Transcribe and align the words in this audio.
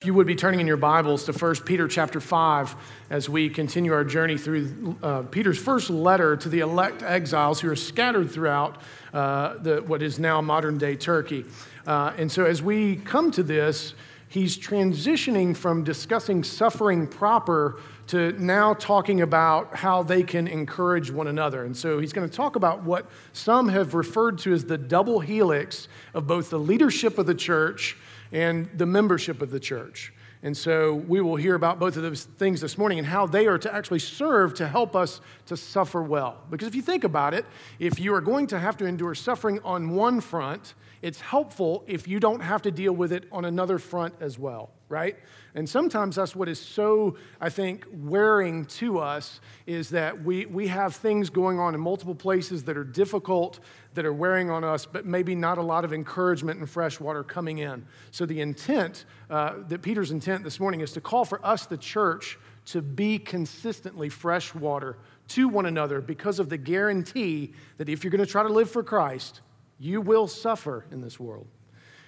If 0.00 0.06
you 0.06 0.14
would 0.14 0.26
be 0.26 0.34
turning 0.34 0.60
in 0.60 0.66
your 0.66 0.78
Bibles 0.78 1.24
to 1.24 1.32
1 1.32 1.56
Peter 1.56 1.86
chapter 1.86 2.20
5 2.20 2.74
as 3.10 3.28
we 3.28 3.50
continue 3.50 3.92
our 3.92 4.02
journey 4.02 4.38
through 4.38 4.96
uh, 5.02 5.24
Peter's 5.24 5.58
first 5.58 5.90
letter 5.90 6.38
to 6.38 6.48
the 6.48 6.60
elect 6.60 7.02
exiles 7.02 7.60
who 7.60 7.70
are 7.70 7.76
scattered 7.76 8.30
throughout 8.30 8.80
uh, 9.12 9.58
the, 9.58 9.82
what 9.82 10.00
is 10.00 10.18
now 10.18 10.40
modern 10.40 10.78
day 10.78 10.96
Turkey. 10.96 11.44
Uh, 11.86 12.14
and 12.16 12.32
so 12.32 12.46
as 12.46 12.62
we 12.62 12.96
come 12.96 13.30
to 13.30 13.42
this, 13.42 13.92
he's 14.28 14.56
transitioning 14.56 15.54
from 15.54 15.84
discussing 15.84 16.44
suffering 16.44 17.06
proper 17.06 17.78
to 18.06 18.32
now 18.42 18.72
talking 18.72 19.20
about 19.20 19.76
how 19.76 20.02
they 20.02 20.22
can 20.22 20.48
encourage 20.48 21.10
one 21.10 21.26
another. 21.26 21.66
And 21.66 21.76
so 21.76 21.98
he's 21.98 22.14
going 22.14 22.26
to 22.26 22.34
talk 22.34 22.56
about 22.56 22.84
what 22.84 23.04
some 23.34 23.68
have 23.68 23.92
referred 23.92 24.38
to 24.38 24.54
as 24.54 24.64
the 24.64 24.78
double 24.78 25.20
helix 25.20 25.88
of 26.14 26.26
both 26.26 26.48
the 26.48 26.58
leadership 26.58 27.18
of 27.18 27.26
the 27.26 27.34
church 27.34 27.98
and 28.32 28.68
the 28.74 28.86
membership 28.86 29.42
of 29.42 29.50
the 29.50 29.60
church. 29.60 30.12
And 30.42 30.56
so 30.56 30.94
we 30.94 31.20
will 31.20 31.36
hear 31.36 31.54
about 31.54 31.78
both 31.78 31.96
of 31.96 32.02
those 32.02 32.24
things 32.24 32.62
this 32.62 32.78
morning 32.78 32.98
and 32.98 33.06
how 33.06 33.26
they 33.26 33.46
are 33.46 33.58
to 33.58 33.74
actually 33.74 33.98
serve 33.98 34.54
to 34.54 34.66
help 34.66 34.96
us 34.96 35.20
to 35.46 35.56
suffer 35.56 36.02
well. 36.02 36.38
Because 36.48 36.66
if 36.66 36.74
you 36.74 36.80
think 36.80 37.04
about 37.04 37.34
it, 37.34 37.44
if 37.78 38.00
you 38.00 38.14
are 38.14 38.22
going 38.22 38.46
to 38.48 38.58
have 38.58 38.76
to 38.78 38.86
endure 38.86 39.14
suffering 39.14 39.60
on 39.64 39.90
one 39.90 40.20
front, 40.20 40.74
it's 41.02 41.20
helpful 41.20 41.84
if 41.86 42.08
you 42.08 42.20
don't 42.20 42.40
have 42.40 42.62
to 42.62 42.70
deal 42.70 42.92
with 42.92 43.12
it 43.12 43.24
on 43.32 43.44
another 43.44 43.78
front 43.78 44.14
as 44.20 44.38
well, 44.38 44.70
right? 44.88 45.16
And 45.54 45.68
sometimes 45.68 46.16
that's 46.16 46.36
what 46.36 46.48
is 46.48 46.60
so, 46.60 47.16
I 47.40 47.48
think, 47.48 47.86
wearing 47.90 48.66
to 48.66 48.98
us 48.98 49.40
is 49.66 49.90
that 49.90 50.22
we, 50.22 50.46
we 50.46 50.68
have 50.68 50.94
things 50.94 51.28
going 51.30 51.58
on 51.58 51.74
in 51.74 51.80
multiple 51.80 52.14
places 52.14 52.64
that 52.64 52.76
are 52.76 52.84
difficult, 52.84 53.60
that 53.94 54.04
are 54.04 54.12
wearing 54.12 54.50
on 54.50 54.62
us, 54.62 54.86
but 54.86 55.04
maybe 55.04 55.34
not 55.34 55.58
a 55.58 55.62
lot 55.62 55.84
of 55.84 55.92
encouragement 55.92 56.60
and 56.60 56.70
fresh 56.70 57.00
water 57.00 57.24
coming 57.24 57.58
in. 57.58 57.84
So, 58.10 58.24
the 58.24 58.40
intent, 58.40 59.04
uh, 59.28 59.54
that 59.68 59.82
Peter's 59.82 60.10
intent 60.10 60.44
this 60.44 60.60
morning 60.60 60.80
is 60.80 60.92
to 60.92 61.00
call 61.00 61.24
for 61.24 61.44
us, 61.44 61.66
the 61.66 61.76
church, 61.76 62.38
to 62.66 62.82
be 62.82 63.18
consistently 63.18 64.08
fresh 64.08 64.54
water 64.54 64.96
to 65.28 65.48
one 65.48 65.66
another 65.66 66.00
because 66.00 66.38
of 66.38 66.48
the 66.48 66.58
guarantee 66.58 67.52
that 67.78 67.88
if 67.88 68.04
you're 68.04 68.10
going 68.10 68.24
to 68.24 68.30
try 68.30 68.42
to 68.42 68.48
live 68.48 68.70
for 68.70 68.82
Christ, 68.82 69.40
you 69.78 70.00
will 70.00 70.28
suffer 70.28 70.84
in 70.90 71.00
this 71.00 71.18
world. 71.18 71.46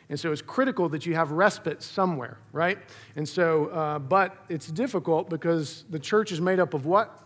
And 0.09 0.20
so 0.20 0.31
it's 0.31 0.42
critical 0.42 0.89
that 0.91 1.07
you 1.07 1.14
have 1.14 1.31
respite 1.31 1.83
somewhere, 1.83 2.39
right? 2.53 2.79
And 3.17 3.27
so, 3.27 3.69
uh, 3.69 3.98
but 3.98 4.37
it's 4.48 4.67
difficult 4.67 5.31
because 5.31 5.85
the 5.89 5.98
church 5.98 6.33
is 6.33 6.41
made 6.41 6.61
up 6.61 6.75
of 6.75 6.85
what? 6.85 7.19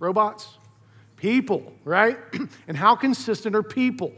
Robots? 0.00 0.58
People, 1.16 1.72
right? 1.84 2.18
and 2.68 2.76
how 2.76 2.96
consistent 2.96 3.54
are 3.54 3.62
people? 3.62 4.12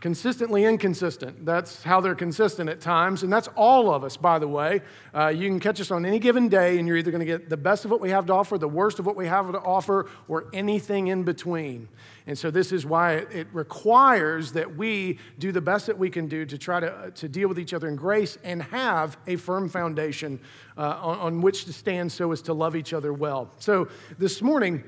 Consistently 0.00 0.64
inconsistent. 0.64 1.44
That's 1.44 1.82
how 1.82 2.00
they're 2.00 2.14
consistent 2.14 2.70
at 2.70 2.80
times, 2.80 3.22
and 3.22 3.32
that's 3.32 3.48
all 3.48 3.92
of 3.92 4.02
us, 4.02 4.16
by 4.16 4.38
the 4.38 4.48
way. 4.48 4.80
Uh, 5.14 5.28
you 5.28 5.48
can 5.48 5.60
catch 5.60 5.80
us 5.80 5.90
on 5.90 6.06
any 6.06 6.18
given 6.18 6.48
day, 6.48 6.78
and 6.78 6.88
you're 6.88 6.96
either 6.96 7.10
going 7.10 7.20
to 7.20 7.26
get 7.26 7.50
the 7.50 7.56
best 7.56 7.84
of 7.84 7.90
what 7.90 8.00
we 8.00 8.10
have 8.10 8.26
to 8.26 8.32
offer, 8.32 8.56
the 8.56 8.68
worst 8.68 8.98
of 8.98 9.06
what 9.06 9.14
we 9.14 9.26
have 9.26 9.52
to 9.52 9.58
offer, 9.58 10.08
or 10.26 10.46
anything 10.54 11.08
in 11.08 11.22
between. 11.22 11.88
And 12.26 12.38
so, 12.38 12.50
this 12.50 12.72
is 12.72 12.86
why 12.86 13.14
it 13.14 13.46
requires 13.52 14.52
that 14.52 14.76
we 14.76 15.18
do 15.38 15.52
the 15.52 15.60
best 15.60 15.86
that 15.86 15.98
we 15.98 16.08
can 16.08 16.28
do 16.28 16.46
to 16.46 16.56
try 16.56 16.80
to, 16.80 16.90
uh, 16.90 17.10
to 17.10 17.28
deal 17.28 17.48
with 17.48 17.58
each 17.58 17.74
other 17.74 17.88
in 17.88 17.96
grace 17.96 18.38
and 18.42 18.62
have 18.62 19.18
a 19.26 19.36
firm 19.36 19.68
foundation 19.68 20.40
uh, 20.78 20.98
on, 21.02 21.18
on 21.18 21.40
which 21.42 21.66
to 21.66 21.72
stand 21.72 22.10
so 22.10 22.32
as 22.32 22.40
to 22.42 22.54
love 22.54 22.74
each 22.74 22.92
other 22.92 23.12
well. 23.12 23.50
So, 23.58 23.88
this 24.18 24.40
morning, 24.40 24.82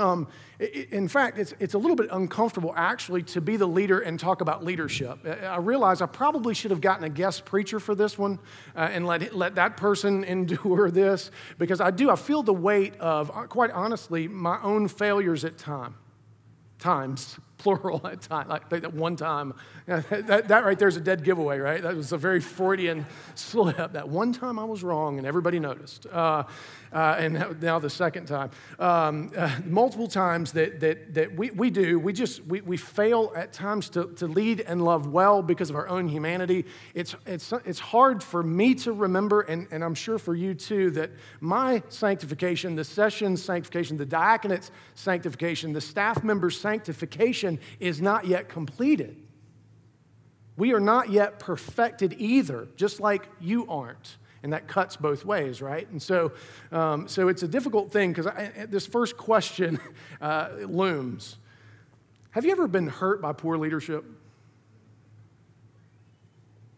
um, 0.00 0.28
in 0.58 1.08
fact, 1.08 1.38
it's, 1.38 1.54
it's 1.58 1.74
a 1.74 1.78
little 1.78 1.96
bit 1.96 2.08
uncomfortable 2.10 2.72
actually 2.76 3.22
to 3.22 3.40
be 3.40 3.56
the 3.56 3.66
leader 3.66 4.00
and 4.00 4.18
talk 4.18 4.40
about 4.40 4.64
leadership. 4.64 5.18
I 5.26 5.56
realize 5.56 6.02
I 6.02 6.06
probably 6.06 6.54
should 6.54 6.70
have 6.70 6.80
gotten 6.80 7.04
a 7.04 7.08
guest 7.08 7.44
preacher 7.44 7.80
for 7.80 7.94
this 7.94 8.18
one 8.18 8.38
uh, 8.76 8.88
and 8.92 9.06
let, 9.06 9.34
let 9.34 9.54
that 9.54 9.76
person 9.76 10.24
endure 10.30 10.90
this 10.90 11.30
because 11.58 11.80
I 11.80 11.90
do, 11.90 12.10
I 12.10 12.16
feel 12.16 12.42
the 12.42 12.52
weight 12.52 12.96
of, 13.00 13.30
uh, 13.30 13.46
quite 13.46 13.70
honestly, 13.70 14.28
my 14.28 14.60
own 14.62 14.88
failures 14.88 15.44
at 15.44 15.56
time, 15.56 15.94
times 16.78 17.38
plural 17.58 18.06
at 18.06 18.22
time, 18.22 18.48
like 18.48 18.68
that 18.70 18.94
one 18.94 19.16
time. 19.16 19.54
That, 19.86 20.46
that 20.48 20.64
right 20.64 20.78
there 20.78 20.86
is 20.86 20.96
a 20.96 21.00
dead 21.00 21.24
giveaway, 21.24 21.58
right? 21.58 21.82
That 21.82 21.96
was 21.96 22.12
a 22.12 22.16
very 22.16 22.40
Freudian 22.40 23.06
slip. 23.34 23.92
That 23.92 24.08
one 24.08 24.32
time 24.32 24.56
I 24.56 24.64
was 24.64 24.84
wrong 24.84 25.18
and 25.18 25.26
everybody 25.26 25.58
noticed. 25.58 26.06
Uh, 26.06 26.44
uh, 26.92 27.16
and 27.18 27.60
now 27.60 27.78
the 27.78 27.90
second 27.90 28.26
time. 28.26 28.50
Um, 28.78 29.32
uh, 29.36 29.58
multiple 29.64 30.08
times 30.08 30.52
that, 30.52 30.80
that, 30.80 31.14
that 31.14 31.36
we, 31.36 31.50
we 31.50 31.70
do, 31.70 31.98
we 31.98 32.12
just, 32.12 32.44
we, 32.46 32.60
we 32.60 32.76
fail 32.76 33.32
at 33.36 33.52
times 33.52 33.88
to, 33.90 34.06
to 34.16 34.26
lead 34.26 34.60
and 34.60 34.84
love 34.84 35.06
well 35.06 35.42
because 35.42 35.70
of 35.70 35.76
our 35.76 35.88
own 35.88 36.08
humanity. 36.08 36.64
It's, 36.94 37.14
it's, 37.26 37.52
it's 37.64 37.78
hard 37.78 38.22
for 38.22 38.42
me 38.42 38.74
to 38.76 38.92
remember, 38.92 39.42
and, 39.42 39.68
and 39.70 39.84
I'm 39.84 39.94
sure 39.94 40.18
for 40.18 40.34
you 40.34 40.54
too, 40.54 40.90
that 40.92 41.10
my 41.40 41.82
sanctification, 41.88 42.74
the 42.74 42.84
session 42.84 43.36
sanctification, 43.36 43.96
the 43.96 44.06
diaconate's 44.06 44.70
sanctification, 44.94 45.72
the 45.72 45.80
staff 45.80 46.24
member's 46.24 46.60
sanctification 46.60 47.58
is 47.78 48.00
not 48.00 48.26
yet 48.26 48.48
completed. 48.48 49.16
We 50.56 50.74
are 50.74 50.80
not 50.80 51.10
yet 51.10 51.38
perfected 51.38 52.16
either, 52.18 52.68
just 52.76 53.00
like 53.00 53.26
you 53.40 53.66
aren't 53.68 54.18
and 54.42 54.52
that 54.52 54.66
cuts 54.68 54.96
both 54.96 55.24
ways, 55.24 55.60
right? 55.60 55.88
And 55.90 56.00
so, 56.00 56.32
um, 56.72 57.08
so 57.08 57.28
it's 57.28 57.42
a 57.42 57.48
difficult 57.48 57.92
thing 57.92 58.12
because 58.12 58.26
this 58.68 58.86
first 58.86 59.16
question 59.16 59.78
uh, 60.20 60.48
looms. 60.66 61.36
Have 62.30 62.44
you 62.44 62.52
ever 62.52 62.66
been 62.66 62.86
hurt 62.86 63.20
by 63.20 63.32
poor 63.32 63.58
leadership? 63.58 64.04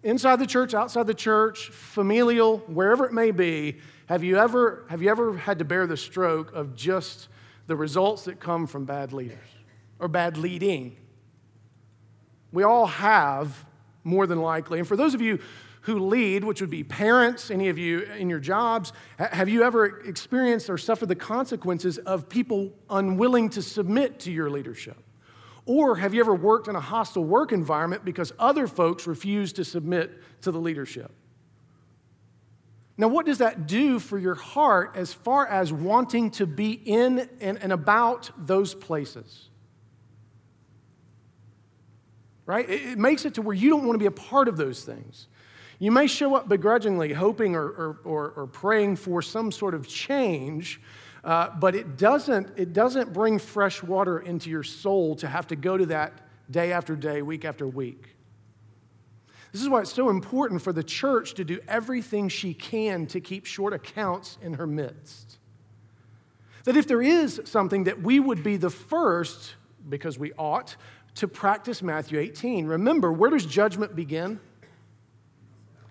Inside 0.03 0.37
the 0.37 0.47
church, 0.47 0.75
outside 0.75 1.07
the 1.07 1.15
church, 1.15 1.69
familial, 1.69 2.59
wherever 2.59 3.07
it 3.07 3.13
may 3.13 3.31
be, 3.31 3.79
have 4.07 4.25
you 4.25 4.37
ever, 4.37 4.85
have 4.89 5.01
you 5.01 5.11
ever 5.11 5.37
had 5.37 5.61
to 5.61 5.65
bear 5.65 5.87
the 5.87 5.97
stroke 5.97 6.53
of 6.53 6.75
just 6.75 7.29
the 7.69 7.77
results 7.77 8.25
that 8.25 8.41
come 8.41 8.67
from 8.67 8.85
bad 8.85 9.13
leaders 9.13 9.39
or 10.01 10.09
bad 10.09 10.37
leading? 10.37 10.97
We 12.51 12.65
all 12.65 12.87
have, 12.87 13.65
more 14.03 14.27
than 14.27 14.41
likely. 14.41 14.81
And 14.81 14.89
for 14.89 14.97
those 14.97 15.15
of 15.15 15.23
you 15.23 15.39
who 15.83 15.99
lead, 15.99 16.45
which 16.45 16.61
would 16.61 16.71
be 16.71 16.85
parents, 16.85 17.51
any 17.51 17.69
of 17.69 17.77
you 17.77 18.03
in 18.03 18.31
your 18.31 18.39
jobs, 18.39 18.93
have 19.19 19.49
you 19.49 19.65
ever 19.65 20.01
experienced 20.01 20.71
or 20.71 20.79
suffered 20.79 21.09
the 21.09 21.17
consequences 21.17 21.99
of 21.99 22.29
people 22.29 22.73
unwilling 22.89 23.49
to 23.51 23.63
submit 23.63 24.21
to 24.21 24.33
your 24.33 24.49
leadership? 24.49 24.97
Or 25.67 25.97
have 25.97 26.15
you 26.15 26.21
ever 26.21 26.35
worked 26.35 26.69
in 26.69 26.77
a 26.77 26.81
hostile 26.81 27.25
work 27.25 27.53
environment 27.53 28.05
because 28.05 28.33
other 28.39 28.67
folks 28.67 29.07
refuse 29.07 29.53
to 29.55 29.65
submit 29.65 30.23
to 30.43 30.53
the 30.53 30.59
leadership? 30.59 31.11
Now, 32.97 33.09
what 33.09 33.27
does 33.27 33.39
that 33.39 33.67
do 33.67 33.99
for 33.99 34.19
your 34.19 34.35
heart 34.35 34.93
as 34.95 35.13
far 35.13 35.47
as 35.47 35.73
wanting 35.73 36.31
to 36.33 36.47
be 36.47 36.73
in 36.73 37.29
and, 37.41 37.59
and 37.61 37.73
about 37.73 38.31
those 38.37 38.75
places? 38.75 39.49
Right? 42.47 42.69
It, 42.69 42.83
it 42.83 42.99
makes 42.99 43.25
it 43.25 43.35
to 43.35 43.43
where 43.43 43.55
you 43.55 43.71
don't 43.71 43.85
want 43.85 43.95
to 43.95 43.99
be 43.99 44.07
a 44.07 44.11
part 44.11 44.47
of 44.47 44.57
those 44.57 44.85
things. 44.85 45.27
You 45.83 45.91
may 45.91 46.07
show 46.07 46.37
up 46.37 46.49
begrudgingly, 46.49 47.13
hoping 47.13 47.57
or, 47.57 47.67
or, 47.67 47.99
or, 48.05 48.31
or 48.37 48.47
praying 48.47 48.95
for 48.95 49.21
some 49.21 49.51
sort 49.51 49.75
of 49.75 49.89
change, 49.89 50.81
uh, 51.25 51.49
but 51.59 51.75
it 51.75 51.97
doesn't, 51.97 52.53
it 52.57 52.73
doesn't 52.73 53.13
bring 53.13 53.41
fresh 53.41 53.83
water 53.83 54.21
into 54.21 54.49
your 54.49 54.63
soul 54.63 55.17
to 55.17 55.27
have 55.27 55.49
to 55.49 55.57
go 55.57 55.77
to 55.77 55.87
that 55.87 56.13
day 56.49 56.71
after 56.71 56.95
day, 56.95 57.21
week 57.21 57.45
after 57.45 57.67
week. 57.67 58.15
This 59.51 59.61
is 59.61 59.69
why 59.69 59.81
it's 59.81 59.93
so 59.93 60.09
important 60.09 60.63
for 60.63 60.73
the 60.73 60.85
church 60.85 61.35
to 61.35 61.45
do 61.45 61.59
everything 61.67 62.29
she 62.29 62.55
can 62.55 63.09
to 63.09 63.21
keep 63.21 63.45
short 63.45 63.73
accounts 63.73 64.39
in 64.41 64.55
her 64.55 64.69
midst. 64.69 65.39
That 66.63 66.77
if 66.77 66.87
there 66.87 67.03
is 67.03 67.41
something 67.45 67.83
that 67.85 68.01
we 68.01 68.21
would 68.21 68.45
be 68.45 68.57
the 68.57 68.71
first, 68.71 69.57
because 69.89 70.17
we 70.17 70.33
ought, 70.35 70.77
to 71.17 71.27
practice 71.27 71.83
Matthew 71.83 72.21
18. 72.21 72.67
Remember, 72.67 73.13
where 73.13 73.31
does 73.31 73.45
judgment 73.45 73.97
begin? 73.97 74.39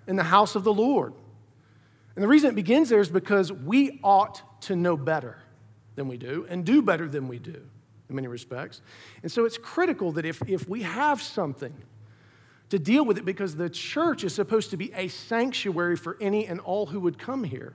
In 0.07 0.15
the 0.15 0.23
house 0.23 0.55
of 0.55 0.63
the 0.63 0.73
Lord. 0.73 1.13
And 2.15 2.23
the 2.23 2.27
reason 2.27 2.49
it 2.49 2.55
begins 2.55 2.89
there 2.89 2.99
is 2.99 3.09
because 3.09 3.51
we 3.51 3.99
ought 4.03 4.41
to 4.63 4.75
know 4.75 4.97
better 4.97 5.37
than 5.95 6.07
we 6.07 6.17
do 6.17 6.45
and 6.49 6.65
do 6.65 6.81
better 6.81 7.07
than 7.07 7.27
we 7.27 7.39
do 7.39 7.61
in 8.09 8.15
many 8.15 8.27
respects. 8.27 8.81
And 9.23 9.31
so 9.31 9.45
it's 9.45 9.57
critical 9.57 10.11
that 10.13 10.25
if, 10.25 10.41
if 10.47 10.67
we 10.67 10.81
have 10.83 11.21
something 11.21 11.73
to 12.69 12.79
deal 12.79 13.05
with 13.05 13.17
it, 13.17 13.25
because 13.25 13.55
the 13.55 13.69
church 13.69 14.23
is 14.23 14.33
supposed 14.33 14.69
to 14.71 14.77
be 14.77 14.93
a 14.93 15.07
sanctuary 15.09 15.97
for 15.97 16.17
any 16.21 16.47
and 16.47 16.59
all 16.61 16.85
who 16.85 16.99
would 16.99 17.17
come 17.19 17.43
here. 17.43 17.73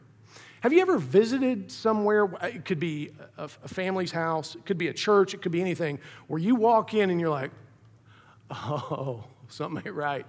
Have 0.61 0.73
you 0.73 0.81
ever 0.81 0.99
visited 0.99 1.71
somewhere? 1.71 2.25
It 2.43 2.65
could 2.65 2.81
be 2.81 3.11
a, 3.37 3.47
family's 3.47 4.11
house, 4.11 4.55
it 4.55 4.65
could 4.65 4.79
be 4.79 4.89
a 4.89 4.95
church, 4.95 5.35
it 5.35 5.43
could 5.43 5.53
be 5.53 5.61
anything, 5.61 5.99
where 6.29 6.41
you 6.41 6.55
walk 6.55 6.95
in 6.95 7.11
and 7.11 7.21
you're 7.21 7.31
like, 7.31 7.51
oh, 8.51 9.25
something 9.49 9.83
ain't 9.85 9.95
right 9.95 10.27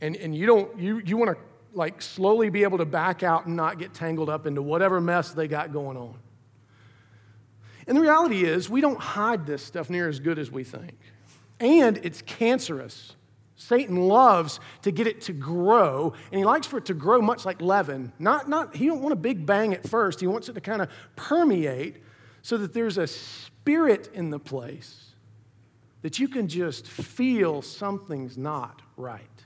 and, 0.00 0.16
and 0.16 0.34
you 0.34 0.46
don't 0.46 0.78
you, 0.78 1.00
you 1.04 1.16
want 1.16 1.30
to 1.30 1.36
like 1.72 2.02
slowly 2.02 2.50
be 2.50 2.62
able 2.62 2.78
to 2.78 2.84
back 2.84 3.22
out 3.22 3.46
and 3.46 3.56
not 3.56 3.78
get 3.78 3.94
tangled 3.94 4.28
up 4.28 4.46
into 4.46 4.62
whatever 4.62 5.00
mess 5.00 5.30
they 5.30 5.46
got 5.46 5.72
going 5.72 5.96
on 5.96 6.18
and 7.86 7.96
the 7.96 8.00
reality 8.00 8.44
is 8.44 8.68
we 8.68 8.80
don't 8.80 9.00
hide 9.00 9.46
this 9.46 9.62
stuff 9.62 9.88
near 9.88 10.08
as 10.08 10.20
good 10.20 10.38
as 10.38 10.50
we 10.50 10.64
think 10.64 10.98
and 11.60 11.98
it's 12.02 12.22
cancerous 12.22 13.14
Satan 13.60 14.08
loves 14.08 14.58
to 14.82 14.90
get 14.90 15.06
it 15.06 15.20
to 15.22 15.34
grow, 15.34 16.14
and 16.32 16.38
he 16.38 16.46
likes 16.46 16.66
for 16.66 16.78
it 16.78 16.86
to 16.86 16.94
grow 16.94 17.20
much 17.20 17.44
like 17.44 17.60
leaven. 17.60 18.10
Not, 18.18 18.48
not, 18.48 18.74
he 18.74 18.86
don't 18.86 19.02
want 19.02 19.12
a 19.12 19.16
big 19.16 19.44
bang 19.44 19.74
at 19.74 19.86
first. 19.86 20.18
He 20.18 20.26
wants 20.26 20.48
it 20.48 20.54
to 20.54 20.62
kind 20.62 20.80
of 20.80 20.88
permeate 21.14 21.98
so 22.40 22.56
that 22.56 22.72
there's 22.72 22.96
a 22.96 23.06
spirit 23.06 24.08
in 24.14 24.30
the 24.30 24.38
place 24.38 25.10
that 26.00 26.18
you 26.18 26.26
can 26.26 26.48
just 26.48 26.88
feel 26.88 27.60
something's 27.60 28.38
not 28.38 28.80
right. 28.96 29.39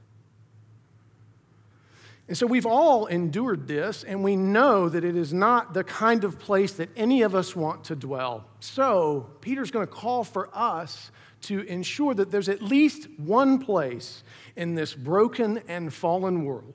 And 2.27 2.39
so 2.39 2.47
we've 2.47 2.65
all 2.65 3.05
endured 3.07 3.69
this, 3.69 4.03
and 4.03 4.25
we 4.25 4.35
know 4.35 4.89
that 4.89 5.05
it 5.05 5.15
is 5.15 5.35
not 5.35 5.75
the 5.75 5.85
kind 5.85 6.25
of 6.25 6.39
place 6.39 6.73
that 6.75 6.89
any 6.97 7.21
of 7.21 7.35
us 7.35 7.55
want 7.55 7.85
to 7.85 7.97
dwell. 7.97 8.47
So, 8.61 9.29
Peter's 9.43 9.71
going 9.71 9.87
to 9.87 9.93
call 9.93 10.25
for 10.25 10.49
us 10.55 11.11
to 11.43 11.61
ensure 11.61 12.15
that 12.15 12.31
there's 12.31 12.49
at 12.49 12.63
least 12.63 13.09
one 13.19 13.59
place 13.59 14.23
in 14.57 14.75
this 14.75 14.95
broken 14.95 15.61
and 15.69 15.93
fallen 15.93 16.45
world 16.45 16.75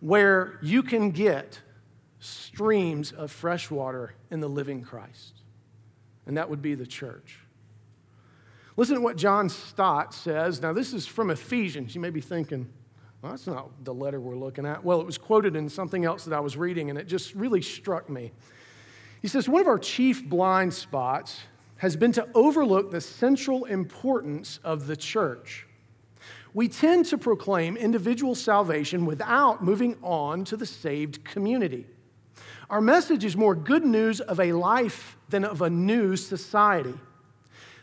where 0.00 0.58
you 0.62 0.82
can 0.82 1.10
get 1.10 1.60
streams 2.18 3.12
of 3.12 3.30
fresh 3.30 3.70
water 3.70 4.14
in 4.30 4.40
the 4.40 4.48
living 4.48 4.82
Christ. 4.82 5.40
And 6.26 6.36
that 6.36 6.50
would 6.50 6.60
be 6.60 6.74
the 6.74 6.86
church. 6.86 7.38
Listen 8.76 8.96
to 8.96 9.00
what 9.00 9.16
John 9.16 9.48
Stott 9.48 10.12
says. 10.12 10.60
Now, 10.60 10.74
this 10.74 10.92
is 10.92 11.06
from 11.06 11.30
Ephesians. 11.30 11.94
You 11.94 12.02
may 12.02 12.10
be 12.10 12.20
thinking, 12.20 12.68
well, 13.24 13.32
that's 13.32 13.46
not 13.46 13.70
the 13.82 13.94
letter 13.94 14.20
we're 14.20 14.36
looking 14.36 14.66
at. 14.66 14.84
Well, 14.84 15.00
it 15.00 15.06
was 15.06 15.16
quoted 15.16 15.56
in 15.56 15.70
something 15.70 16.04
else 16.04 16.26
that 16.26 16.34
I 16.34 16.40
was 16.40 16.58
reading, 16.58 16.90
and 16.90 16.98
it 16.98 17.08
just 17.08 17.34
really 17.34 17.62
struck 17.62 18.10
me. 18.10 18.32
He 19.22 19.28
says, 19.28 19.48
One 19.48 19.62
of 19.62 19.66
our 19.66 19.78
chief 19.78 20.22
blind 20.28 20.74
spots 20.74 21.40
has 21.78 21.96
been 21.96 22.12
to 22.12 22.28
overlook 22.34 22.90
the 22.90 23.00
central 23.00 23.64
importance 23.64 24.60
of 24.62 24.86
the 24.86 24.94
church. 24.94 25.66
We 26.52 26.68
tend 26.68 27.06
to 27.06 27.16
proclaim 27.16 27.78
individual 27.78 28.34
salvation 28.34 29.06
without 29.06 29.64
moving 29.64 29.96
on 30.02 30.44
to 30.44 30.56
the 30.58 30.66
saved 30.66 31.24
community. 31.24 31.86
Our 32.68 32.82
message 32.82 33.24
is 33.24 33.38
more 33.38 33.54
good 33.54 33.86
news 33.86 34.20
of 34.20 34.38
a 34.38 34.52
life 34.52 35.16
than 35.30 35.46
of 35.46 35.62
a 35.62 35.70
new 35.70 36.16
society. 36.16 36.94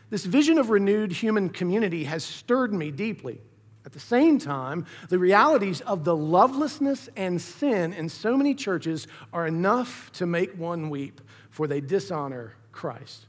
This 0.08 0.24
vision 0.24 0.58
of 0.58 0.70
renewed 0.70 1.10
human 1.10 1.48
community 1.48 2.04
has 2.04 2.22
stirred 2.22 2.72
me 2.72 2.92
deeply. 2.92 3.40
At 3.84 3.92
the 3.92 4.00
same 4.00 4.38
time, 4.38 4.86
the 5.08 5.18
realities 5.18 5.80
of 5.80 6.04
the 6.04 6.16
lovelessness 6.16 7.08
and 7.16 7.40
sin 7.40 7.92
in 7.92 8.08
so 8.08 8.36
many 8.36 8.54
churches 8.54 9.08
are 9.32 9.46
enough 9.46 10.10
to 10.12 10.26
make 10.26 10.56
one 10.56 10.88
weep, 10.88 11.20
for 11.50 11.66
they 11.66 11.80
dishonor 11.80 12.54
Christ. 12.70 13.26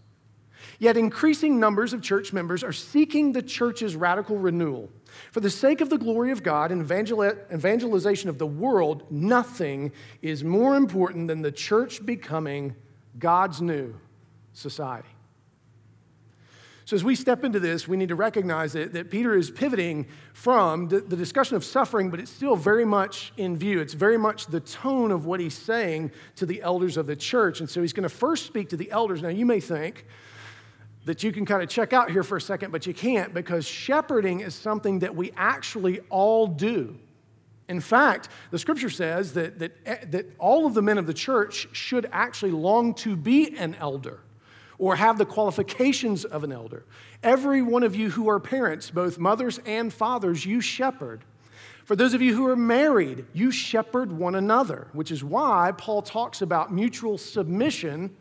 Yet 0.80 0.96
increasing 0.96 1.60
numbers 1.60 1.94
of 1.94 2.02
church 2.02 2.34
members 2.34 2.64
are 2.64 2.72
seeking 2.72 3.32
the 3.32 3.42
church's 3.42 3.96
radical 3.96 4.38
renewal. 4.38 4.90
For 5.32 5.40
the 5.40 5.50
sake 5.50 5.82
of 5.82 5.90
the 5.90 5.98
glory 5.98 6.32
of 6.32 6.44
God 6.44 6.72
and 6.72 6.82
evangelization 6.82 8.30
of 8.30 8.38
the 8.38 8.48
world, 8.48 9.06
nothing 9.12 9.92
is 10.22 10.44
more 10.44 10.76
important 10.76 11.28
than 11.28 11.42
the 11.42 11.52
church 11.52 12.06
becoming 12.06 12.76
God's 13.20 13.62
new 13.62 13.96
society. 14.54 15.10
So, 16.94 16.98
as 16.98 17.04
we 17.04 17.16
step 17.16 17.44
into 17.44 17.60
this, 17.60 17.88
we 17.88 17.98
need 17.98 18.10
to 18.10 18.16
recognize 18.16 18.74
that, 18.74 18.94
that 18.94 19.10
Peter 19.10 19.36
is 19.36 19.50
pivoting 19.50 20.06
from 20.34 20.90
the, 20.90 21.00
the, 21.00 21.16
discussion 21.16 21.56
of 21.56 21.66
suffering, 21.66 22.12
but 22.12 22.20
it's 22.20 22.30
still 22.30 22.56
very 22.56 22.86
much 22.86 23.34
in 23.36 23.58
view. 23.58 23.80
It's 23.82 23.96
very 23.96 24.20
much 24.20 24.46
the 24.46 24.60
tone 24.60 25.12
of 25.12 25.26
what 25.26 25.40
he's 25.40 25.58
saying 25.58 26.12
to 26.36 26.46
the 26.46 26.62
elders 26.62 26.96
of 26.96 27.08
the 27.08 27.16
church. 27.16 27.62
And 27.62 27.68
so, 27.68 27.82
he's 27.82 27.94
going 27.94 28.04
to 28.04 28.16
first 28.16 28.46
speak 28.46 28.70
to 28.70 28.78
the 28.78 28.92
elders. 28.92 29.24
Now, 29.24 29.30
you 29.30 29.44
may 29.44 29.60
think, 29.60 30.06
that 31.06 31.24
you 31.24 31.32
can 31.32 31.48
kind 31.48 31.64
of 31.64 31.70
check 31.70 31.94
out 31.94 32.12
here 32.12 32.22
for 32.22 32.38
a 32.38 32.42
second, 32.42 32.70
but 32.72 32.86
you 32.86 32.94
can't 32.94 33.34
because 33.34 33.66
shepherding 33.66 34.42
is 34.42 34.54
something 34.54 35.00
that 35.00 35.16
we 35.16 35.32
actually 35.36 36.00
all 36.12 36.46
do. 36.46 36.96
In 37.68 37.82
fact, 37.82 38.30
the 38.52 38.60
scripture 38.60 38.92
says 38.92 39.34
that, 39.34 39.58
that, 39.58 39.72
eh, 39.88 39.98
that 40.12 40.28
all 40.38 40.68
of 40.68 40.76
the 40.76 40.84
men 40.84 41.00
of 41.00 41.08
the 41.08 41.14
church 41.16 41.70
should 41.72 42.08
actually 42.12 42.52
long 42.52 42.94
to 42.94 43.16
be 43.16 43.58
an 43.58 43.74
elder 43.80 44.20
or 44.84 44.98
have 44.98 45.18
the 45.18 45.26
qualifications 45.26 46.26
of 46.26 46.44
an 46.44 46.52
elder. 46.52 46.84
Every 47.24 47.62
one 47.62 47.84
of 47.84 47.96
you 47.96 48.10
who 48.10 48.28
are 48.28 48.38
parents, 48.38 48.92
both 48.92 49.18
mothers 49.18 49.58
and 49.66 49.94
fathers, 49.94 50.46
you 50.46 50.60
shepherd. 50.60 51.24
For 51.86 51.96
those 51.96 52.14
of 52.14 52.22
you 52.22 52.36
who 52.36 52.46
are 52.48 52.58
married, 52.58 53.26
you 53.32 53.50
shepherd 53.50 54.12
one 54.12 54.36
another, 54.36 54.90
which 54.92 55.10
is 55.10 55.24
why 55.24 55.72
Paul 55.78 56.02
talks 56.02 56.42
about 56.42 56.74
mutual 56.74 57.18
submission 57.18 58.14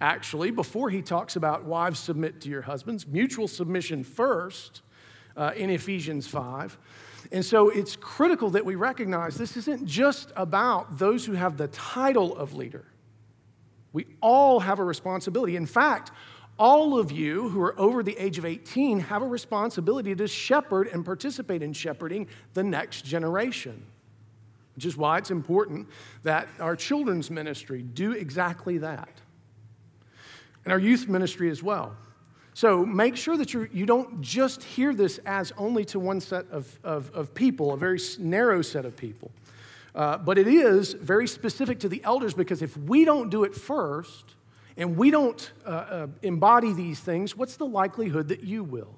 actually, 0.00 0.50
before 0.50 0.90
he 0.90 1.02
talks 1.02 1.36
about 1.36 1.64
wives 1.64 2.00
submit 2.00 2.40
to 2.40 2.48
your 2.48 2.62
husbands, 2.62 3.06
mutual 3.06 3.46
submission 3.46 4.02
first 4.02 4.82
uh, 5.36 5.52
in 5.54 5.70
Ephesians 5.70 6.26
5. 6.26 6.76
And 7.30 7.44
so 7.44 7.68
it's 7.68 7.94
critical 7.94 8.50
that 8.50 8.64
we 8.64 8.74
recognize 8.74 9.36
this 9.36 9.56
isn't 9.56 9.86
just 9.86 10.32
about 10.34 10.98
those 10.98 11.24
who 11.24 11.34
have 11.34 11.56
the 11.56 11.68
title 11.68 12.36
of 12.36 12.54
leader. 12.54 12.86
We 13.92 14.06
all 14.20 14.60
have 14.60 14.78
a 14.78 14.84
responsibility. 14.84 15.56
In 15.56 15.66
fact, 15.66 16.12
all 16.58 16.98
of 16.98 17.12
you 17.12 17.48
who 17.48 17.60
are 17.62 17.78
over 17.78 18.02
the 18.02 18.16
age 18.18 18.38
of 18.38 18.44
18 18.44 19.00
have 19.00 19.22
a 19.22 19.26
responsibility 19.26 20.14
to 20.14 20.26
shepherd 20.26 20.88
and 20.88 21.04
participate 21.04 21.62
in 21.62 21.72
shepherding 21.72 22.26
the 22.54 22.64
next 22.64 23.04
generation, 23.04 23.84
which 24.74 24.84
is 24.84 24.96
why 24.96 25.18
it's 25.18 25.30
important 25.30 25.88
that 26.24 26.48
our 26.58 26.74
children's 26.74 27.30
ministry 27.30 27.82
do 27.82 28.12
exactly 28.12 28.78
that 28.78 29.08
and 30.64 30.72
our 30.72 30.78
youth 30.78 31.08
ministry 31.08 31.48
as 31.48 31.62
well. 31.62 31.96
So 32.52 32.84
make 32.84 33.16
sure 33.16 33.36
that 33.36 33.54
you're, 33.54 33.68
you 33.72 33.86
do 33.86 33.98
not 33.98 34.20
just 34.20 34.64
hear 34.64 34.92
this 34.92 35.18
as 35.24 35.52
only 35.56 35.84
to 35.86 36.00
one 36.00 36.20
set 36.20 36.44
of, 36.50 36.78
of, 36.82 37.10
of 37.14 37.32
people, 37.32 37.72
a 37.72 37.76
very 37.76 38.00
narrow 38.18 38.62
set 38.62 38.84
of 38.84 38.96
people. 38.96 39.30
Uh, 39.94 40.18
but 40.18 40.38
it 40.38 40.46
is 40.46 40.92
very 40.92 41.26
specific 41.26 41.80
to 41.80 41.88
the 41.88 42.02
elders 42.04 42.34
because 42.34 42.62
if 42.62 42.76
we 42.76 43.04
don't 43.04 43.30
do 43.30 43.44
it 43.44 43.54
first 43.54 44.34
and 44.76 44.96
we 44.96 45.10
don't 45.10 45.52
uh, 45.66 45.68
uh, 45.68 46.06
embody 46.22 46.72
these 46.72 47.00
things, 47.00 47.36
what's 47.36 47.56
the 47.56 47.66
likelihood 47.66 48.28
that 48.28 48.44
you 48.44 48.62
will? 48.62 48.94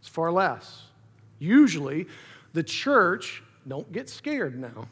It's 0.00 0.08
far 0.08 0.30
less. 0.30 0.84
Usually, 1.38 2.06
the 2.52 2.62
church, 2.62 3.42
don't 3.66 3.90
get 3.90 4.08
scared 4.08 4.58
now, 4.58 4.86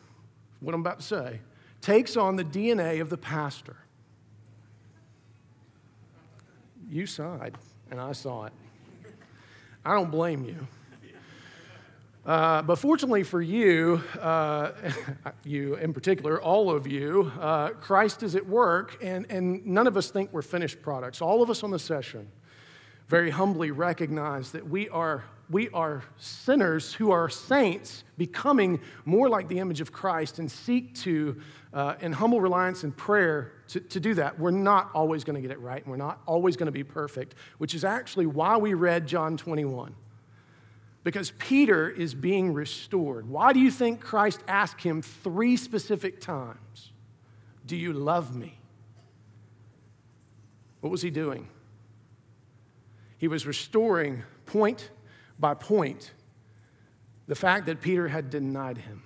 what 0.60 0.74
I'm 0.74 0.80
about 0.80 1.00
to 1.00 1.06
say, 1.06 1.40
takes 1.80 2.16
on 2.16 2.36
the 2.36 2.44
DNA 2.44 3.00
of 3.00 3.10
the 3.10 3.18
pastor 3.18 3.76
you 6.92 7.06
sighed, 7.06 7.56
and 7.90 7.98
I 7.98 8.12
saw 8.12 8.44
it. 8.44 8.52
I 9.84 9.94
don't 9.94 10.10
blame 10.10 10.44
you. 10.44 10.66
Uh, 12.24 12.62
but 12.62 12.76
fortunately 12.76 13.24
for 13.24 13.42
you, 13.42 14.00
uh, 14.20 14.70
you 15.44 15.74
in 15.74 15.92
particular, 15.92 16.40
all 16.40 16.70
of 16.70 16.86
you, 16.86 17.32
uh, 17.40 17.70
Christ 17.70 18.22
is 18.22 18.36
at 18.36 18.46
work, 18.46 18.96
and, 19.02 19.26
and 19.28 19.66
none 19.66 19.88
of 19.88 19.96
us 19.96 20.10
think 20.10 20.32
we're 20.32 20.42
finished 20.42 20.82
products. 20.82 21.20
All 21.20 21.42
of 21.42 21.50
us 21.50 21.64
on 21.64 21.72
the 21.72 21.80
session 21.80 22.30
very 23.08 23.30
humbly 23.30 23.72
recognize 23.72 24.52
that 24.52 24.68
we 24.68 24.88
are, 24.90 25.24
we 25.50 25.68
are 25.70 26.04
sinners 26.16 26.94
who 26.94 27.10
are 27.10 27.28
saints, 27.28 28.04
becoming 28.16 28.80
more 29.04 29.28
like 29.28 29.48
the 29.48 29.58
image 29.58 29.80
of 29.80 29.90
Christ, 29.90 30.38
and 30.38 30.48
seek 30.48 30.94
to, 31.00 31.40
uh, 31.74 31.96
in 32.00 32.12
humble 32.12 32.40
reliance 32.40 32.84
and 32.84 32.96
prayer, 32.96 33.52
to, 33.66 33.80
to 33.80 33.98
do 33.98 34.14
that. 34.14 34.38
We're 34.38 34.52
not 34.52 34.92
always 34.94 35.24
going 35.24 35.34
to 35.34 35.42
get 35.42 35.50
it 35.50 35.60
right, 35.60 35.82
and 35.82 35.90
we're 35.90 35.96
not 35.96 36.20
always 36.24 36.56
going 36.56 36.66
to 36.66 36.72
be 36.72 36.84
perfect, 36.84 37.34
which 37.58 37.74
is 37.74 37.84
actually 37.84 38.26
why 38.26 38.56
we 38.58 38.74
read 38.74 39.08
John 39.08 39.36
21. 39.36 39.96
Because 41.04 41.32
Peter 41.38 41.88
is 41.88 42.14
being 42.14 42.52
restored. 42.52 43.28
Why 43.28 43.52
do 43.52 43.58
you 43.58 43.70
think 43.70 44.00
Christ 44.00 44.40
asked 44.46 44.82
him 44.82 45.02
three 45.02 45.56
specific 45.56 46.20
times, 46.20 46.92
Do 47.66 47.76
you 47.76 47.92
love 47.92 48.36
me? 48.36 48.58
What 50.80 50.90
was 50.90 51.02
he 51.02 51.10
doing? 51.10 51.48
He 53.18 53.28
was 53.28 53.46
restoring 53.46 54.24
point 54.46 54.90
by 55.38 55.54
point 55.54 56.12
the 57.28 57.34
fact 57.34 57.66
that 57.66 57.80
Peter 57.80 58.08
had 58.08 58.30
denied 58.30 58.78
him. 58.78 59.02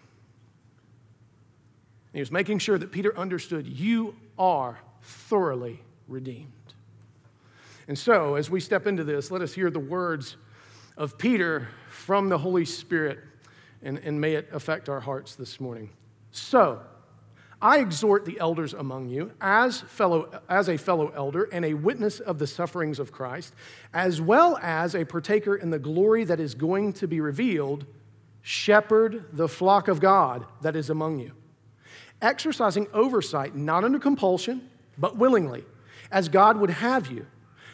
He 2.12 2.20
was 2.20 2.32
making 2.32 2.60
sure 2.60 2.78
that 2.78 2.90
Peter 2.92 3.16
understood 3.18 3.66
you 3.66 4.16
are 4.38 4.80
thoroughly 5.02 5.82
redeemed. 6.08 6.52
And 7.88 7.98
so, 7.98 8.36
as 8.36 8.50
we 8.50 8.58
step 8.58 8.86
into 8.86 9.04
this, 9.04 9.30
let 9.30 9.42
us 9.42 9.52
hear 9.52 9.70
the 9.70 9.78
words 9.78 10.36
of 10.96 11.18
Peter 11.18 11.68
from 11.90 12.28
the 12.28 12.38
Holy 12.38 12.64
Spirit, 12.64 13.18
and, 13.82 13.98
and 13.98 14.20
may 14.20 14.34
it 14.34 14.48
affect 14.52 14.88
our 14.88 15.00
hearts 15.00 15.34
this 15.34 15.60
morning. 15.60 15.90
So, 16.30 16.80
I 17.60 17.78
exhort 17.78 18.26
the 18.26 18.38
elders 18.38 18.74
among 18.74 19.08
you, 19.08 19.32
as, 19.40 19.80
fellow, 19.80 20.40
as 20.48 20.68
a 20.68 20.76
fellow 20.76 21.10
elder 21.14 21.44
and 21.44 21.64
a 21.64 21.74
witness 21.74 22.20
of 22.20 22.38
the 22.38 22.46
sufferings 22.46 22.98
of 22.98 23.12
Christ, 23.12 23.54
as 23.94 24.20
well 24.20 24.58
as 24.60 24.94
a 24.94 25.04
partaker 25.04 25.56
in 25.56 25.70
the 25.70 25.78
glory 25.78 26.24
that 26.24 26.38
is 26.38 26.54
going 26.54 26.92
to 26.94 27.08
be 27.08 27.20
revealed, 27.20 27.86
shepherd 28.42 29.24
the 29.32 29.48
flock 29.48 29.88
of 29.88 30.00
God 30.00 30.44
that 30.60 30.76
is 30.76 30.90
among 30.90 31.18
you, 31.18 31.32
exercising 32.20 32.88
oversight 32.92 33.54
not 33.54 33.84
under 33.84 33.98
compulsion, 33.98 34.68
but 34.98 35.16
willingly, 35.16 35.64
as 36.10 36.28
God 36.28 36.58
would 36.58 36.70
have 36.70 37.10
you, 37.10 37.26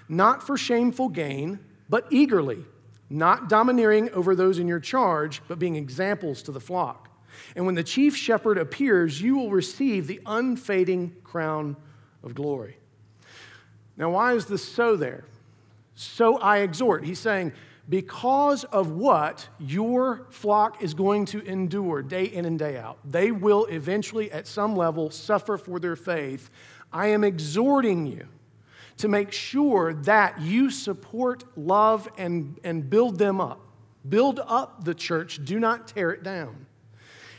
not 0.08 0.44
for 0.44 0.56
shameful 0.56 1.08
gain, 1.08 1.58
but 1.88 2.06
eagerly 2.10 2.64
not 3.12 3.48
domineering 3.48 4.10
over 4.10 4.34
those 4.34 4.58
in 4.58 4.66
your 4.66 4.80
charge, 4.80 5.42
but 5.48 5.58
being 5.58 5.76
examples 5.76 6.42
to 6.44 6.52
the 6.52 6.60
flock. 6.60 7.08
And 7.54 7.66
when 7.66 7.74
the 7.74 7.84
chief 7.84 8.16
shepherd 8.16 8.58
appears, 8.58 9.20
you 9.20 9.36
will 9.36 9.50
receive 9.50 10.06
the 10.06 10.20
unfading 10.26 11.16
crown 11.24 11.76
of 12.22 12.34
glory. 12.34 12.76
Now, 13.96 14.10
why 14.10 14.34
is 14.34 14.46
this 14.46 14.64
so 14.64 14.96
there? 14.96 15.24
So 15.94 16.38
I 16.38 16.58
exhort. 16.58 17.04
He's 17.04 17.18
saying, 17.18 17.52
because 17.88 18.64
of 18.64 18.92
what 18.92 19.48
your 19.58 20.26
flock 20.30 20.82
is 20.82 20.94
going 20.94 21.26
to 21.26 21.44
endure 21.44 22.00
day 22.02 22.24
in 22.24 22.44
and 22.44 22.58
day 22.58 22.78
out. 22.78 22.98
They 23.04 23.30
will 23.32 23.66
eventually, 23.66 24.30
at 24.30 24.46
some 24.46 24.76
level, 24.76 25.10
suffer 25.10 25.56
for 25.56 25.78
their 25.78 25.96
faith. 25.96 26.48
I 26.92 27.08
am 27.08 27.24
exhorting 27.24 28.06
you 28.06 28.28
to 29.02 29.08
make 29.08 29.32
sure 29.32 29.94
that 29.94 30.40
you 30.40 30.70
support, 30.70 31.42
love, 31.58 32.08
and, 32.18 32.60
and 32.62 32.88
build 32.88 33.18
them 33.18 33.40
up. 33.40 33.60
Build 34.08 34.38
up 34.38 34.84
the 34.84 34.94
church, 34.94 35.44
do 35.44 35.58
not 35.58 35.88
tear 35.88 36.12
it 36.12 36.22
down. 36.22 36.66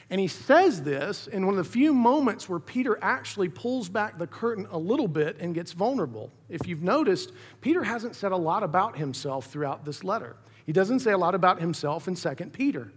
And 0.10 0.20
he 0.20 0.27
says 0.27 0.84
this 0.84 1.27
in 1.27 1.46
one 1.46 1.58
of 1.58 1.63
the 1.63 1.72
few 1.72 1.93
moments 1.93 2.50
where 2.50 2.60
Peter 2.60 3.00
actually 3.01 3.48
pulls 3.48 3.88
back 3.88 4.17
the 4.17 4.27
curtain 4.27 4.67
a 4.72 4.77
little 4.77 5.08
bit 5.08 5.38
and 5.39 5.55
gets 5.55 5.72
vulnerable. 5.72 6.32
If 6.50 6.67
you've 6.67 6.84
noticed, 6.84 7.32
Peter 7.62 7.84
hasn't 7.84 8.17
said 8.17 8.34
a 8.34 8.38
lot 8.38 8.62
about 8.62 8.98
himself 8.98 9.46
throughout 9.46 9.86
this 9.86 10.03
letter. 10.03 10.36
He 10.65 10.74
doesn't 10.74 11.00
say 11.00 11.13
a 11.13 11.17
lot 11.17 11.34
about 11.34 11.62
himself 11.62 12.10
in 12.10 12.15
2 12.15 12.36
Peter. 12.51 12.91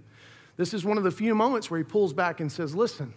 This 0.57 0.75
is 0.75 0.85
one 0.85 0.99
of 0.99 1.05
the 1.05 1.13
few 1.13 1.37
moments 1.37 1.71
where 1.71 1.79
he 1.79 1.85
pulls 1.85 2.13
back 2.13 2.41
and 2.41 2.51
says, 2.51 2.75
Listen, 2.75 3.15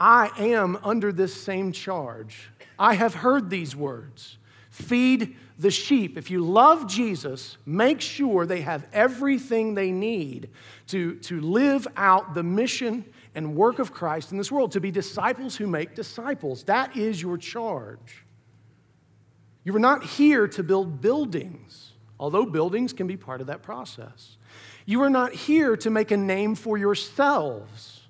I 0.00 0.30
am 0.36 0.78
under 0.82 1.12
this 1.12 1.32
same 1.32 1.70
charge. 1.70 2.50
I 2.78 2.94
have 2.94 3.14
heard 3.14 3.50
these 3.50 3.74
words. 3.74 4.38
Feed 4.70 5.36
the 5.58 5.70
sheep. 5.70 6.18
If 6.18 6.30
you 6.30 6.44
love 6.44 6.86
Jesus, 6.86 7.56
make 7.64 8.00
sure 8.00 8.44
they 8.44 8.60
have 8.60 8.86
everything 8.92 9.74
they 9.74 9.90
need 9.90 10.50
to, 10.88 11.14
to 11.20 11.40
live 11.40 11.88
out 11.96 12.34
the 12.34 12.42
mission 12.42 13.04
and 13.34 13.54
work 13.54 13.78
of 13.78 13.92
Christ 13.92 14.32
in 14.32 14.38
this 14.38 14.52
world, 14.52 14.72
to 14.72 14.80
be 14.80 14.90
disciples 14.90 15.56
who 15.56 15.66
make 15.66 15.94
disciples. 15.94 16.64
That 16.64 16.96
is 16.96 17.20
your 17.20 17.38
charge. 17.38 18.24
You 19.64 19.74
are 19.74 19.80
not 19.80 20.04
here 20.04 20.46
to 20.48 20.62
build 20.62 21.00
buildings, 21.00 21.92
although 22.20 22.46
buildings 22.46 22.92
can 22.92 23.06
be 23.06 23.16
part 23.16 23.40
of 23.40 23.48
that 23.48 23.62
process. 23.62 24.36
You 24.84 25.02
are 25.02 25.10
not 25.10 25.32
here 25.32 25.76
to 25.78 25.90
make 25.90 26.10
a 26.12 26.16
name 26.16 26.54
for 26.54 26.78
yourselves. 26.78 28.02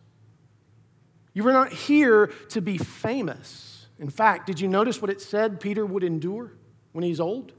You 1.33 1.47
are 1.49 1.53
not 1.53 1.73
here 1.73 2.27
to 2.51 2.61
be 2.61 2.77
famous. 2.77 3.66
In 3.99 4.11
fact, 4.11 4.47
did 4.47 4.61
you 4.61 4.69
notice 4.69 5.01
what 5.01 5.11
it 5.11 5.21
said 5.21 5.61
Peter 5.61 5.87
would 5.87 6.05
endure? 6.05 6.53
when 6.97 7.05
he's 7.05 7.21
old? 7.21 7.53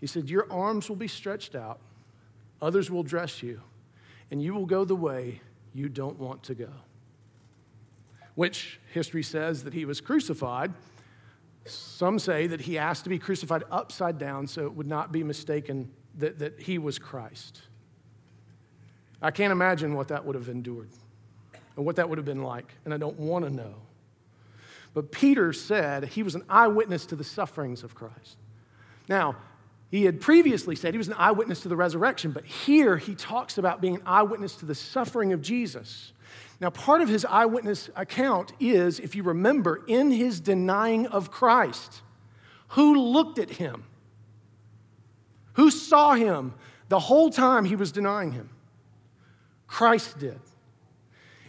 He 0.00 0.06
said, 0.06 0.30
Your 0.30 0.46
arms 0.48 0.88
will 0.88 0.94
be 0.94 1.08
stretched 1.08 1.56
out, 1.56 1.80
others 2.62 2.88
will 2.88 3.02
dress 3.02 3.42
you, 3.42 3.60
and 4.30 4.40
you 4.40 4.54
will 4.54 4.66
go 4.66 4.84
the 4.84 4.94
way 4.94 5.40
you 5.74 5.88
don't 5.88 6.16
want 6.20 6.44
to 6.44 6.54
go. 6.54 6.70
Which 8.36 8.78
history 8.92 9.24
says 9.24 9.64
that 9.64 9.74
he 9.74 9.84
was 9.84 10.00
crucified. 10.00 10.72
Some 11.64 12.20
say 12.20 12.46
that 12.46 12.60
he 12.60 12.78
asked 12.78 13.02
to 13.02 13.10
be 13.10 13.18
crucified 13.18 13.64
upside 13.68 14.16
down 14.16 14.46
so 14.46 14.64
it 14.64 14.74
would 14.74 14.86
not 14.86 15.10
be 15.10 15.24
mistaken 15.24 15.90
that, 16.18 16.38
that 16.38 16.60
he 16.60 16.78
was 16.78 17.00
Christ. 17.00 17.62
I 19.20 19.32
can't 19.32 19.50
imagine 19.50 19.94
what 19.94 20.06
that 20.08 20.24
would 20.24 20.36
have 20.36 20.48
endured 20.48 20.90
and 21.74 21.84
what 21.84 21.96
that 21.96 22.08
would 22.08 22.18
have 22.18 22.24
been 22.24 22.44
like, 22.44 22.74
and 22.84 22.94
I 22.94 22.96
don't 22.96 23.18
want 23.18 23.44
to 23.44 23.50
know. 23.50 23.74
But 24.94 25.10
Peter 25.10 25.52
said 25.52 26.04
he 26.04 26.22
was 26.22 26.36
an 26.36 26.44
eyewitness 26.48 27.04
to 27.06 27.16
the 27.16 27.24
sufferings 27.24 27.82
of 27.82 27.94
Christ. 27.94 28.36
Now, 29.08 29.36
he 29.90 30.04
had 30.04 30.20
previously 30.20 30.76
said 30.76 30.94
he 30.94 30.98
was 30.98 31.08
an 31.08 31.14
eyewitness 31.14 31.60
to 31.60 31.68
the 31.68 31.76
resurrection, 31.76 32.30
but 32.30 32.44
here 32.44 32.96
he 32.96 33.14
talks 33.14 33.58
about 33.58 33.80
being 33.80 33.96
an 33.96 34.02
eyewitness 34.06 34.56
to 34.56 34.66
the 34.66 34.74
suffering 34.74 35.32
of 35.32 35.42
Jesus. 35.42 36.12
Now, 36.60 36.70
part 36.70 37.00
of 37.00 37.08
his 37.08 37.24
eyewitness 37.24 37.90
account 37.96 38.52
is, 38.58 38.98
if 39.00 39.14
you 39.14 39.22
remember, 39.22 39.82
in 39.86 40.10
his 40.10 40.40
denying 40.40 41.06
of 41.08 41.30
Christ. 41.30 42.02
Who 42.68 42.94
looked 42.94 43.38
at 43.38 43.50
him? 43.50 43.84
Who 45.54 45.70
saw 45.70 46.14
him 46.14 46.54
the 46.88 46.98
whole 46.98 47.30
time 47.30 47.64
he 47.64 47.76
was 47.76 47.92
denying 47.92 48.32
him? 48.32 48.50
Christ 49.66 50.18
did. 50.18 50.40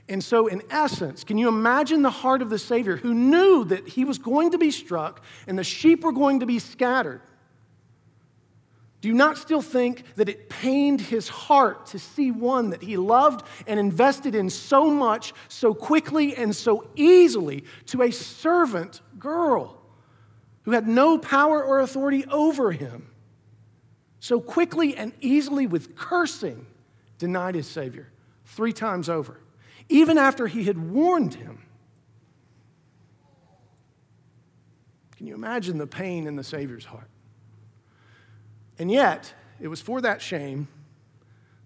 And 0.07 0.23
so, 0.23 0.47
in 0.47 0.61
essence, 0.69 1.23
can 1.23 1.37
you 1.37 1.47
imagine 1.47 2.03
the 2.03 2.11
heart 2.11 2.41
of 2.41 2.49
the 2.49 2.59
Savior 2.59 2.95
who 2.95 3.13
knew 3.13 3.65
that 3.65 3.87
he 3.87 4.05
was 4.05 4.19
going 4.19 4.51
to 4.51 4.57
be 4.57 4.69
struck 4.69 5.23
and 5.47 5.57
the 5.57 5.63
sheep 5.63 6.03
were 6.03 6.11
going 6.11 6.41
to 6.41 6.45
be 6.45 6.59
scattered? 6.59 7.21
Do 9.01 9.09
you 9.09 9.15
not 9.15 9.37
still 9.37 9.61
think 9.61 10.03
that 10.15 10.29
it 10.29 10.49
pained 10.49 11.01
his 11.01 11.27
heart 11.27 11.87
to 11.87 11.99
see 11.99 12.31
one 12.31 12.69
that 12.71 12.81
he 12.81 12.97
loved 12.97 13.45
and 13.67 13.79
invested 13.79 14.35
in 14.35 14.49
so 14.49 14.89
much, 14.89 15.33
so 15.47 15.73
quickly, 15.73 16.35
and 16.35 16.55
so 16.55 16.87
easily 16.95 17.65
to 17.87 18.03
a 18.03 18.11
servant 18.11 19.01
girl 19.19 19.81
who 20.63 20.71
had 20.71 20.87
no 20.87 21.17
power 21.17 21.63
or 21.63 21.79
authority 21.79 22.25
over 22.31 22.71
him? 22.71 23.07
So 24.19 24.39
quickly 24.39 24.95
and 24.95 25.13
easily, 25.19 25.67
with 25.67 25.95
cursing, 25.95 26.65
denied 27.17 27.55
his 27.55 27.67
Savior 27.67 28.09
three 28.45 28.73
times 28.73 29.09
over 29.09 29.39
even 29.89 30.17
after 30.17 30.47
he 30.47 30.63
had 30.63 30.91
warned 30.91 31.35
him. 31.35 31.61
Can 35.17 35.27
you 35.27 35.35
imagine 35.35 35.77
the 35.77 35.87
pain 35.87 36.27
in 36.27 36.35
the 36.35 36.43
Savior's 36.43 36.85
heart? 36.85 37.09
And 38.77 38.91
yet, 38.91 39.33
it 39.59 39.67
was 39.67 39.81
for 39.81 40.01
that 40.01 40.21
shame 40.21 40.67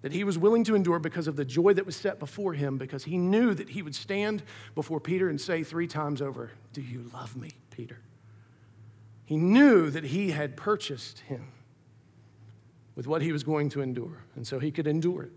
that 0.02 0.14
he 0.14 0.24
was 0.24 0.38
willing 0.38 0.64
to 0.64 0.76
endure 0.76 1.00
because 1.00 1.28
of 1.28 1.36
the 1.36 1.44
joy 1.44 1.74
that 1.74 1.86
was 1.86 1.96
set 1.96 2.20
before 2.20 2.54
him, 2.54 2.78
because 2.78 3.04
he 3.04 3.18
knew 3.18 3.54
that 3.54 3.70
he 3.70 3.82
would 3.82 3.96
stand 3.96 4.44
before 4.76 5.00
Peter 5.00 5.30
and 5.30 5.42
say 5.42 5.64
three 5.64 5.88
times 5.88 6.22
over, 6.22 6.52
Do 6.72 6.82
you 6.82 7.10
love 7.14 7.36
me, 7.36 7.52
Peter? 7.72 8.00
He 9.26 9.38
knew 9.38 9.90
that 9.90 10.06
he 10.06 10.32
had 10.32 10.56
purchased 10.56 11.20
him 11.20 11.52
with 12.96 13.08
what 13.08 13.22
he 13.22 13.32
was 13.32 13.44
going 13.44 13.70
to 13.70 13.82
endure, 13.82 14.24
and 14.36 14.48
so 14.48 14.60
he 14.60 14.72
could 14.72 14.88
endure 14.88 15.24
it. 15.24 15.32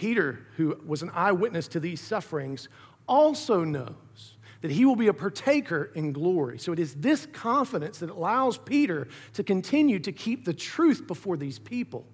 Peter, 0.00 0.46
who 0.56 0.80
was 0.86 1.02
an 1.02 1.10
eyewitness 1.12 1.68
to 1.68 1.78
these 1.78 2.00
sufferings, 2.00 2.70
also 3.06 3.64
knows 3.64 4.38
that 4.62 4.70
he 4.70 4.86
will 4.86 4.96
be 4.96 5.08
a 5.08 5.12
partaker 5.12 5.92
in 5.94 6.10
glory. 6.10 6.58
So 6.58 6.72
it 6.72 6.78
is 6.78 6.94
this 6.94 7.26
confidence 7.26 7.98
that 7.98 8.08
allows 8.08 8.56
Peter 8.56 9.08
to 9.34 9.44
continue 9.44 9.98
to 9.98 10.10
keep 10.10 10.46
the 10.46 10.54
truth 10.54 11.06
before 11.06 11.36
these 11.36 11.58
people 11.58 12.06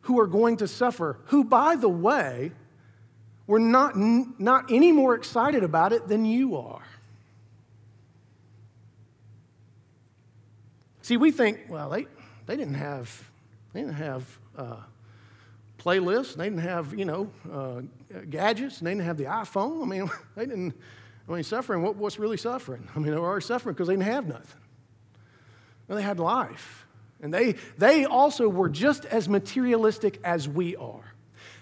who 0.00 0.18
are 0.18 0.26
going 0.26 0.56
to 0.56 0.66
suffer, 0.66 1.18
who, 1.26 1.44
by 1.44 1.76
the 1.76 1.90
way, 1.90 2.52
were 3.46 3.60
not, 3.60 3.94
not 3.94 4.72
any 4.72 4.90
more 4.90 5.14
excited 5.14 5.62
about 5.62 5.92
it 5.92 6.08
than 6.08 6.24
you 6.24 6.56
are. 6.56 6.86
See, 11.02 11.18
we 11.18 11.30
think, 11.30 11.66
well, 11.68 11.90
they, 11.90 12.06
they 12.46 12.56
didn't 12.56 12.76
have, 12.76 13.30
they 13.74 13.80
didn't 13.80 13.96
have 13.96 14.38
uh, 14.56 14.76
playlists. 15.82 16.34
They 16.34 16.44
didn't 16.44 16.60
have, 16.60 16.94
you 16.96 17.04
know, 17.04 17.30
uh, 17.52 17.82
gadgets. 18.30 18.80
They 18.80 18.90
didn't 18.90 19.04
have 19.04 19.16
the 19.16 19.24
iPhone. 19.24 19.82
I 19.82 19.86
mean, 19.86 20.10
they 20.36 20.46
didn't, 20.46 20.74
I 21.28 21.32
mean, 21.32 21.42
suffering, 21.42 21.82
what, 21.82 21.96
what's 21.96 22.18
really 22.18 22.36
suffering? 22.36 22.88
I 22.94 22.98
mean, 22.98 23.12
they 23.12 23.18
were 23.18 23.26
already 23.26 23.44
suffering 23.44 23.74
because 23.74 23.88
they 23.88 23.94
didn't 23.94 24.12
have 24.12 24.26
nothing. 24.26 24.60
Well, 25.88 25.96
they 25.96 26.02
had 26.02 26.18
life. 26.18 26.86
And 27.20 27.32
they, 27.32 27.54
they 27.78 28.04
also 28.04 28.48
were 28.48 28.68
just 28.68 29.04
as 29.04 29.28
materialistic 29.28 30.18
as 30.24 30.48
we 30.48 30.76
are. 30.76 31.12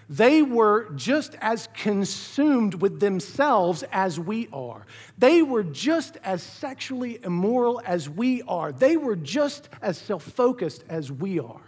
They 0.09 0.41
were 0.41 0.89
just 0.95 1.37
as 1.39 1.69
consumed 1.73 2.81
with 2.81 2.99
themselves 2.99 3.83
as 3.93 4.19
we 4.19 4.49
are. 4.51 4.85
They 5.17 5.41
were 5.41 5.63
just 5.63 6.17
as 6.23 6.43
sexually 6.43 7.23
immoral 7.23 7.81
as 7.85 8.09
we 8.09 8.41
are. 8.41 8.73
They 8.73 8.97
were 8.97 9.15
just 9.15 9.69
as 9.81 9.97
self 9.97 10.23
focused 10.23 10.83
as 10.89 11.11
we 11.11 11.39
are. 11.39 11.61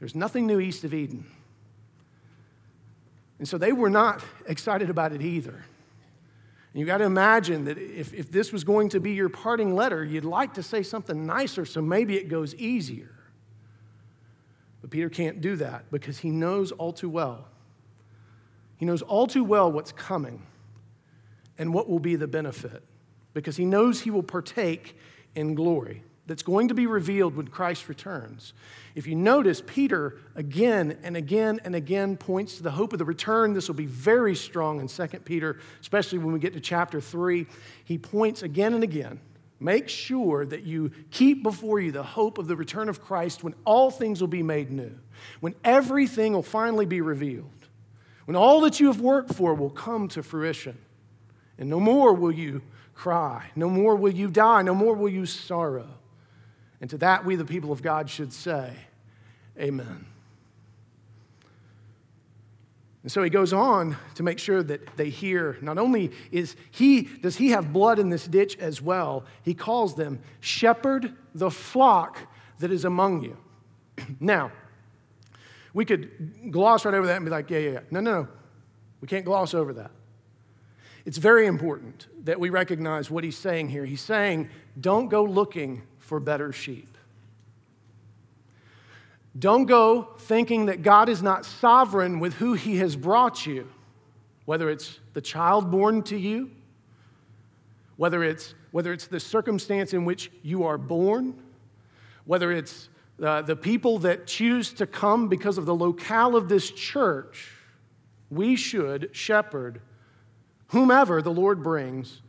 There's 0.00 0.16
nothing 0.16 0.48
new 0.48 0.58
east 0.58 0.82
of 0.82 0.92
Eden. 0.92 1.26
And 3.38 3.48
so 3.48 3.58
they 3.58 3.72
were 3.72 3.90
not 3.90 4.22
excited 4.46 4.90
about 4.90 5.12
it 5.12 5.22
either. 5.22 5.52
And 5.52 6.80
you 6.80 6.86
got 6.86 6.98
to 6.98 7.04
imagine 7.04 7.64
that 7.66 7.78
if, 7.78 8.12
if 8.12 8.30
this 8.30 8.52
was 8.52 8.64
going 8.64 8.88
to 8.90 9.00
be 9.00 9.12
your 9.12 9.28
parting 9.28 9.74
letter, 9.74 10.04
you'd 10.04 10.24
like 10.24 10.54
to 10.54 10.62
say 10.62 10.82
something 10.82 11.26
nicer 11.26 11.64
so 11.64 11.80
maybe 11.80 12.16
it 12.16 12.28
goes 12.28 12.54
easier. 12.56 13.14
But 14.80 14.90
Peter 14.90 15.08
can't 15.08 15.40
do 15.40 15.56
that 15.56 15.90
because 15.90 16.18
he 16.18 16.30
knows 16.30 16.72
all 16.72 16.92
too 16.92 17.08
well. 17.08 17.46
He 18.76 18.86
knows 18.86 19.02
all 19.02 19.26
too 19.26 19.44
well 19.44 19.70
what's 19.70 19.92
coming 19.92 20.42
and 21.58 21.72
what 21.72 21.88
will 21.88 22.00
be 22.00 22.16
the 22.16 22.26
benefit 22.26 22.82
because 23.32 23.56
he 23.56 23.64
knows 23.64 24.00
he 24.00 24.10
will 24.10 24.22
partake 24.22 24.96
in 25.34 25.54
glory 25.54 26.02
that's 26.26 26.42
going 26.42 26.68
to 26.68 26.74
be 26.74 26.86
revealed 26.86 27.36
when 27.36 27.48
Christ 27.48 27.88
returns. 27.88 28.52
If 28.94 29.06
you 29.06 29.14
notice, 29.14 29.62
Peter 29.66 30.18
again 30.34 30.98
and 31.02 31.16
again 31.16 31.60
and 31.64 31.74
again 31.74 32.16
points 32.16 32.56
to 32.56 32.62
the 32.62 32.70
hope 32.70 32.92
of 32.92 32.98
the 32.98 33.04
return. 33.04 33.52
This 33.52 33.68
will 33.68 33.74
be 33.74 33.86
very 33.86 34.34
strong 34.34 34.80
in 34.80 34.88
2 34.88 35.06
Peter, 35.24 35.58
especially 35.80 36.18
when 36.18 36.32
we 36.32 36.38
get 36.38 36.54
to 36.54 36.60
chapter 36.60 37.00
3. 37.00 37.46
He 37.84 37.98
points 37.98 38.42
again 38.42 38.74
and 38.74 38.82
again 38.82 39.20
Make 39.60 39.88
sure 39.88 40.44
that 40.44 40.64
you 40.64 40.90
keep 41.10 41.42
before 41.42 41.80
you 41.80 41.92
the 41.92 42.02
hope 42.02 42.36
of 42.36 42.48
the 42.48 42.54
return 42.54 42.90
of 42.90 43.00
Christ 43.00 43.44
when 43.44 43.54
all 43.64 43.90
things 43.90 44.20
will 44.20 44.28
be 44.28 44.42
made 44.42 44.70
new, 44.70 44.92
when 45.40 45.54
everything 45.64 46.32
will 46.32 46.42
finally 46.42 46.86
be 46.86 47.00
revealed, 47.00 47.68
when 48.26 48.36
all 48.36 48.60
that 48.60 48.78
you 48.78 48.88
have 48.88 49.00
worked 49.00 49.32
for 49.32 49.54
will 49.54 49.70
come 49.70 50.08
to 50.08 50.22
fruition. 50.22 50.76
And 51.56 51.70
no 51.70 51.78
more 51.78 52.12
will 52.12 52.32
you 52.32 52.62
cry, 52.94 53.50
no 53.56 53.70
more 53.70 53.96
will 53.96 54.12
you 54.12 54.28
die, 54.28 54.62
no 54.62 54.74
more 54.74 54.94
will 54.94 55.08
you 55.08 55.24
sorrow. 55.24 55.88
And 56.80 56.90
to 56.90 56.98
that, 56.98 57.24
we, 57.24 57.36
the 57.36 57.44
people 57.44 57.72
of 57.72 57.82
God, 57.82 58.10
should 58.10 58.32
say, 58.32 58.72
Amen. 59.58 60.06
And 63.04 63.12
so 63.12 63.22
he 63.22 63.28
goes 63.28 63.52
on 63.52 63.98
to 64.14 64.22
make 64.22 64.38
sure 64.38 64.62
that 64.62 64.96
they 64.96 65.10
hear. 65.10 65.58
Not 65.60 65.76
only 65.76 66.10
is 66.32 66.56
he, 66.70 67.02
does 67.02 67.36
he 67.36 67.50
have 67.50 67.70
blood 67.70 67.98
in 67.98 68.08
this 68.08 68.26
ditch 68.26 68.58
as 68.58 68.80
well, 68.80 69.24
he 69.42 69.52
calls 69.52 69.94
them, 69.94 70.20
shepherd 70.40 71.12
the 71.34 71.50
flock 71.50 72.18
that 72.60 72.72
is 72.72 72.86
among 72.86 73.22
you. 73.22 73.36
now, 74.20 74.50
we 75.74 75.84
could 75.84 76.50
gloss 76.50 76.86
right 76.86 76.94
over 76.94 77.06
that 77.06 77.16
and 77.16 77.26
be 77.26 77.30
like, 77.30 77.50
yeah, 77.50 77.58
yeah, 77.58 77.70
yeah. 77.72 77.80
No, 77.90 78.00
no, 78.00 78.22
no. 78.22 78.28
We 79.02 79.08
can't 79.08 79.26
gloss 79.26 79.52
over 79.52 79.74
that. 79.74 79.90
It's 81.04 81.18
very 81.18 81.46
important 81.46 82.06
that 82.24 82.40
we 82.40 82.48
recognize 82.48 83.10
what 83.10 83.22
he's 83.22 83.36
saying 83.36 83.68
here. 83.68 83.84
He's 83.84 84.00
saying, 84.00 84.48
don't 84.80 85.08
go 85.08 85.24
looking 85.24 85.82
for 86.04 86.20
better 86.20 86.52
sheep. 86.52 86.96
Don't 89.36 89.64
go 89.64 90.10
thinking 90.18 90.66
that 90.66 90.82
God 90.82 91.08
is 91.08 91.22
not 91.22 91.44
sovereign 91.44 92.20
with 92.20 92.34
who 92.34 92.52
He 92.52 92.76
has 92.76 92.94
brought 92.94 93.46
you, 93.46 93.68
whether 94.44 94.70
it's 94.70 95.00
the 95.14 95.20
child 95.20 95.70
born 95.70 96.02
to 96.04 96.16
you, 96.16 96.50
whether 97.96 98.22
it's, 98.22 98.54
whether 98.70 98.92
it's 98.92 99.06
the 99.06 99.18
circumstance 99.18 99.92
in 99.92 100.04
which 100.04 100.30
you 100.42 100.64
are 100.64 100.78
born, 100.78 101.34
whether 102.26 102.52
it's 102.52 102.88
uh, 103.22 103.42
the 103.42 103.56
people 103.56 103.98
that 104.00 104.26
choose 104.26 104.72
to 104.74 104.86
come 104.86 105.28
because 105.28 105.58
of 105.58 105.66
the 105.66 105.74
locale 105.74 106.36
of 106.36 106.48
this 106.48 106.70
church. 106.70 107.50
We 108.30 108.56
should 108.56 109.10
shepherd 109.12 109.80
whomever 110.68 111.22
the 111.22 111.32
Lord 111.32 111.62
brings, 111.62 112.20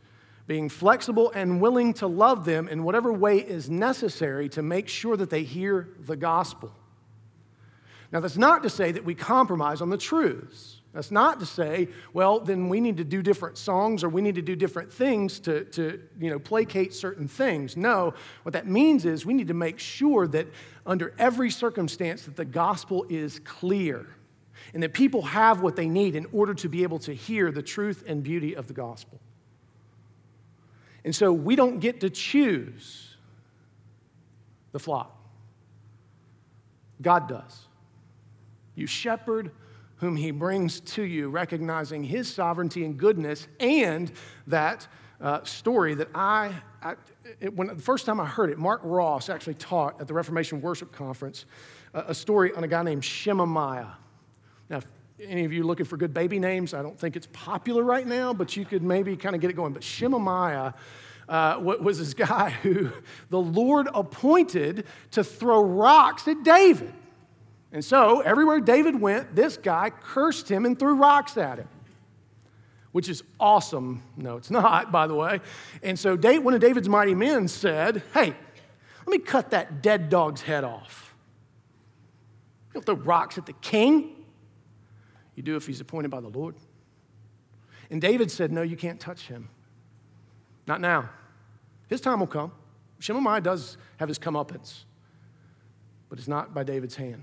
being 0.46 0.68
flexible 0.68 1.32
and 1.32 1.60
willing 1.60 1.92
to 1.94 2.06
love 2.06 2.44
them 2.44 2.68
in 2.68 2.84
whatever 2.84 3.12
way 3.12 3.38
is 3.38 3.68
necessary 3.68 4.48
to 4.50 4.62
make 4.62 4.88
sure 4.88 5.16
that 5.16 5.30
they 5.30 5.42
hear 5.42 5.88
the 5.98 6.16
gospel. 6.16 6.72
Now, 8.12 8.20
that's 8.20 8.36
not 8.36 8.62
to 8.62 8.70
say 8.70 8.92
that 8.92 9.04
we 9.04 9.14
compromise 9.14 9.80
on 9.80 9.90
the 9.90 9.98
truths. 9.98 10.80
That's 10.96 11.10
not 11.10 11.40
to 11.40 11.46
say, 11.46 11.88
well, 12.14 12.40
then 12.40 12.70
we 12.70 12.80
need 12.80 12.96
to 12.96 13.04
do 13.04 13.20
different 13.20 13.58
songs 13.58 14.02
or 14.02 14.08
we 14.08 14.22
need 14.22 14.36
to 14.36 14.42
do 14.42 14.56
different 14.56 14.90
things 14.90 15.40
to, 15.40 15.64
to 15.64 16.00
you 16.18 16.30
know, 16.30 16.38
placate 16.38 16.94
certain 16.94 17.28
things. 17.28 17.76
No, 17.76 18.14
what 18.44 18.54
that 18.54 18.66
means 18.66 19.04
is 19.04 19.26
we 19.26 19.34
need 19.34 19.48
to 19.48 19.54
make 19.54 19.78
sure 19.78 20.26
that 20.28 20.46
under 20.86 21.12
every 21.18 21.50
circumstance 21.50 22.22
that 22.22 22.36
the 22.36 22.46
gospel 22.46 23.04
is 23.10 23.40
clear 23.40 24.06
and 24.72 24.82
that 24.82 24.94
people 24.94 25.20
have 25.20 25.60
what 25.60 25.76
they 25.76 25.88
need 25.88 26.16
in 26.16 26.26
order 26.32 26.54
to 26.54 26.68
be 26.68 26.82
able 26.82 27.00
to 27.00 27.12
hear 27.12 27.50
the 27.52 27.62
truth 27.62 28.02
and 28.06 28.22
beauty 28.22 28.56
of 28.56 28.66
the 28.66 28.72
gospel. 28.72 29.20
And 31.06 31.14
so 31.14 31.32
we 31.32 31.54
don't 31.54 31.78
get 31.78 32.00
to 32.00 32.10
choose 32.10 33.14
the 34.72 34.80
flock. 34.80 35.16
God 37.00 37.28
does. 37.28 37.66
You 38.74 38.88
shepherd 38.88 39.52
whom 39.98 40.16
he 40.16 40.32
brings 40.32 40.80
to 40.80 41.02
you, 41.04 41.30
recognizing 41.30 42.02
his 42.02 42.28
sovereignty 42.28 42.84
and 42.84 42.98
goodness, 42.98 43.46
and 43.60 44.10
that 44.48 44.88
uh, 45.20 45.44
story 45.44 45.94
that 45.94 46.08
I, 46.12 46.52
I 46.82 46.96
it, 47.40 47.54
when 47.54 47.68
the 47.68 47.76
first 47.76 48.04
time 48.04 48.18
I 48.18 48.26
heard 48.26 48.50
it, 48.50 48.58
Mark 48.58 48.80
Ross 48.82 49.28
actually 49.28 49.54
taught 49.54 50.00
at 50.00 50.08
the 50.08 50.14
Reformation 50.14 50.60
Worship 50.60 50.90
Conference 50.90 51.46
uh, 51.94 52.02
a 52.08 52.14
story 52.14 52.52
on 52.52 52.64
a 52.64 52.68
guy 52.68 52.82
named 52.82 53.04
Shimei. 53.04 53.86
Now, 54.68 54.80
any 55.22 55.44
of 55.44 55.52
you 55.52 55.64
looking 55.64 55.86
for 55.86 55.96
good 55.96 56.12
baby 56.12 56.38
names, 56.38 56.74
I 56.74 56.82
don't 56.82 56.98
think 56.98 57.16
it's 57.16 57.28
popular 57.32 57.82
right 57.82 58.06
now, 58.06 58.34
but 58.34 58.56
you 58.56 58.64
could 58.64 58.82
maybe 58.82 59.16
kind 59.16 59.34
of 59.34 59.40
get 59.40 59.50
it 59.50 59.54
going. 59.54 59.72
But 59.72 59.82
Shimei 59.82 60.72
uh, 61.28 61.58
was 61.60 61.98
this 61.98 62.14
guy 62.28 62.50
who 62.50 62.90
the 63.30 63.40
Lord 63.40 63.88
appointed 63.94 64.86
to 65.12 65.24
throw 65.24 65.62
rocks 65.62 66.28
at 66.28 66.42
David. 66.42 66.92
And 67.72 67.84
so, 67.84 68.20
everywhere 68.20 68.60
David 68.60 69.00
went, 69.00 69.34
this 69.34 69.56
guy 69.56 69.90
cursed 69.90 70.48
him 70.48 70.64
and 70.64 70.78
threw 70.78 70.94
rocks 70.94 71.36
at 71.36 71.58
him, 71.58 71.68
which 72.92 73.08
is 73.08 73.22
awesome. 73.40 74.02
No, 74.16 74.36
it's 74.36 74.50
not, 74.50 74.92
by 74.92 75.06
the 75.06 75.14
way. 75.14 75.40
And 75.82 75.98
so, 75.98 76.16
one 76.16 76.54
of 76.54 76.60
David's 76.60 76.88
mighty 76.88 77.14
men 77.14 77.48
said, 77.48 78.02
Hey, 78.14 78.34
let 79.06 79.08
me 79.08 79.18
cut 79.18 79.50
that 79.50 79.82
dead 79.82 80.08
dog's 80.08 80.42
head 80.42 80.64
off. 80.64 81.14
You 82.68 82.80
don't 82.80 82.86
throw 82.86 83.04
rocks 83.04 83.36
at 83.38 83.46
the 83.46 83.52
king. 83.54 84.15
You 85.36 85.42
do 85.42 85.56
if 85.56 85.66
he's 85.66 85.80
appointed 85.80 86.10
by 86.10 86.20
the 86.20 86.28
Lord. 86.28 86.56
And 87.90 88.00
David 88.00 88.30
said, 88.30 88.50
No, 88.50 88.62
you 88.62 88.76
can't 88.76 88.98
touch 88.98 89.28
him. 89.28 89.48
Not 90.66 90.80
now. 90.80 91.10
His 91.88 92.00
time 92.00 92.18
will 92.18 92.26
come. 92.26 92.50
Shimei 92.98 93.40
does 93.40 93.76
have 93.98 94.08
his 94.08 94.18
comeuppance, 94.18 94.84
but 96.08 96.18
it's 96.18 96.26
not 96.26 96.52
by 96.52 96.64
David's 96.64 96.96
hand. 96.96 97.22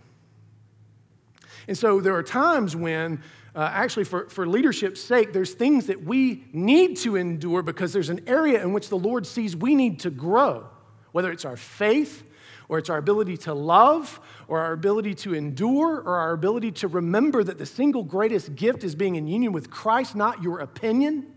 And 1.68 1.78
so 1.78 2.00
there 2.00 2.16
are 2.16 2.24
times 2.24 2.76
when, 2.76 3.22
uh, 3.56 3.70
actually, 3.72 4.04
for, 4.06 4.30
for 4.30 4.48
leadership's 4.48 5.02
sake, 5.02 5.34
there's 5.34 5.54
things 5.54 5.88
that 5.88 6.04
we 6.04 6.46
need 6.54 6.98
to 6.98 7.16
endure 7.16 7.62
because 7.62 7.94
there's 7.94 8.10
an 8.10 8.22
area 8.28 8.62
in 8.62 8.74
which 8.74 8.90
the 8.90 8.98
Lord 8.98 9.26
sees 9.26 9.56
we 9.56 9.76
need 9.76 10.00
to 10.02 10.10
grow, 10.10 10.68
whether 11.12 11.32
it's 11.32 11.46
our 11.46 11.58
faith 11.58 12.24
or 12.70 12.78
it's 12.78 12.90
our 12.90 12.98
ability 12.98 13.38
to 13.38 13.54
love 13.54 14.20
or 14.48 14.60
our 14.60 14.74
ability 14.74 15.14
to 15.16 15.34
endure 15.34 16.00
or 16.00 16.18
our 16.18 16.34
ability 16.34 16.72
to 16.72 16.88
remember 16.88 17.44
that 17.44 17.58
the 17.58 17.66
single 17.66 18.04
greatest 18.04 18.56
gift 18.56 18.84
is 18.84 18.96
being 18.96 19.16
in 19.16 19.28
union 19.28 19.52
with 19.52 19.70
Christ, 19.70 20.16
not 20.16 20.44
your 20.44 20.60
opinion, 20.60 21.34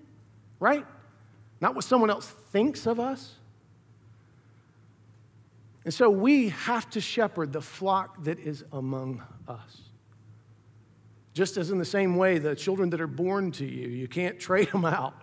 right? 0.60 0.86
Not 1.60 1.74
what 1.74 1.84
someone 1.84 2.10
else 2.10 2.26
thinks 2.26 2.86
of 2.86 3.00
us. 3.00 3.34
And 5.84 5.94
so 5.94 6.10
we 6.10 6.48
have 6.48 6.90
to 6.90 7.00
shepherd 7.00 7.52
the 7.52 7.62
flock 7.62 8.24
that 8.24 8.40
is 8.40 8.64
among 8.72 9.22
us. 9.46 9.82
Just 11.32 11.56
as 11.56 11.70
in 11.70 11.78
the 11.78 11.84
same 11.84 12.16
way, 12.16 12.38
the 12.38 12.56
children 12.56 12.90
that 12.90 13.00
are 13.00 13.06
born 13.06 13.52
to 13.52 13.64
you, 13.64 13.88
you 13.88 14.08
can't 14.08 14.40
trade 14.40 14.68
them 14.72 14.84
out. 14.84 15.14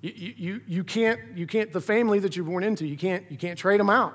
You, 0.00 0.12
you, 0.36 0.60
you, 0.66 0.84
can't, 0.84 1.20
you 1.34 1.46
can't, 1.46 1.72
the 1.72 1.80
family 1.80 2.18
that 2.20 2.36
you're 2.36 2.44
born 2.44 2.62
into, 2.62 2.86
you 2.86 2.96
can't, 2.96 3.24
you 3.30 3.36
can't 3.36 3.58
trade 3.58 3.80
them 3.80 3.90
out. 3.90 4.14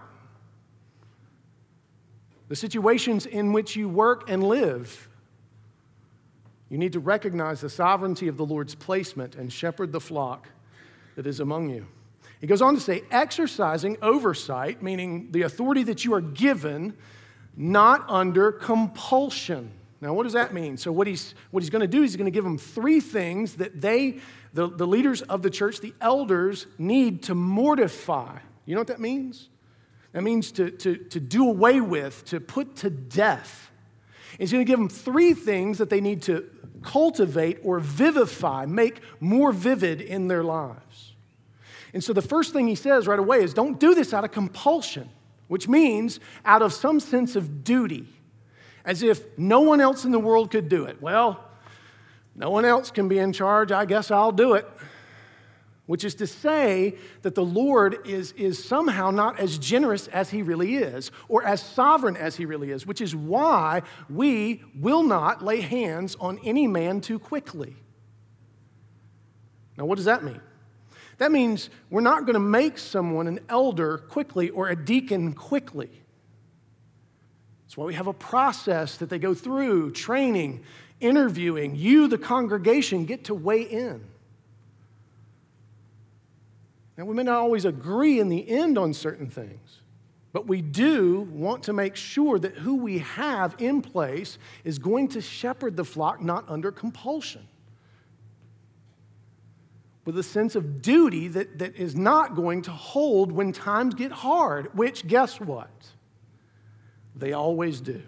The 2.51 2.57
situations 2.57 3.25
in 3.25 3.53
which 3.53 3.77
you 3.77 3.87
work 3.87 4.29
and 4.29 4.43
live, 4.43 5.07
you 6.67 6.77
need 6.77 6.91
to 6.91 6.99
recognize 6.99 7.61
the 7.61 7.69
sovereignty 7.69 8.27
of 8.27 8.35
the 8.35 8.45
Lord's 8.45 8.75
placement 8.75 9.35
and 9.35 9.53
shepherd 9.53 9.93
the 9.93 10.01
flock 10.01 10.49
that 11.15 11.25
is 11.25 11.39
among 11.39 11.69
you. 11.69 11.87
He 12.41 12.47
goes 12.47 12.61
on 12.61 12.75
to 12.75 12.81
say, 12.81 13.03
exercising 13.09 13.95
oversight, 14.01 14.83
meaning 14.83 15.31
the 15.31 15.43
authority 15.43 15.83
that 15.83 16.03
you 16.03 16.13
are 16.13 16.19
given 16.19 16.93
not 17.55 18.03
under 18.09 18.51
compulsion. 18.51 19.71
Now, 20.01 20.13
what 20.13 20.23
does 20.23 20.33
that 20.33 20.53
mean? 20.53 20.75
So, 20.75 20.91
what 20.91 21.07
he's, 21.07 21.35
what 21.51 21.63
he's 21.63 21.69
going 21.69 21.83
to 21.83 21.87
do 21.87 22.03
is 22.03 22.11
he's 22.11 22.17
going 22.17 22.25
to 22.25 22.31
give 22.31 22.43
them 22.43 22.57
three 22.57 22.99
things 22.99 23.55
that 23.55 23.79
they, 23.79 24.19
the, 24.53 24.67
the 24.67 24.85
leaders 24.85 25.21
of 25.21 25.41
the 25.41 25.49
church, 25.49 25.79
the 25.79 25.93
elders, 26.01 26.67
need 26.77 27.23
to 27.23 27.33
mortify. 27.33 28.39
You 28.65 28.75
know 28.75 28.81
what 28.81 28.87
that 28.87 28.99
means? 28.99 29.47
That 30.13 30.23
means 30.23 30.51
to, 30.53 30.71
to, 30.71 30.95
to 30.95 31.19
do 31.19 31.47
away 31.47 31.81
with, 31.81 32.25
to 32.25 32.39
put 32.39 32.75
to 32.77 32.89
death. 32.89 33.71
He's 34.37 34.51
going 34.51 34.65
to 34.65 34.69
give 34.69 34.79
them 34.79 34.89
three 34.89 35.33
things 35.33 35.77
that 35.77 35.89
they 35.89 36.01
need 36.01 36.21
to 36.23 36.49
cultivate 36.81 37.59
or 37.63 37.79
vivify, 37.79 38.65
make 38.65 39.01
more 39.19 39.51
vivid 39.51 40.01
in 40.01 40.27
their 40.27 40.43
lives. 40.43 41.13
And 41.93 42.03
so 42.03 42.13
the 42.13 42.21
first 42.21 42.53
thing 42.53 42.67
he 42.67 42.75
says 42.75 43.07
right 43.07 43.19
away 43.19 43.43
is 43.43 43.53
don't 43.53 43.79
do 43.79 43.93
this 43.93 44.13
out 44.13 44.23
of 44.23 44.31
compulsion 44.31 45.09
which 45.51 45.67
means 45.67 46.21
out 46.45 46.61
of 46.61 46.71
some 46.71 46.97
sense 47.01 47.35
of 47.35 47.65
duty, 47.65 48.07
as 48.85 49.03
if 49.03 49.37
no 49.37 49.59
one 49.59 49.81
else 49.81 50.05
in 50.05 50.11
the 50.13 50.17
world 50.17 50.49
could 50.49 50.69
do 50.69 50.85
it. 50.85 51.01
Well, 51.01 51.43
no 52.37 52.49
one 52.49 52.63
else 52.63 52.89
can 52.89 53.09
be 53.09 53.19
in 53.19 53.33
charge, 53.33 53.69
I 53.69 53.83
guess 53.83 54.11
I'll 54.11 54.31
do 54.31 54.53
it. 54.53 54.65
Which 55.91 56.05
is 56.05 56.15
to 56.15 56.25
say 56.25 56.95
that 57.21 57.35
the 57.35 57.43
Lord 57.43 58.07
is, 58.07 58.31
is 58.37 58.63
somehow 58.63 59.11
not 59.11 59.41
as 59.41 59.57
generous 59.57 60.07
as 60.07 60.29
he 60.29 60.41
really 60.41 60.77
is, 60.77 61.11
or 61.27 61.43
as 61.43 61.61
sovereign 61.61 62.15
as 62.15 62.37
he 62.37 62.45
really 62.45 62.71
is, 62.71 62.87
which 62.87 63.01
is 63.01 63.13
why 63.13 63.81
we 64.09 64.63
will 64.73 65.03
not 65.03 65.43
lay 65.43 65.59
hands 65.59 66.15
on 66.21 66.39
any 66.45 66.65
man 66.65 67.01
too 67.01 67.19
quickly. 67.19 67.75
Now, 69.77 69.83
what 69.83 69.97
does 69.97 70.05
that 70.05 70.23
mean? 70.23 70.39
That 71.17 71.29
means 71.29 71.69
we're 71.89 71.99
not 71.99 72.21
going 72.21 72.35
to 72.35 72.39
make 72.39 72.77
someone 72.77 73.27
an 73.27 73.41
elder 73.49 73.97
quickly 73.97 74.49
or 74.49 74.69
a 74.69 74.77
deacon 74.77 75.33
quickly. 75.33 75.89
That's 77.65 77.75
why 77.75 77.83
we 77.83 77.95
have 77.95 78.07
a 78.07 78.13
process 78.13 78.95
that 78.95 79.09
they 79.09 79.19
go 79.19 79.33
through 79.33 79.91
training, 79.91 80.63
interviewing. 81.01 81.75
You, 81.75 82.07
the 82.07 82.17
congregation, 82.17 83.03
get 83.03 83.25
to 83.25 83.33
weigh 83.33 83.63
in. 83.63 84.05
Now, 86.97 87.05
we 87.05 87.15
may 87.15 87.23
not 87.23 87.39
always 87.39 87.65
agree 87.65 88.19
in 88.19 88.29
the 88.29 88.47
end 88.49 88.77
on 88.77 88.93
certain 88.93 89.29
things, 89.29 89.79
but 90.33 90.47
we 90.47 90.61
do 90.61 91.21
want 91.31 91.63
to 91.63 91.73
make 91.73 91.95
sure 91.95 92.37
that 92.39 92.57
who 92.57 92.75
we 92.75 92.99
have 92.99 93.55
in 93.59 93.81
place 93.81 94.37
is 94.63 94.77
going 94.77 95.07
to 95.09 95.21
shepherd 95.21 95.77
the 95.77 95.85
flock 95.85 96.21
not 96.21 96.45
under 96.47 96.71
compulsion 96.71 97.47
with 100.05 100.17
a 100.17 100.23
sense 100.23 100.55
of 100.55 100.81
duty 100.81 101.27
that, 101.27 101.59
that 101.59 101.75
is 101.75 101.95
not 101.95 102.35
going 102.35 102.61
to 102.63 102.71
hold 102.71 103.31
when 103.31 103.51
times 103.51 103.93
get 103.93 104.11
hard, 104.11 104.75
which, 104.75 105.07
guess 105.07 105.39
what? 105.39 105.69
They 107.15 107.33
always 107.33 107.81
do. 107.81 108.01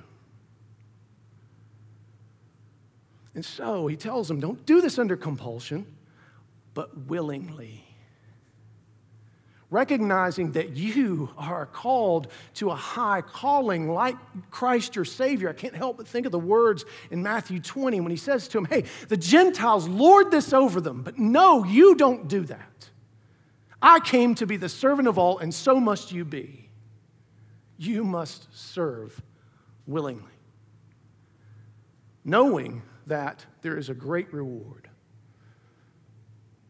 And 3.36 3.46
so 3.46 3.88
he 3.88 3.96
tells 3.96 4.28
them 4.28 4.40
don't 4.40 4.66
do 4.66 4.82
this 4.82 4.98
under 4.98 5.16
compulsion, 5.16 5.86
but 6.74 7.06
willingly 7.08 7.84
recognizing 9.74 10.52
that 10.52 10.78
you 10.78 11.32
are 11.36 11.66
called 11.66 12.28
to 12.54 12.70
a 12.70 12.76
high 12.76 13.22
calling 13.22 13.90
like 13.90 14.16
Christ 14.52 14.96
your 14.96 15.04
Savior. 15.04 15.50
I 15.50 15.54
can't 15.54 15.76
help 15.76 15.98
but 15.98 16.08
think 16.08 16.28
of 16.28 16.32
the 16.32 16.40
words 16.40 16.86
in 17.10 17.24
Matthew 17.24 17.60
20 17.60 18.00
when 18.00 18.12
he 18.12 18.18
says 18.18 18.48
to 18.50 18.60
him, 18.60 18.66
Hey, 18.66 18.84
the 19.10 19.18
Gentiles 19.18 19.88
lord 19.88 20.30
this 20.30 20.54
over 20.54 20.80
them, 20.80 21.02
but 21.02 21.18
no, 21.18 21.66
you 21.66 21.96
don't 21.96 22.28
do 22.28 22.42
that. 22.42 22.90
I 23.82 24.00
came 24.00 24.36
to 24.36 24.46
be 24.46 24.58
the 24.58 24.70
servant 24.70 25.08
of 25.08 25.18
all, 25.18 25.40
and 25.40 25.54
so 25.54 25.80
must 25.80 26.12
you 26.12 26.24
be. 26.24 26.70
You 27.78 28.04
must 28.04 28.48
serve 28.56 29.20
willingly, 29.88 30.32
knowing 32.24 32.84
that 33.08 33.46
there 33.64 33.78
is 33.78 33.90
a 33.90 33.94
great 33.94 34.32
reward. 34.32 34.88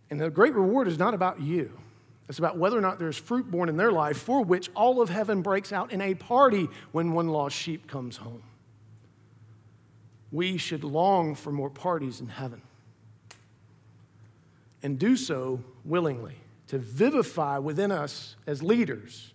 And 0.10 0.20
the 0.20 0.30
great 0.30 0.54
reward 0.54 0.88
is 0.88 0.98
not 0.98 1.14
about 1.14 1.42
you. 1.42 1.83
It's 2.30 2.40
about 2.40 2.58
whether 2.58 2.78
or 2.78 2.82
not 2.82 3.00
there's 3.00 3.18
fruit 3.18 3.52
born 3.52 3.70
in 3.70 3.78
their 3.78 3.92
life 3.92 4.18
for 4.18 4.44
which 4.44 4.70
all 4.76 5.02
of 5.02 5.10
heaven 5.10 5.42
breaks 5.42 5.74
out 5.74 5.92
in 5.92 6.02
a 6.02 6.16
party 6.16 6.70
when 6.92 7.14
one 7.14 7.28
lost 7.28 7.56
sheep 7.56 7.88
comes 7.88 8.18
home. 8.18 8.44
We 10.32 10.58
should 10.58 10.84
long 10.84 11.36
for 11.36 11.52
more 11.52 11.70
parties 11.70 12.22
in 12.22 12.28
heaven 12.28 12.62
and 14.82 14.98
do 14.98 15.16
so 15.16 15.62
willingly 15.86 16.36
to 16.68 16.78
vivify 16.78 17.58
within 17.58 17.92
us 17.92 18.36
as 18.48 18.64
leaders 18.64 19.34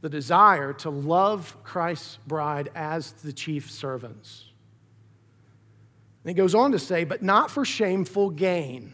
the 0.00 0.08
desire 0.08 0.72
to 0.72 0.90
love 0.90 1.56
Christ's 1.64 2.18
bride 2.26 2.70
as 2.74 3.12
the 3.12 3.32
chief 3.32 3.70
servants. 3.70 4.44
And 6.22 6.30
he 6.30 6.34
goes 6.34 6.54
on 6.54 6.72
to 6.72 6.78
say, 6.78 7.04
but 7.04 7.22
not 7.22 7.50
for 7.50 7.64
shameful 7.64 8.30
gain. 8.30 8.92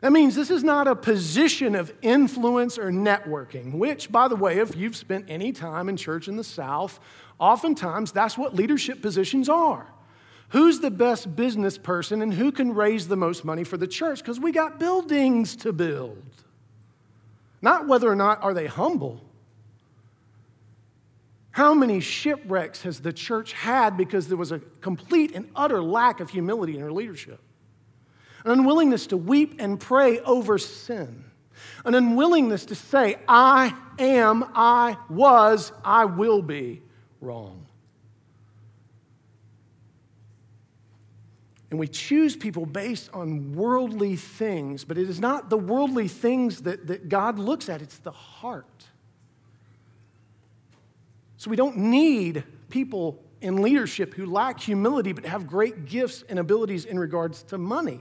That 0.00 0.12
means 0.12 0.36
this 0.36 0.50
is 0.50 0.62
not 0.62 0.86
a 0.86 0.94
position 0.94 1.74
of 1.74 1.92
influence 2.02 2.78
or 2.78 2.90
networking, 2.90 3.74
which, 3.74 4.12
by 4.12 4.28
the 4.28 4.36
way, 4.36 4.58
if 4.58 4.76
you've 4.76 4.96
spent 4.96 5.24
any 5.28 5.50
time 5.52 5.88
in 5.88 5.96
church 5.96 6.28
in 6.28 6.36
the 6.36 6.44
South, 6.44 7.00
oftentimes 7.38 8.12
that's 8.12 8.38
what 8.38 8.54
leadership 8.54 9.02
positions 9.02 9.48
are. 9.48 9.86
Who's 10.50 10.80
the 10.80 10.90
best 10.90 11.34
business 11.34 11.76
person 11.76 12.22
and 12.22 12.32
who 12.32 12.52
can 12.52 12.74
raise 12.74 13.08
the 13.08 13.16
most 13.16 13.44
money 13.44 13.64
for 13.64 13.76
the 13.76 13.88
church? 13.88 14.20
Because 14.20 14.40
we 14.40 14.52
got 14.52 14.78
buildings 14.78 15.56
to 15.56 15.72
build. 15.72 16.22
Not 17.60 17.88
whether 17.88 18.08
or 18.08 18.16
not 18.16 18.42
are 18.42 18.54
they 18.54 18.66
humble. 18.66 19.20
How 21.50 21.74
many 21.74 21.98
shipwrecks 21.98 22.82
has 22.82 23.00
the 23.00 23.12
church 23.12 23.52
had 23.52 23.96
because 23.96 24.28
there 24.28 24.36
was 24.36 24.52
a 24.52 24.60
complete 24.80 25.34
and 25.34 25.50
utter 25.56 25.82
lack 25.82 26.20
of 26.20 26.30
humility 26.30 26.76
in 26.76 26.80
her 26.80 26.92
leadership? 26.92 27.40
An 28.48 28.60
unwillingness 28.60 29.08
to 29.08 29.16
weep 29.18 29.56
and 29.58 29.78
pray 29.78 30.20
over 30.20 30.56
sin, 30.56 31.22
an 31.84 31.94
unwillingness 31.94 32.64
to 32.64 32.74
say, 32.74 33.16
I 33.28 33.74
am, 33.98 34.42
I 34.54 34.96
was, 35.10 35.70
I 35.84 36.06
will 36.06 36.40
be 36.40 36.80
wrong. 37.20 37.66
And 41.70 41.78
we 41.78 41.88
choose 41.88 42.36
people 42.36 42.64
based 42.64 43.10
on 43.12 43.54
worldly 43.54 44.16
things, 44.16 44.82
but 44.82 44.96
it 44.96 45.10
is 45.10 45.20
not 45.20 45.50
the 45.50 45.58
worldly 45.58 46.08
things 46.08 46.62
that, 46.62 46.86
that 46.86 47.10
God 47.10 47.38
looks 47.38 47.68
at, 47.68 47.82
it's 47.82 47.98
the 47.98 48.12
heart. 48.12 48.86
So 51.36 51.50
we 51.50 51.56
don't 51.56 51.76
need 51.76 52.44
people 52.70 53.22
in 53.42 53.60
leadership 53.60 54.14
who 54.14 54.24
lack 54.24 54.58
humility 54.58 55.12
but 55.12 55.26
have 55.26 55.46
great 55.46 55.84
gifts 55.84 56.24
and 56.30 56.38
abilities 56.38 56.86
in 56.86 56.98
regards 56.98 57.42
to 57.42 57.58
money 57.58 58.00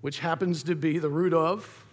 which 0.00 0.18
happens 0.18 0.62
to 0.64 0.74
be 0.74 0.98
the 0.98 1.08
root 1.08 1.34
of 1.34 1.84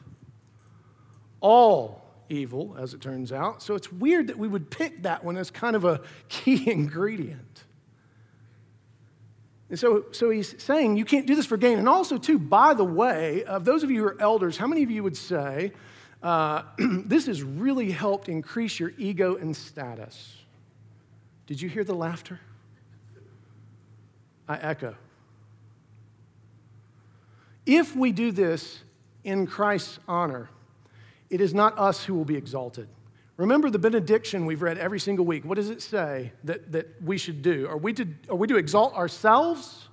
all 1.42 2.04
evil, 2.30 2.76
as 2.80 2.94
it 2.94 3.02
turns 3.02 3.32
out. 3.32 3.62
So 3.62 3.76
it's 3.76 3.92
weird 3.92 4.28
that 4.28 4.38
we 4.38 4.48
would 4.48 4.70
pick 4.70 5.04
that 5.04 5.24
one 5.24 5.38
as 5.38 5.52
kind 5.52 5.76
of 5.76 5.86
a 5.86 6.02
key 6.30 6.70
ingredient. 6.72 7.64
And 9.70 9.80
so, 9.80 10.06
so 10.12 10.30
he's 10.30 10.62
saying 10.62 10.98
you 10.98 11.06
can't 11.06 11.26
do 11.26 11.36
this 11.36 11.46
for 11.46 11.58
gain. 11.58 11.80
And 11.80 11.90
also, 11.90 12.18
too, 12.18 12.38
by 12.38 12.74
the 12.74 12.84
way, 12.84 13.44
of 13.44 13.66
those 13.66 13.84
of 13.84 13.90
you 13.90 14.02
who 14.02 14.08
are 14.08 14.22
elders, 14.22 14.58
how 14.58 14.68
many 14.68 14.84
of 14.84 14.92
you 14.92 15.04
would 15.04 15.18
say 15.18 15.72
uh, 16.22 16.64
this 16.78 17.26
has 17.26 17.42
really 17.42 17.92
helped 17.92 18.30
increase 18.30 18.80
your 18.80 18.94
ego 18.98 19.36
and 19.36 19.56
status? 19.56 20.38
Did 21.48 21.62
you 21.62 21.70
hear 21.70 21.84
the 21.84 21.96
laughter? 21.96 22.40
I 24.48 24.58
echo. 24.58 24.96
If 27.66 27.96
we 27.96 28.12
do 28.12 28.32
this 28.32 28.80
in 29.24 29.48
Christ's 29.48 30.00
honor, 30.08 30.50
it 31.30 31.42
is 31.42 31.54
not 31.54 31.78
us 31.78 32.04
who 32.04 32.14
will 32.14 32.26
be 32.26 32.36
exalted. 32.36 32.88
Remember 33.38 33.70
the 33.70 33.80
benediction 33.80 34.46
we've 34.46 34.62
read 34.62 34.78
every 34.78 35.00
single 35.00 35.26
week. 35.26 35.44
What 35.44 35.56
does 35.56 35.70
it 35.70 35.82
say 35.82 36.34
that, 36.44 36.72
that 36.72 37.02
we 37.02 37.18
should 37.18 37.42
do? 37.42 37.68
Are 37.68 37.78
we, 37.78 37.94
to, 37.94 38.08
are 38.30 38.36
we 38.36 38.48
to 38.48 38.58
exalt 38.58 38.94
ourselves? 38.94 39.90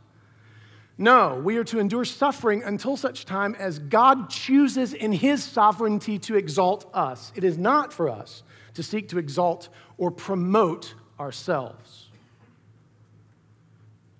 No, 0.98 1.40
we 1.42 1.56
are 1.56 1.64
to 1.64 1.78
endure 1.78 2.04
suffering 2.04 2.62
until 2.62 2.94
such 2.98 3.24
time 3.24 3.56
as 3.58 3.78
God 3.78 4.28
chooses 4.28 4.92
in 4.92 5.12
his 5.12 5.42
sovereignty 5.42 6.18
to 6.18 6.36
exalt 6.36 6.90
us. 6.92 7.32
It 7.34 7.42
is 7.42 7.56
not 7.56 7.94
for 7.94 8.10
us 8.10 8.42
to 8.74 8.82
seek 8.82 9.08
to 9.08 9.18
exalt 9.18 9.70
or 9.96 10.10
promote 10.10 10.94
ourselves. 11.18 12.08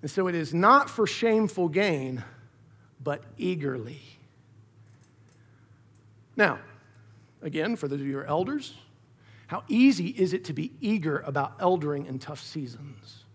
And 0.01 0.09
so 0.09 0.27
it 0.27 0.33
is 0.33 0.55
not 0.55 0.89
for 0.89 1.05
shameful 1.05 1.69
gain 1.69 2.23
but 3.03 3.23
eagerly. 3.37 4.01
Now, 6.35 6.59
again, 7.41 7.75
for 7.75 7.87
those 7.87 8.01
of 8.01 8.05
you 8.05 8.13
who 8.13 8.19
are 8.19 8.25
elders, 8.25 8.73
how 9.47 9.63
easy 9.67 10.07
is 10.07 10.33
it 10.33 10.45
to 10.45 10.53
be 10.53 10.71
eager 10.79 11.19
about 11.19 11.59
eldering 11.59 12.07
in 12.07 12.19
tough 12.19 12.41
seasons? 12.41 13.25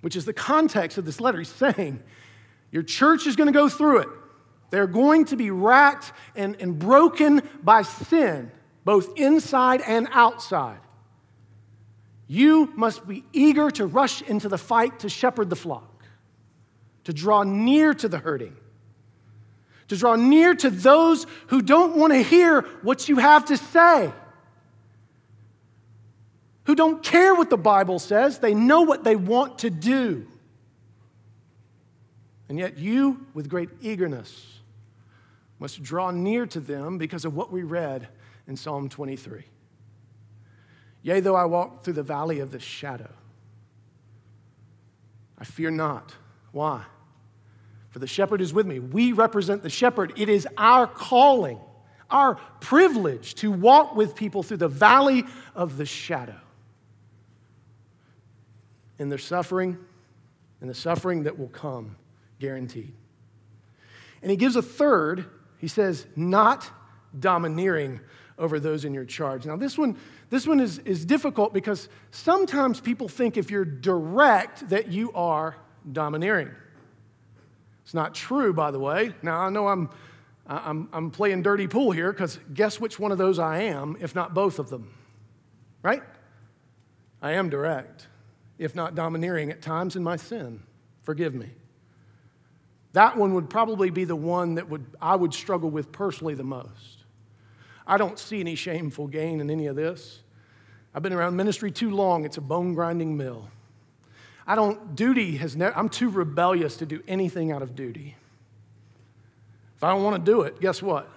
Which 0.00 0.16
is 0.16 0.24
the 0.24 0.32
context 0.32 0.98
of 0.98 1.04
this 1.04 1.20
letter. 1.20 1.38
He's 1.38 1.48
saying, 1.48 2.02
Your 2.72 2.82
church 2.82 3.26
is 3.26 3.36
going 3.36 3.46
to 3.46 3.52
go 3.52 3.68
through 3.68 3.98
it. 3.98 4.08
They're 4.70 4.86
going 4.86 5.26
to 5.26 5.36
be 5.36 5.50
racked 5.50 6.12
and, 6.34 6.56
and 6.60 6.78
broken 6.78 7.42
by 7.62 7.82
sin, 7.82 8.50
both 8.84 9.18
inside 9.18 9.82
and 9.82 10.08
outside. 10.12 10.78
You 12.26 12.72
must 12.76 13.06
be 13.06 13.24
eager 13.32 13.70
to 13.72 13.86
rush 13.86 14.22
into 14.22 14.48
the 14.48 14.58
fight 14.58 15.00
to 15.00 15.08
shepherd 15.08 15.50
the 15.50 15.56
flock 15.56 15.89
to 17.10 17.14
draw 17.14 17.42
near 17.42 17.92
to 17.92 18.06
the 18.06 18.18
hurting, 18.18 18.54
to 19.88 19.96
draw 19.96 20.14
near 20.14 20.54
to 20.54 20.70
those 20.70 21.26
who 21.48 21.60
don't 21.60 21.96
want 21.96 22.12
to 22.12 22.22
hear 22.22 22.60
what 22.82 23.08
you 23.08 23.16
have 23.16 23.46
to 23.46 23.56
say, 23.56 24.12
who 26.66 26.76
don't 26.76 27.02
care 27.02 27.34
what 27.34 27.50
the 27.50 27.56
Bible 27.56 27.98
says, 27.98 28.38
they 28.38 28.54
know 28.54 28.82
what 28.82 29.02
they 29.02 29.16
want 29.16 29.58
to 29.58 29.70
do. 29.70 30.24
And 32.48 32.60
yet, 32.60 32.78
you, 32.78 33.26
with 33.34 33.48
great 33.48 33.70
eagerness, 33.80 34.60
must 35.58 35.82
draw 35.82 36.12
near 36.12 36.46
to 36.46 36.60
them 36.60 36.96
because 36.96 37.24
of 37.24 37.34
what 37.34 37.50
we 37.50 37.64
read 37.64 38.06
in 38.46 38.56
Psalm 38.56 38.88
23. 38.88 39.42
Yea, 41.02 41.18
though 41.18 41.34
I 41.34 41.46
walk 41.46 41.82
through 41.82 41.94
the 41.94 42.04
valley 42.04 42.38
of 42.38 42.52
the 42.52 42.60
shadow, 42.60 43.10
I 45.36 45.44
fear 45.44 45.72
not. 45.72 46.14
Why? 46.52 46.84
For 47.90 47.98
the 47.98 48.06
shepherd 48.06 48.40
is 48.40 48.54
with 48.54 48.66
me. 48.66 48.78
We 48.78 49.12
represent 49.12 49.62
the 49.62 49.70
shepherd. 49.70 50.12
It 50.16 50.28
is 50.28 50.46
our 50.56 50.86
calling, 50.86 51.58
our 52.08 52.36
privilege 52.60 53.34
to 53.36 53.50
walk 53.50 53.96
with 53.96 54.14
people 54.14 54.42
through 54.42 54.58
the 54.58 54.68
valley 54.68 55.24
of 55.54 55.76
the 55.76 55.86
shadow. 55.86 56.36
In 58.98 59.08
their 59.08 59.18
suffering, 59.18 59.78
and 60.60 60.68
the 60.68 60.74
suffering 60.74 61.24
that 61.24 61.38
will 61.38 61.48
come, 61.48 61.96
guaranteed. 62.38 62.92
And 64.22 64.30
he 64.30 64.36
gives 64.36 64.56
a 64.56 64.62
third, 64.62 65.24
he 65.58 65.68
says, 65.68 66.06
not 66.14 66.70
domineering 67.18 68.00
over 68.38 68.60
those 68.60 68.84
in 68.84 68.94
your 68.94 69.04
charge. 69.04 69.46
Now, 69.46 69.56
this 69.56 69.76
one, 69.76 69.96
this 70.28 70.46
one 70.46 70.60
is, 70.60 70.78
is 70.80 71.04
difficult 71.04 71.52
because 71.52 71.88
sometimes 72.10 72.80
people 72.80 73.08
think 73.08 73.36
if 73.36 73.50
you're 73.50 73.64
direct 73.64 74.68
that 74.68 74.88
you 74.88 75.12
are 75.12 75.56
domineering. 75.90 76.50
It's 77.90 77.94
not 77.96 78.14
true, 78.14 78.52
by 78.52 78.70
the 78.70 78.78
way. 78.78 79.12
Now, 79.20 79.40
I 79.40 79.50
know 79.50 79.66
I'm 79.66 79.90
I'm, 80.46 80.88
I'm 80.92 81.10
playing 81.10 81.42
dirty 81.42 81.66
pool 81.66 81.90
here 81.90 82.12
because 82.12 82.38
guess 82.54 82.78
which 82.78 83.00
one 83.00 83.10
of 83.10 83.18
those 83.18 83.40
I 83.40 83.62
am, 83.62 83.96
if 83.98 84.14
not 84.14 84.32
both 84.32 84.60
of 84.60 84.70
them? 84.70 84.94
Right? 85.82 86.04
I 87.20 87.32
am 87.32 87.50
direct, 87.50 88.06
if 88.58 88.76
not 88.76 88.94
domineering 88.94 89.50
at 89.50 89.60
times 89.60 89.96
in 89.96 90.04
my 90.04 90.14
sin. 90.14 90.62
Forgive 91.02 91.34
me. 91.34 91.48
That 92.92 93.16
one 93.16 93.34
would 93.34 93.50
probably 93.50 93.90
be 93.90 94.04
the 94.04 94.14
one 94.14 94.54
that 94.54 94.68
would, 94.68 94.86
I 95.00 95.16
would 95.16 95.34
struggle 95.34 95.68
with 95.68 95.90
personally 95.90 96.34
the 96.34 96.44
most. 96.44 97.04
I 97.88 97.96
don't 97.96 98.20
see 98.20 98.38
any 98.38 98.54
shameful 98.54 99.08
gain 99.08 99.40
in 99.40 99.50
any 99.50 99.66
of 99.66 99.74
this. 99.74 100.20
I've 100.94 101.02
been 101.02 101.12
around 101.12 101.34
ministry 101.34 101.72
too 101.72 101.90
long, 101.90 102.24
it's 102.24 102.36
a 102.36 102.40
bone 102.40 102.72
grinding 102.72 103.16
mill. 103.16 103.48
I 104.46 104.54
don't, 104.54 104.94
duty 104.94 105.36
has 105.36 105.56
never, 105.56 105.76
I'm 105.76 105.88
too 105.88 106.08
rebellious 106.08 106.76
to 106.78 106.86
do 106.86 107.02
anything 107.06 107.52
out 107.52 107.62
of 107.62 107.74
duty. 107.74 108.16
If 109.76 109.84
I 109.84 109.90
don't 109.90 110.02
want 110.02 110.24
to 110.24 110.30
do 110.30 110.42
it, 110.42 110.60
guess 110.60 110.82
what? 110.82 111.08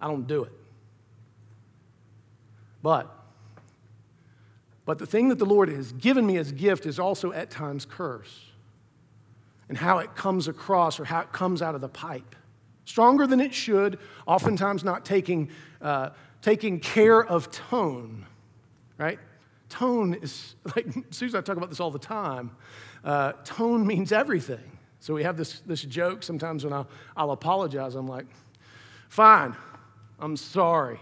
I 0.00 0.06
don't 0.06 0.26
do 0.26 0.44
it. 0.44 0.52
But, 2.82 3.14
but 4.86 4.98
the 4.98 5.06
thing 5.06 5.28
that 5.28 5.38
the 5.38 5.44
Lord 5.44 5.68
has 5.68 5.92
given 5.92 6.26
me 6.26 6.38
as 6.38 6.52
gift 6.52 6.86
is 6.86 6.98
also 6.98 7.32
at 7.32 7.50
times 7.50 7.84
curse 7.84 8.46
and 9.68 9.76
how 9.76 9.98
it 9.98 10.14
comes 10.16 10.48
across 10.48 10.98
or 10.98 11.04
how 11.04 11.20
it 11.20 11.32
comes 11.32 11.62
out 11.62 11.74
of 11.74 11.80
the 11.80 11.88
pipe. 11.88 12.34
Stronger 12.86 13.26
than 13.26 13.40
it 13.40 13.54
should, 13.54 13.98
oftentimes 14.26 14.82
not 14.82 15.04
taking, 15.04 15.50
uh, 15.80 16.10
taking 16.42 16.80
care 16.80 17.22
of 17.22 17.50
tone, 17.52 18.26
right? 18.98 19.18
Tone 19.70 20.14
is, 20.14 20.56
like 20.76 20.86
Susan, 21.10 21.38
I 21.38 21.40
talk 21.40 21.56
about 21.56 21.70
this 21.70 21.80
all 21.80 21.90
the 21.90 21.98
time. 21.98 22.50
Uh, 23.02 23.32
tone 23.44 23.86
means 23.86 24.12
everything. 24.12 24.78
So 24.98 25.14
we 25.14 25.22
have 25.22 25.38
this, 25.38 25.60
this 25.60 25.80
joke 25.80 26.22
sometimes 26.22 26.64
when 26.64 26.74
I'll, 26.74 26.88
I'll 27.16 27.30
apologize. 27.30 27.94
I'm 27.94 28.06
like, 28.06 28.26
fine, 29.08 29.56
I'm 30.18 30.36
sorry. 30.36 31.00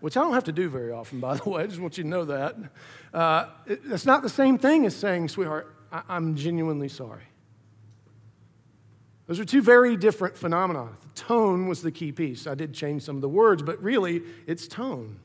Which 0.00 0.16
I 0.16 0.22
don't 0.22 0.32
have 0.32 0.44
to 0.44 0.52
do 0.52 0.68
very 0.68 0.90
often, 0.90 1.20
by 1.20 1.36
the 1.36 1.48
way. 1.48 1.62
I 1.62 1.66
just 1.66 1.78
want 1.78 1.96
you 1.98 2.04
to 2.04 2.10
know 2.10 2.24
that. 2.24 2.56
Uh, 3.14 3.46
it, 3.66 3.82
it's 3.84 4.06
not 4.06 4.22
the 4.22 4.30
same 4.30 4.58
thing 4.58 4.86
as 4.86 4.96
saying, 4.96 5.28
sweetheart, 5.28 5.72
I, 5.92 6.02
I'm 6.08 6.34
genuinely 6.34 6.88
sorry. 6.88 7.22
Those 9.26 9.38
are 9.38 9.44
two 9.44 9.62
very 9.62 9.96
different 9.96 10.36
phenomena. 10.36 10.88
The 11.06 11.20
tone 11.20 11.68
was 11.68 11.82
the 11.82 11.92
key 11.92 12.10
piece. 12.10 12.48
I 12.48 12.56
did 12.56 12.72
change 12.72 13.02
some 13.02 13.14
of 13.14 13.22
the 13.22 13.28
words, 13.28 13.62
but 13.62 13.80
really, 13.80 14.22
it's 14.46 14.66
tone. 14.66 15.20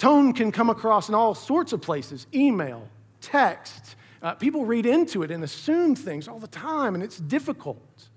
Tone 0.00 0.32
can 0.32 0.50
come 0.50 0.70
across 0.70 1.10
in 1.10 1.14
all 1.14 1.34
sorts 1.34 1.74
of 1.74 1.82
places 1.82 2.26
email, 2.32 2.88
text, 3.20 3.96
uh, 4.22 4.32
people 4.32 4.64
read 4.64 4.86
into 4.86 5.22
it 5.22 5.30
and 5.30 5.44
assume 5.44 5.94
things 5.94 6.26
all 6.26 6.38
the 6.38 6.46
time, 6.46 6.94
and 6.94 7.04
it's 7.04 7.18
difficult. 7.18 8.08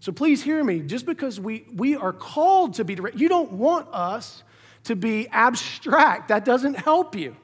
So 0.00 0.10
please 0.10 0.42
hear 0.42 0.64
me. 0.64 0.80
Just 0.80 1.04
because 1.04 1.38
we, 1.38 1.66
we 1.74 1.96
are 1.96 2.14
called 2.14 2.72
to 2.74 2.84
be 2.84 2.94
direct, 2.94 3.18
you 3.18 3.28
don't 3.28 3.52
want 3.52 3.88
us 3.92 4.42
to 4.84 4.96
be 4.96 5.28
abstract. 5.28 6.28
That 6.28 6.46
doesn't 6.46 6.78
help 6.78 7.14
you. 7.14 7.36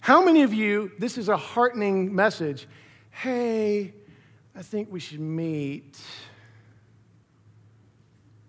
How 0.00 0.24
many 0.24 0.42
of 0.42 0.52
you, 0.52 0.90
this 0.98 1.16
is 1.16 1.28
a 1.28 1.36
heartening 1.36 2.12
message, 2.12 2.66
hey, 3.10 3.94
I 4.56 4.62
think 4.62 4.90
we 4.90 4.98
should 4.98 5.20
meet, 5.20 5.96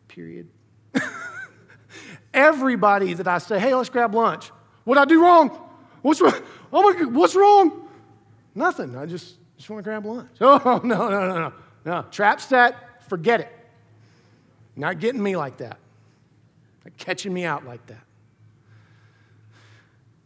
period. 0.08 0.48
Everybody 2.34 3.14
that 3.14 3.28
I 3.28 3.40
say, 3.40 3.60
hey, 3.60 3.76
let's 3.76 3.90
grab 3.90 4.16
lunch. 4.16 4.52
What 4.84 4.98
I 4.98 5.06
do 5.06 5.22
wrong? 5.22 5.50
What's 6.02 6.22
wrong? 6.22 6.42
Oh 6.74 6.82
my 6.82 6.98
God, 6.98 7.14
what's 7.14 7.36
wrong? 7.36 7.90
Nothing. 8.56 8.96
I 8.96 9.06
just, 9.06 9.36
just 9.58 9.70
want 9.70 9.84
to 9.84 9.90
grab 9.90 10.06
lunch. 10.06 10.30
Oh, 10.42 10.82
no, 10.84 11.10
no, 11.10 11.28
no, 11.28 11.36
no. 11.36 11.54
No. 11.84 12.06
Trap 12.12 12.40
set, 12.40 13.04
forget 13.10 13.42
it. 13.42 13.58
Not 14.76 15.00
getting 15.00 15.22
me 15.22 15.36
like 15.36 15.58
that. 15.58 15.78
Not 16.86 16.98
catching 16.98 17.34
me 17.34 17.44
out 17.44 17.66
like 17.66 17.86
that. 17.88 18.04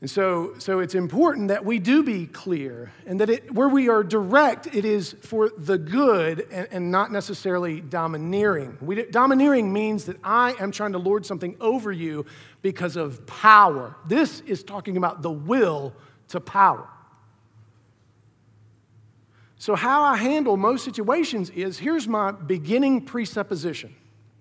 And 0.02 0.10
so, 0.10 0.56
so 0.60 0.80
it's 0.80 0.94
important 0.94 1.48
that 1.48 1.64
we 1.64 1.80
do 1.80 2.04
be 2.04 2.28
clear 2.28 2.92
and 3.06 3.20
that 3.22 3.30
it, 3.30 3.54
where 3.54 3.70
we 3.70 3.88
are 3.88 4.04
direct, 4.04 4.68
it 4.68 4.84
is 4.84 5.16
for 5.22 5.50
the 5.58 5.78
good 5.78 6.48
and, 6.52 6.68
and 6.70 6.92
not 6.92 7.12
necessarily 7.12 7.80
domineering. 7.80 8.78
We, 8.82 9.04
domineering 9.04 9.72
means 9.72 10.06
that 10.06 10.18
I 10.24 10.54
am 10.60 10.72
trying 10.72 10.92
to 10.92 10.98
lord 10.98 11.26
something 11.26 11.56
over 11.62 11.92
you 11.92 12.26
because 12.62 12.98
of 12.98 13.26
power. 13.26 13.96
This 14.06 14.42
is 14.42 14.64
talking 14.64 14.98
about 14.98 15.22
the 15.22 15.32
will 15.32 15.94
to 16.30 16.42
power. 16.42 16.88
So, 19.58 19.76
how 19.76 20.04
I 20.04 20.18
handle 20.18 20.58
most 20.58 20.84
situations 20.84 21.50
is 21.50 21.80
here's 21.80 22.08
my 22.08 22.32
beginning 22.32 23.06
presupposition, 23.06 23.96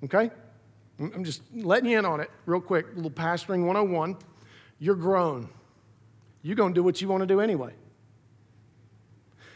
okay? 0.05 0.31
I'm 0.99 1.25
just 1.25 1.43
letting 1.55 1.89
you 1.89 1.99
in 1.99 2.05
on 2.05 2.21
it 2.21 2.31
real 2.45 2.61
quick, 2.61 2.87
little 2.95 3.11
pastoring 3.11 3.65
101. 3.65 4.17
You're 4.85 4.97
grown. 4.97 5.49
You're 6.43 6.57
going 6.57 6.75
to 6.75 6.79
do 6.79 6.83
what 6.83 7.01
you 7.01 7.09
want 7.09 7.23
to 7.23 7.27
do 7.27 7.41
anyway. 7.41 7.73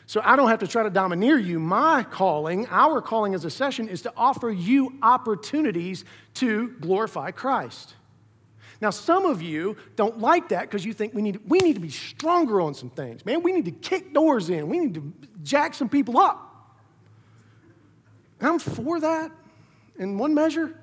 So 0.06 0.22
I 0.24 0.36
don't 0.36 0.48
have 0.48 0.60
to 0.60 0.66
try 0.66 0.84
to 0.84 0.88
domineer 0.88 1.36
you. 1.36 1.60
My 1.60 2.02
calling, 2.02 2.66
our 2.70 3.02
calling 3.02 3.34
as 3.34 3.44
a 3.44 3.50
session, 3.50 3.90
is 3.90 4.00
to 4.02 4.12
offer 4.16 4.48
you 4.50 4.94
opportunities 5.02 6.06
to 6.34 6.70
glorify 6.80 7.30
Christ. 7.30 7.94
Now, 8.80 8.88
some 8.88 9.26
of 9.26 9.42
you 9.42 9.76
don't 9.96 10.18
like 10.18 10.48
that 10.48 10.62
because 10.62 10.86
you 10.86 10.94
think 10.94 11.12
we 11.12 11.20
need, 11.20 11.40
we 11.46 11.58
need 11.58 11.74
to 11.74 11.80
be 11.80 11.90
stronger 11.90 12.62
on 12.62 12.72
some 12.72 12.88
things. 12.88 13.26
Man, 13.26 13.42
we 13.42 13.52
need 13.52 13.66
to 13.66 13.70
kick 13.70 14.14
doors 14.14 14.48
in, 14.48 14.66
we 14.66 14.78
need 14.78 14.94
to 14.94 15.12
jack 15.42 15.74
some 15.74 15.90
people 15.90 16.16
up. 16.16 16.72
I'm 18.40 18.58
for 18.58 18.98
that 19.00 19.30
in 19.98 20.16
one 20.16 20.32
measure, 20.32 20.74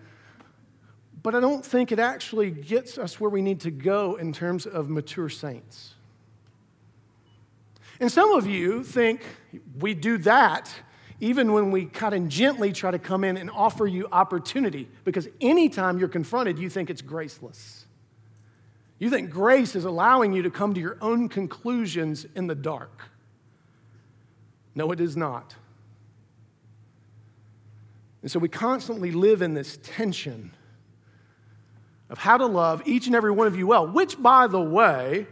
but 1.25 1.33
I 1.33 1.39
don't 1.39 1.65
think 1.65 1.91
it 1.91 1.97
actually 1.97 2.51
gets 2.51 2.99
us 2.99 3.19
where 3.19 3.31
we 3.31 3.41
need 3.41 3.61
to 3.61 3.71
go 3.71 4.13
in 4.13 4.31
terms 4.31 4.67
of 4.67 4.91
mature 4.91 5.27
saints. 5.27 5.95
And 7.99 8.11
some 8.11 8.31
of 8.33 8.45
you 8.45 8.83
think 8.83 9.25
we 9.79 9.95
do 9.95 10.19
that 10.19 10.71
even 11.19 11.51
when 11.51 11.71
we 11.71 11.85
kind 11.85 12.13
of 12.13 12.29
gently 12.29 12.71
try 12.71 12.91
to 12.91 12.99
come 12.99 13.23
in 13.23 13.37
and 13.37 13.49
offer 13.49 13.87
you 13.87 14.07
opportunity, 14.11 14.87
because 15.03 15.27
anytime 15.41 15.97
you're 15.97 16.09
confronted, 16.09 16.59
you 16.59 16.69
think 16.69 16.91
it's 16.91 17.01
graceless. 17.01 17.87
You 18.99 19.09
think 19.09 19.31
grace 19.31 19.75
is 19.75 19.85
allowing 19.85 20.31
you 20.31 20.43
to 20.43 20.51
come 20.51 20.75
to 20.75 20.79
your 20.79 20.99
own 21.01 21.27
conclusions 21.27 22.27
in 22.35 22.45
the 22.45 22.53
dark. 22.53 23.09
No, 24.75 24.91
it 24.91 24.99
is 24.99 25.17
not. 25.17 25.55
And 28.21 28.29
so 28.29 28.37
we 28.37 28.47
constantly 28.47 29.09
live 29.09 29.41
in 29.41 29.55
this 29.55 29.79
tension 29.81 30.51
of 32.15 32.19
how 32.19 32.37
to 32.37 32.45
love 32.45 32.81
each 32.85 33.07
and 33.07 33.15
every 33.15 33.31
one 33.31 33.45
of 33.45 33.57
you 33.57 33.67
well, 33.67 33.85
which, 33.85 34.21
by 34.21 34.47
the 34.47 34.61
way, 34.61 35.27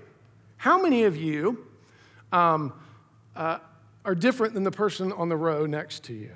how 0.57 0.81
many 0.81 1.03
of 1.03 1.15
you 1.15 1.65
um, 2.33 2.73
uh, 3.37 3.59
are 4.03 4.15
different 4.15 4.53
than 4.53 4.63
the 4.63 4.71
person 4.71 5.13
on 5.13 5.29
the 5.29 5.37
row 5.37 5.65
next 5.65 6.03
to 6.03 6.13
you? 6.13 6.31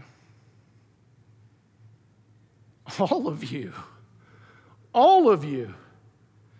All 2.97 3.27
of 3.27 3.51
you. 3.51 3.73
All 4.93 5.29
of 5.29 5.43
you. 5.43 5.73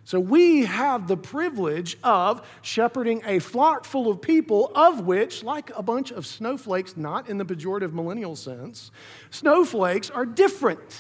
So 0.03 0.19
we 0.19 0.65
have 0.65 1.07
the 1.07 1.15
privilege 1.15 1.97
of 2.03 2.45
shepherding 2.61 3.21
a 3.25 3.39
flock 3.39 3.85
full 3.85 4.11
of 4.11 4.21
people, 4.21 4.69
of 4.75 5.05
which, 5.05 5.43
like 5.43 5.71
a 5.77 5.81
bunch 5.81 6.11
of 6.11 6.25
snowflakes, 6.25 6.97
not 6.97 7.29
in 7.29 7.37
the 7.37 7.45
pejorative 7.45 7.93
millennial 7.93 8.35
sense, 8.35 8.91
snowflakes 9.29 10.09
are 10.09 10.25
different. 10.25 10.99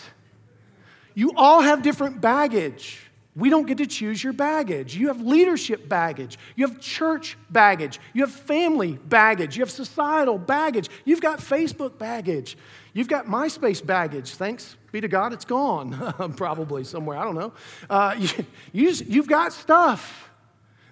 You 1.17 1.31
all 1.35 1.61
have 1.61 1.81
different 1.81 2.21
baggage. 2.21 3.01
We 3.35 3.49
don't 3.49 3.65
get 3.65 3.79
to 3.79 3.87
choose 3.87 4.23
your 4.23 4.33
baggage. 4.33 4.95
You 4.95 5.07
have 5.07 5.19
leadership 5.19 5.89
baggage. 5.89 6.37
You 6.55 6.67
have 6.67 6.79
church 6.79 7.39
baggage. 7.49 7.99
You 8.13 8.21
have 8.21 8.31
family 8.31 8.99
baggage. 9.03 9.57
You 9.57 9.63
have 9.63 9.71
societal 9.71 10.37
baggage. 10.37 10.91
You've 11.05 11.19
got 11.19 11.39
Facebook 11.39 11.97
baggage. 11.97 12.55
You've 12.93 13.07
got 13.07 13.25
MySpace 13.25 13.83
baggage. 13.83 14.35
Thanks 14.35 14.77
be 14.91 15.01
to 15.01 15.07
God, 15.07 15.33
it's 15.33 15.43
gone, 15.43 16.33
probably 16.37 16.83
somewhere. 16.83 17.17
I 17.17 17.23
don't 17.23 17.33
know. 17.33 17.53
Uh, 17.89 18.15
you, 18.71 18.91
you 18.91 19.21
have 19.21 19.27
got 19.27 19.53
stuff. 19.53 20.29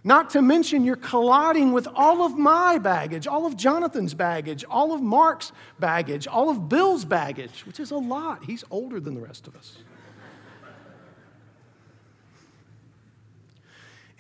Not 0.04 0.32
to 0.32 0.42
mention, 0.42 0.84
you're 0.84 0.96
colliding 0.96 1.72
with 1.72 1.88
all 1.94 2.24
of 2.26 2.36
my 2.36 2.80
baggage, 2.80 3.28
all 3.28 3.46
of 3.46 3.56
Jonathan's 3.56 4.16
baggage, 4.16 4.66
all 4.68 4.92
of 4.92 5.04
Mark's 5.04 5.52
baggage, 5.80 6.26
all 6.26 6.50
of 6.50 6.68
Bill's 6.68 7.06
baggage, 7.06 7.64
which 7.68 7.80
is 7.80 7.92
a 7.92 7.98
lot. 7.98 8.44
He's 8.46 8.64
older 8.72 9.00
than 9.00 9.14
the 9.14 9.22
rest 9.22 9.46
of 9.46 9.56
us. 9.56 9.78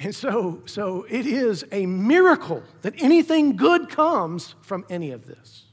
And 0.05 0.13
so, 0.13 0.61
so 0.67 1.03
it 1.09 1.25
is 1.25 1.65
a 1.71 1.87
miracle 1.87 2.61
that 2.83 2.93
anything 3.01 3.55
good 3.55 3.89
comes 3.89 4.53
from 4.61 4.85
any 4.87 5.09
of 5.09 5.25
this. 5.25 5.63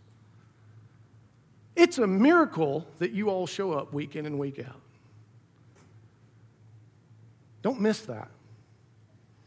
It's 1.76 1.98
a 1.98 2.06
miracle 2.06 2.86
that 2.96 3.10
you 3.10 3.28
all 3.28 3.46
show 3.46 3.74
up 3.74 3.92
week 3.92 4.16
in 4.16 4.24
and 4.24 4.38
week 4.38 4.58
out. 4.58 4.80
Don't 7.60 7.78
miss 7.78 8.00
that. 8.06 8.30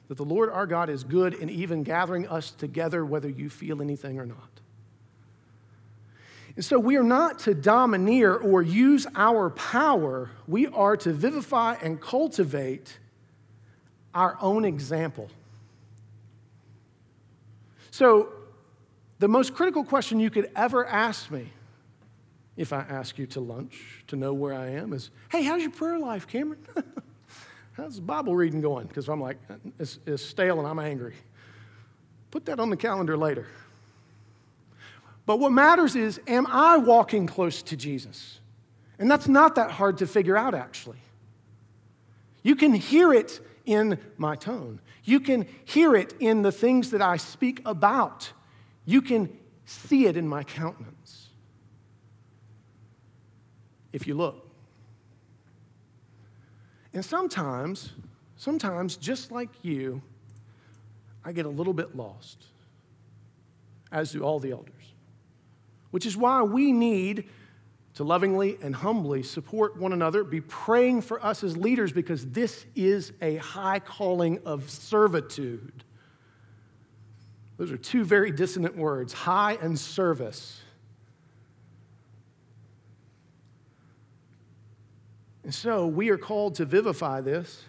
That 0.08 0.17
the 0.17 0.24
Lord 0.24 0.52
our 0.52 0.67
God 0.67 0.91
is 0.91 1.04
good 1.04 1.34
in 1.34 1.50
even 1.50 1.82
gathering 1.82 2.28
us 2.28 2.52
together, 2.52 3.04
whether 3.04 3.28
you 3.28 3.50
feel 3.50 3.82
anything 3.82 4.19
or 4.19 4.28
not. 4.28 4.62
And 6.56 6.63
so 6.63 6.78
we 6.78 6.95
are 6.95 7.04
not 7.04 7.39
to 7.39 7.56
domineer 7.56 8.36
or 8.36 8.62
use 8.62 9.08
our 9.15 9.50
power, 9.50 10.30
we 10.48 10.67
are 10.67 10.95
to 10.98 11.12
vivify 11.12 11.74
and 11.82 12.00
cultivate 12.00 13.00
our 14.15 14.38
own 14.41 14.65
example. 14.65 15.30
So, 17.91 18.30
the 19.19 19.28
most 19.28 19.54
critical 19.54 19.84
question 19.84 20.19
you 20.19 20.30
could 20.30 20.49
ever 20.56 20.86
ask 20.86 21.30
me 21.32 21.49
if 22.58 22.73
I 22.73 22.80
ask 22.80 23.17
you 23.17 23.25
to 23.28 23.39
lunch 23.39 24.04
to 24.08 24.15
know 24.15 24.34
where 24.34 24.54
I 24.54 24.71
am 24.71 24.93
is 24.93 25.12
hey, 25.30 25.43
how's 25.43 25.62
your 25.62 25.71
prayer 25.71 25.99
life, 25.99 26.28
Cameron? 26.28 26.60
how's 27.73 27.97
the 27.97 28.01
Bible 28.01 28.36
reading 28.36 28.62
going? 28.62 28.88
Because 28.88 29.08
I'm 29.10 29.21
like, 29.21 29.38
it's, 29.80 29.99
it's 30.06 30.23
stale 30.23 30.60
and 30.60 30.67
I'm 30.67 30.80
angry. 30.80 31.15
Put 32.32 32.45
that 32.45 32.60
on 32.60 32.69
the 32.69 32.78
calendar 32.78 33.15
later. 33.17 33.47
But 35.25 35.39
what 35.39 35.51
matters 35.51 35.95
is, 35.95 36.19
am 36.28 36.45
I 36.47 36.78
walking 36.78 37.28
close 37.28 37.62
to 37.63 37.78
Jesus? 37.78 38.39
And 38.99 39.10
that's 39.10 39.28
not 39.28 39.56
that 39.56 39.71
hard 39.71 39.97
to 39.97 40.08
figure 40.08 40.38
out, 40.38 40.54
actually. 40.54 40.97
You 42.43 42.56
can 42.56 42.73
hear 42.73 43.13
it 43.13 43.39
in 43.65 43.99
my 44.17 44.36
tone, 44.36 44.80
you 45.04 45.19
can 45.19 45.47
hear 45.65 45.95
it 45.95 46.13
in 46.19 46.41
the 46.41 46.51
things 46.51 46.91
that 46.91 47.01
I 47.01 47.17
speak 47.17 47.62
about, 47.65 48.32
you 48.86 49.01
can 49.01 49.30
see 49.65 50.06
it 50.06 50.17
in 50.17 50.28
my 50.28 50.43
countenance. 50.43 51.30
If 53.93 54.08
you 54.08 54.15
look. 54.15 54.49
And 56.93 57.04
sometimes, 57.04 57.93
sometimes, 58.36 58.97
just 58.97 59.32
like 59.32 59.49
you, 59.62 60.01
I 61.23 61.32
get 61.32 61.45
a 61.45 61.49
little 61.49 61.73
bit 61.73 61.95
lost, 61.95 62.45
as 63.91 64.12
do 64.12 64.21
all 64.21 64.39
the 64.39 64.51
elders 64.51 64.75
which 65.95 66.06
is 66.06 66.17
why 66.17 66.41
we 66.41 66.73
need 66.73 67.23
to 67.95 68.03
lovingly 68.03 68.58
and 68.62 68.75
humbly 68.75 69.23
support 69.23 69.77
one 69.77 69.93
another, 69.93 70.23
be 70.23 70.41
praying 70.41 71.01
for 71.01 71.23
us 71.25 71.43
as 71.43 71.55
leaders, 71.55 71.93
because 71.93 72.27
this 72.27 72.65
is 72.75 73.13
a 73.21 73.38
high 73.38 73.79
calling 73.79 74.39
of 74.45 74.69
servitude. 74.69 75.84
Those 77.58 77.71
are 77.71 77.77
two 77.77 78.03
very 78.03 78.31
dissonant 78.31 78.75
words 78.75 79.13
high 79.13 79.58
and 79.62 79.79
service. 79.79 80.60
And 85.43 85.53
so 85.53 85.88
we 85.88 86.10
are 86.10 86.17
called 86.17 86.55
to 86.55 86.65
vivify 86.65 87.21
this, 87.21 87.63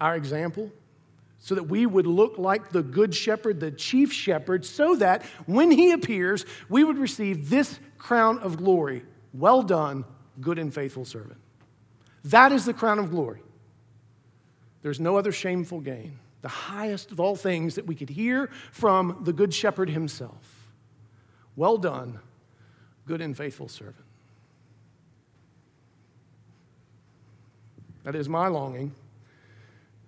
our 0.00 0.16
example, 0.16 0.70
so 1.40 1.54
that 1.56 1.64
we 1.64 1.84
would 1.84 2.06
look 2.06 2.38
like 2.38 2.70
the 2.70 2.82
good 2.82 3.14
shepherd, 3.14 3.60
the 3.60 3.70
chief 3.70 4.12
shepherd, 4.14 4.64
so 4.64 4.96
that 4.96 5.24
when 5.44 5.70
he 5.70 5.90
appears, 5.90 6.46
we 6.70 6.84
would 6.84 6.96
receive 6.96 7.50
this 7.50 7.78
crown 7.98 8.38
of 8.38 8.56
glory. 8.56 9.02
Well 9.38 9.62
done, 9.62 10.04
good 10.40 10.58
and 10.58 10.72
faithful 10.72 11.04
servant. 11.04 11.38
That 12.24 12.52
is 12.52 12.64
the 12.64 12.74
crown 12.74 12.98
of 12.98 13.10
glory. 13.10 13.40
There's 14.82 15.00
no 15.00 15.16
other 15.16 15.32
shameful 15.32 15.80
gain. 15.80 16.18
The 16.42 16.48
highest 16.48 17.10
of 17.10 17.20
all 17.20 17.36
things 17.36 17.76
that 17.76 17.86
we 17.86 17.94
could 17.94 18.10
hear 18.10 18.50
from 18.72 19.20
the 19.22 19.32
good 19.32 19.52
shepherd 19.52 19.90
himself. 19.90 20.68
Well 21.56 21.78
done, 21.78 22.20
good 23.06 23.20
and 23.20 23.36
faithful 23.36 23.68
servant. 23.68 24.04
That 28.04 28.14
is 28.14 28.28
my 28.28 28.48
longing 28.48 28.94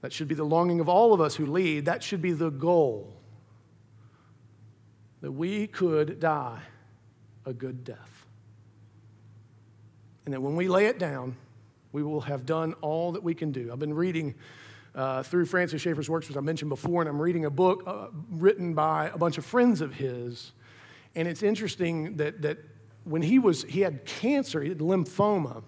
that 0.01 0.13
should 0.13 0.29
be 0.29 0.35
the 0.35 0.45
longing 0.45 0.81
of 0.81 0.89
all 0.89 1.13
of 1.13 1.21
us 1.21 1.37
who 1.37 1.47
lead. 1.47 1.85
That 1.85 2.03
should 2.03 2.23
be 2.23 2.33
the 2.33 2.51
goal. 2.51 3.13
That 5.21 5.33
we 5.33 5.67
could 5.67 6.21
die 6.21 6.61
a 7.45 7.53
good 7.53 7.85
death. 7.85 8.20
And 10.31 10.37
that 10.37 10.43
when 10.43 10.55
we 10.55 10.69
lay 10.69 10.87
it 10.87 11.01
down, 11.01 11.35
we 11.91 12.05
will 12.05 12.21
have 12.21 12.47
done 12.47 12.75
all 12.83 13.11
that 13.11 13.23
we 13.25 13.35
can 13.35 13.51
do. 13.51 13.71
I've 13.73 13.81
been 13.81 13.95
reading 13.95 14.37
uh, 14.95 15.25
through 15.25 15.47
Francis 15.47 15.83
Schaeffer's 15.83 16.09
works, 16.09 16.29
which 16.29 16.37
I 16.37 16.41
mentioned 16.41 16.69
before, 16.69 17.03
and 17.03 17.09
I'm 17.09 17.21
reading 17.21 17.47
a 17.47 17.51
book 17.51 17.83
uh, 17.85 18.07
written 18.31 18.73
by 18.73 19.09
a 19.13 19.19
bunch 19.19 19.39
of 19.39 19.45
friends 19.45 19.81
of 19.81 19.93
his. 19.93 20.53
And 21.17 21.27
it's 21.27 21.43
interesting 21.43 22.17
that, 22.19 22.43
that 22.43 22.59
when 23.03 23.23
he 23.23 23.41
was, 23.41 23.65
he 23.65 23.81
had 23.81 24.05
cancer, 24.05 24.63
he 24.63 24.69
had 24.69 24.79
lymphoma, 24.79 25.65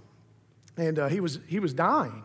and 0.76 0.96
uh, 0.96 1.08
he, 1.08 1.18
was, 1.18 1.40
he 1.48 1.58
was 1.58 1.74
dying 1.74 2.22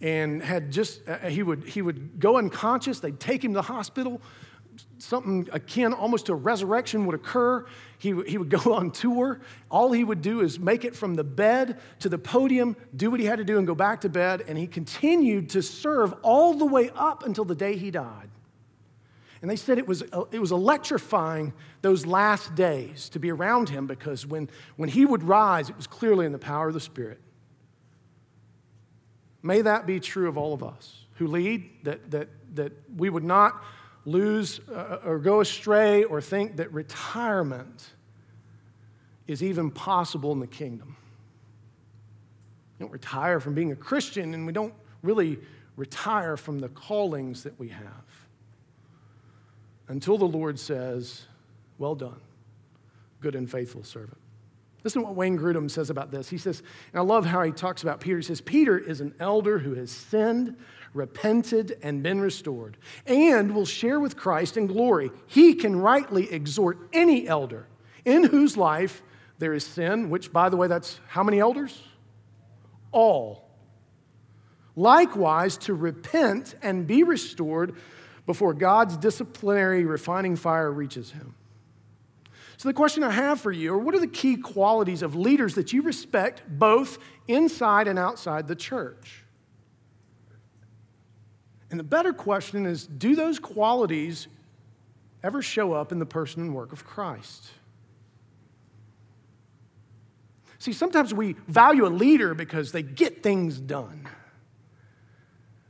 and 0.00 0.40
had 0.40 0.70
just, 0.70 1.08
uh, 1.08 1.18
he, 1.26 1.42
would, 1.42 1.64
he 1.64 1.82
would 1.82 2.20
go 2.20 2.36
unconscious. 2.36 3.00
They'd 3.00 3.18
take 3.18 3.42
him 3.42 3.50
to 3.54 3.56
the 3.56 3.62
hospital. 3.62 4.20
Something 4.98 5.48
akin 5.52 5.92
almost 5.92 6.26
to 6.26 6.32
a 6.32 6.36
resurrection 6.36 7.06
would 7.06 7.14
occur. 7.14 7.64
He, 7.98 8.20
he 8.26 8.36
would 8.36 8.50
go 8.62 8.74
on 8.74 8.90
tour. 8.90 9.40
All 9.70 9.92
he 9.92 10.04
would 10.04 10.22
do 10.22 10.40
is 10.40 10.58
make 10.58 10.84
it 10.84 10.96
from 10.96 11.14
the 11.14 11.24
bed 11.24 11.80
to 12.00 12.08
the 12.08 12.18
podium, 12.18 12.76
do 12.94 13.10
what 13.10 13.20
he 13.20 13.26
had 13.26 13.38
to 13.38 13.44
do, 13.44 13.58
and 13.58 13.66
go 13.66 13.74
back 13.74 14.00
to 14.02 14.08
bed. 14.08 14.44
And 14.48 14.58
he 14.58 14.66
continued 14.66 15.50
to 15.50 15.62
serve 15.62 16.14
all 16.22 16.54
the 16.54 16.66
way 16.66 16.90
up 16.94 17.24
until 17.24 17.44
the 17.44 17.54
day 17.54 17.76
he 17.76 17.90
died. 17.90 18.30
And 19.40 19.50
they 19.50 19.56
said 19.56 19.78
it 19.78 19.86
was, 19.86 20.02
uh, 20.12 20.24
it 20.32 20.40
was 20.40 20.50
electrifying 20.50 21.52
those 21.80 22.04
last 22.04 22.54
days 22.56 23.08
to 23.10 23.20
be 23.20 23.30
around 23.30 23.68
him 23.68 23.86
because 23.86 24.26
when, 24.26 24.50
when 24.76 24.88
he 24.88 25.06
would 25.06 25.22
rise, 25.22 25.70
it 25.70 25.76
was 25.76 25.86
clearly 25.86 26.26
in 26.26 26.32
the 26.32 26.38
power 26.38 26.68
of 26.68 26.74
the 26.74 26.80
Spirit. 26.80 27.20
May 29.42 29.62
that 29.62 29.86
be 29.86 30.00
true 30.00 30.28
of 30.28 30.36
all 30.36 30.54
of 30.54 30.64
us 30.64 31.04
who 31.14 31.28
lead, 31.28 31.70
that, 31.84 32.10
that, 32.10 32.28
that 32.54 32.72
we 32.96 33.10
would 33.10 33.22
not 33.24 33.62
lose 34.08 34.60
uh, 34.68 34.98
or 35.04 35.18
go 35.18 35.40
astray 35.40 36.04
or 36.04 36.20
think 36.20 36.56
that 36.56 36.72
retirement 36.72 37.90
is 39.26 39.42
even 39.42 39.70
possible 39.70 40.32
in 40.32 40.40
the 40.40 40.46
kingdom. 40.46 40.96
We 42.78 42.84
don't 42.84 42.92
retire 42.92 43.40
from 43.40 43.54
being 43.54 43.72
a 43.72 43.76
Christian, 43.76 44.34
and 44.34 44.46
we 44.46 44.52
don't 44.52 44.74
really 45.02 45.38
retire 45.76 46.36
from 46.36 46.58
the 46.58 46.68
callings 46.68 47.42
that 47.42 47.58
we 47.58 47.68
have 47.68 48.04
until 49.88 50.18
the 50.18 50.26
Lord 50.26 50.58
says, 50.58 51.22
Well 51.78 51.94
done, 51.94 52.20
good 53.20 53.34
and 53.34 53.50
faithful 53.50 53.84
servant. 53.84 54.18
Listen 54.84 55.02
to 55.02 55.08
what 55.08 55.16
Wayne 55.16 55.38
Grudem 55.38 55.70
says 55.70 55.90
about 55.90 56.10
this. 56.10 56.28
He 56.28 56.38
says, 56.38 56.62
and 56.92 57.00
I 57.00 57.02
love 57.02 57.26
how 57.26 57.42
he 57.42 57.50
talks 57.50 57.82
about 57.82 58.00
Peter. 58.00 58.16
He 58.18 58.22
says, 58.22 58.40
Peter 58.40 58.78
is 58.78 59.00
an 59.00 59.14
elder 59.18 59.58
who 59.58 59.74
has 59.74 59.90
sinned, 59.90 60.56
repented, 60.94 61.76
and 61.82 62.02
been 62.02 62.20
restored, 62.20 62.76
and 63.06 63.54
will 63.54 63.66
share 63.66 63.98
with 63.98 64.16
Christ 64.16 64.56
in 64.56 64.66
glory. 64.66 65.10
He 65.26 65.54
can 65.54 65.76
rightly 65.76 66.32
exhort 66.32 66.78
any 66.92 67.26
elder 67.26 67.66
in 68.04 68.24
whose 68.24 68.56
life 68.56 69.02
there 69.38 69.52
is 69.52 69.64
sin, 69.64 70.10
which, 70.10 70.32
by 70.32 70.48
the 70.48 70.56
way, 70.56 70.68
that's 70.68 70.98
how 71.08 71.22
many 71.22 71.40
elders? 71.40 71.82
All. 72.92 73.48
Likewise, 74.76 75.56
to 75.58 75.74
repent 75.74 76.54
and 76.62 76.86
be 76.86 77.02
restored 77.02 77.74
before 78.26 78.54
God's 78.54 78.96
disciplinary 78.96 79.84
refining 79.84 80.36
fire 80.36 80.70
reaches 80.70 81.10
him. 81.10 81.34
So, 82.58 82.68
the 82.68 82.74
question 82.74 83.04
I 83.04 83.12
have 83.12 83.40
for 83.40 83.52
you 83.52 83.72
are 83.74 83.78
what 83.78 83.94
are 83.94 84.00
the 84.00 84.08
key 84.08 84.36
qualities 84.36 85.02
of 85.02 85.14
leaders 85.14 85.54
that 85.54 85.72
you 85.72 85.80
respect 85.80 86.42
both 86.48 86.98
inside 87.28 87.86
and 87.86 87.96
outside 88.00 88.48
the 88.48 88.56
church? 88.56 89.22
And 91.70 91.78
the 91.78 91.84
better 91.84 92.12
question 92.12 92.66
is 92.66 92.84
do 92.84 93.14
those 93.14 93.38
qualities 93.38 94.26
ever 95.22 95.40
show 95.40 95.72
up 95.72 95.92
in 95.92 96.00
the 96.00 96.06
person 96.06 96.42
and 96.42 96.52
work 96.52 96.72
of 96.72 96.84
Christ? 96.84 97.48
See, 100.58 100.72
sometimes 100.72 101.14
we 101.14 101.36
value 101.46 101.86
a 101.86 101.88
leader 101.88 102.34
because 102.34 102.72
they 102.72 102.82
get 102.82 103.22
things 103.22 103.60
done. 103.60 104.08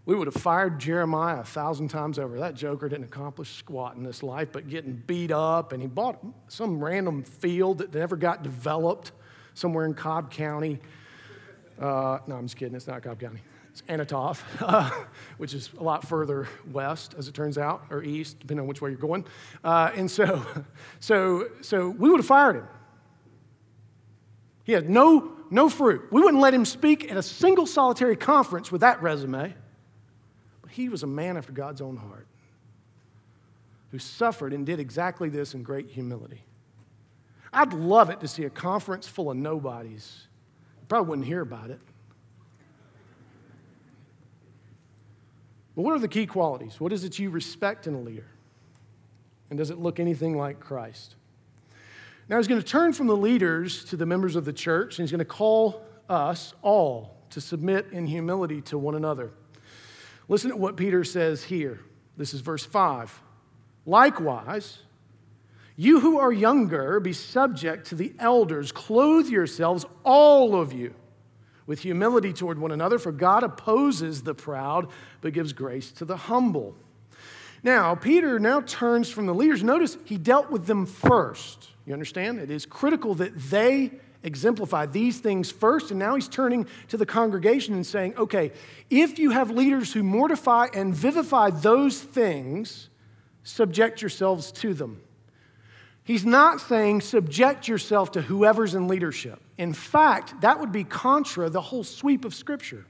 We 0.08 0.14
would 0.14 0.26
have 0.26 0.42
fired 0.42 0.78
Jeremiah 0.78 1.40
a 1.40 1.44
thousand 1.44 1.88
times 1.88 2.18
over. 2.18 2.38
That 2.38 2.54
joker 2.54 2.88
didn't 2.88 3.04
accomplish 3.04 3.50
squat 3.56 3.94
in 3.94 4.04
this 4.04 4.22
life, 4.22 4.48
but 4.52 4.66
getting 4.66 4.94
beat 5.06 5.30
up, 5.30 5.74
and 5.74 5.82
he 5.82 5.86
bought 5.86 6.18
some 6.46 6.82
random 6.82 7.22
field 7.22 7.76
that 7.78 7.92
never 7.92 8.16
got 8.16 8.42
developed 8.42 9.12
somewhere 9.52 9.84
in 9.84 9.92
Cobb 9.92 10.30
County. 10.30 10.80
Uh, 11.78 12.20
no, 12.26 12.36
I'm 12.36 12.46
just 12.46 12.56
kidding. 12.56 12.74
It's 12.74 12.86
not 12.86 13.02
Cobb 13.02 13.20
County. 13.20 13.40
It's 13.68 13.82
Anathoth, 13.82 14.40
uh, 14.62 14.90
which 15.36 15.52
is 15.52 15.68
a 15.78 15.82
lot 15.82 16.08
further 16.08 16.48
west, 16.72 17.14
as 17.18 17.28
it 17.28 17.34
turns 17.34 17.58
out, 17.58 17.84
or 17.90 18.02
east, 18.02 18.38
depending 18.40 18.62
on 18.62 18.66
which 18.66 18.80
way 18.80 18.88
you're 18.88 18.98
going. 18.98 19.26
Uh, 19.62 19.90
and 19.94 20.10
so, 20.10 20.42
so, 21.00 21.48
so 21.60 21.90
we 21.90 22.08
would 22.08 22.20
have 22.20 22.26
fired 22.26 22.56
him. 22.56 22.68
He 24.64 24.72
had 24.72 24.88
no, 24.88 25.32
no 25.50 25.68
fruit. 25.68 26.10
We 26.10 26.22
wouldn't 26.22 26.40
let 26.42 26.54
him 26.54 26.64
speak 26.64 27.10
at 27.10 27.18
a 27.18 27.22
single 27.22 27.66
solitary 27.66 28.16
conference 28.16 28.72
with 28.72 28.80
that 28.80 29.02
resume 29.02 29.52
he 30.78 30.88
was 30.88 31.02
a 31.02 31.08
man 31.08 31.36
after 31.36 31.50
God's 31.52 31.80
own 31.80 31.96
heart 31.96 32.28
who 33.90 33.98
suffered 33.98 34.52
and 34.52 34.64
did 34.64 34.78
exactly 34.78 35.28
this 35.28 35.52
in 35.52 35.64
great 35.64 35.90
humility. 35.90 36.44
I'd 37.52 37.72
love 37.72 38.10
it 38.10 38.20
to 38.20 38.28
see 38.28 38.44
a 38.44 38.50
conference 38.50 39.08
full 39.08 39.28
of 39.28 39.36
nobodies. 39.36 40.28
Probably 40.88 41.08
wouldn't 41.08 41.26
hear 41.26 41.40
about 41.40 41.70
it. 41.70 41.80
But 45.74 45.82
what 45.82 45.94
are 45.94 45.98
the 45.98 46.06
key 46.06 46.26
qualities? 46.26 46.78
What 46.78 46.92
is 46.92 47.02
it 47.02 47.18
you 47.18 47.30
respect 47.30 47.88
in 47.88 47.94
a 47.94 48.00
leader? 48.00 48.26
And 49.50 49.58
does 49.58 49.70
it 49.70 49.78
look 49.78 49.98
anything 49.98 50.36
like 50.36 50.60
Christ? 50.60 51.16
Now 52.28 52.36
he's 52.36 52.46
going 52.46 52.60
to 52.60 52.66
turn 52.66 52.92
from 52.92 53.08
the 53.08 53.16
leaders 53.16 53.84
to 53.86 53.96
the 53.96 54.06
members 54.06 54.36
of 54.36 54.44
the 54.44 54.52
church, 54.52 54.98
and 54.98 55.04
he's 55.04 55.10
going 55.10 55.18
to 55.18 55.24
call 55.24 55.82
us 56.08 56.54
all 56.62 57.16
to 57.30 57.40
submit 57.40 57.86
in 57.90 58.06
humility 58.06 58.60
to 58.62 58.78
one 58.78 58.94
another. 58.94 59.32
Listen 60.28 60.50
to 60.50 60.56
what 60.56 60.76
Peter 60.76 61.04
says 61.04 61.42
here. 61.42 61.80
This 62.16 62.34
is 62.34 62.40
verse 62.40 62.64
5. 62.64 63.22
Likewise, 63.86 64.80
you 65.76 66.00
who 66.00 66.18
are 66.18 66.32
younger, 66.32 67.00
be 67.00 67.12
subject 67.12 67.86
to 67.88 67.94
the 67.94 68.12
elders. 68.18 68.72
Clothe 68.72 69.28
yourselves, 69.28 69.86
all 70.04 70.54
of 70.54 70.72
you, 70.72 70.94
with 71.66 71.80
humility 71.80 72.32
toward 72.32 72.58
one 72.58 72.72
another, 72.72 72.98
for 72.98 73.12
God 73.12 73.42
opposes 73.42 74.22
the 74.22 74.34
proud, 74.34 74.88
but 75.20 75.32
gives 75.32 75.52
grace 75.52 75.90
to 75.92 76.04
the 76.04 76.16
humble. 76.16 76.74
Now, 77.62 77.94
Peter 77.94 78.38
now 78.38 78.60
turns 78.60 79.08
from 79.10 79.26
the 79.26 79.34
leaders. 79.34 79.62
Notice 79.62 79.96
he 80.04 80.18
dealt 80.18 80.50
with 80.50 80.66
them 80.66 80.84
first. 80.84 81.70
You 81.86 81.92
understand? 81.92 82.38
It 82.38 82.50
is 82.50 82.66
critical 82.66 83.14
that 83.14 83.36
they 83.36 83.92
exemplify 84.22 84.86
these 84.86 85.20
things 85.20 85.50
first. 85.50 85.90
And 85.90 85.98
now 85.98 86.14
he's 86.14 86.28
turning 86.28 86.66
to 86.88 86.96
the 86.96 87.06
congregation 87.06 87.74
and 87.74 87.86
saying, 87.86 88.16
okay, 88.16 88.52
if 88.90 89.18
you 89.18 89.30
have 89.30 89.50
leaders 89.50 89.92
who 89.92 90.02
mortify 90.02 90.68
and 90.74 90.94
vivify 90.94 91.50
those 91.50 92.00
things, 92.00 92.88
subject 93.42 94.02
yourselves 94.02 94.52
to 94.52 94.74
them. 94.74 95.00
He's 96.04 96.24
not 96.24 96.60
saying 96.60 97.02
subject 97.02 97.68
yourself 97.68 98.12
to 98.12 98.22
whoever's 98.22 98.74
in 98.74 98.88
leadership. 98.88 99.40
In 99.58 99.74
fact, 99.74 100.40
that 100.40 100.58
would 100.58 100.72
be 100.72 100.84
contra 100.84 101.50
the 101.50 101.60
whole 101.60 101.84
sweep 101.84 102.24
of 102.24 102.34
Scripture. 102.34 102.86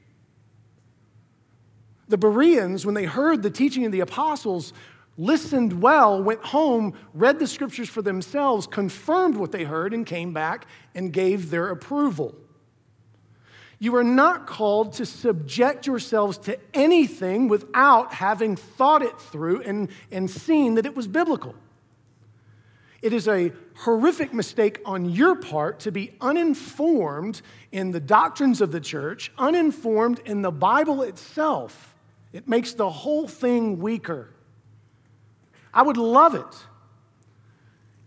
The 2.07 2.16
Bereans, 2.16 2.87
when 2.87 2.95
they 2.95 3.05
heard 3.05 3.43
the 3.43 3.51
teaching 3.51 3.85
of 3.85 3.93
the 3.93 4.01
apostles, 4.01 4.72
listened 5.19 5.83
well, 5.83 6.23
went 6.23 6.43
home, 6.45 6.95
read 7.12 7.39
the 7.39 7.47
scriptures 7.47 7.89
for 7.89 8.01
themselves, 8.01 8.66
confirmed 8.66 9.37
what 9.37 9.53
they 9.53 9.64
heard, 9.64 9.93
and 9.93 10.07
came 10.07 10.33
back 10.33 10.66
and 10.95 11.12
gave 11.12 11.51
their 11.51 11.69
approval. 11.69 12.35
You 13.81 13.95
are 13.97 14.05
not 14.05 14.47
called 14.47 14.95
to 14.95 15.07
subject 15.07 15.87
yourselves 15.87 16.39
to 16.39 16.59
anything 16.73 17.49
without 17.49 18.14
having 18.14 18.57
thought 18.57 19.03
it 19.03 19.19
through 19.21 19.62
and, 19.62 19.89
and 20.11 20.31
seen 20.31 20.75
that 20.75 20.87
it 20.87 20.97
was 20.97 21.07
biblical. 21.07 21.55
It 23.01 23.12
is 23.12 23.29
a 23.29 23.53
horrific 23.77 24.35
mistake 24.35 24.81
on 24.85 25.09
your 25.11 25.37
part 25.37 25.81
to 25.81 25.93
be 25.93 26.14
uninformed 26.21 27.43
in 27.71 27.93
the 27.93 28.01
doctrines 28.01 28.61
of 28.61 28.73
the 28.73 28.81
church, 28.81 29.31
uninformed 29.39 30.21
in 30.25 30.43
the 30.43 30.51
Bible 30.51 31.03
itself. 31.03 31.95
It 32.33 32.49
makes 32.49 32.73
the 32.73 32.91
whole 32.91 33.29
thing 33.29 33.79
weaker. 33.79 34.31
I 35.73 35.83
would 35.83 35.97
love 35.97 36.35
it 36.35 36.66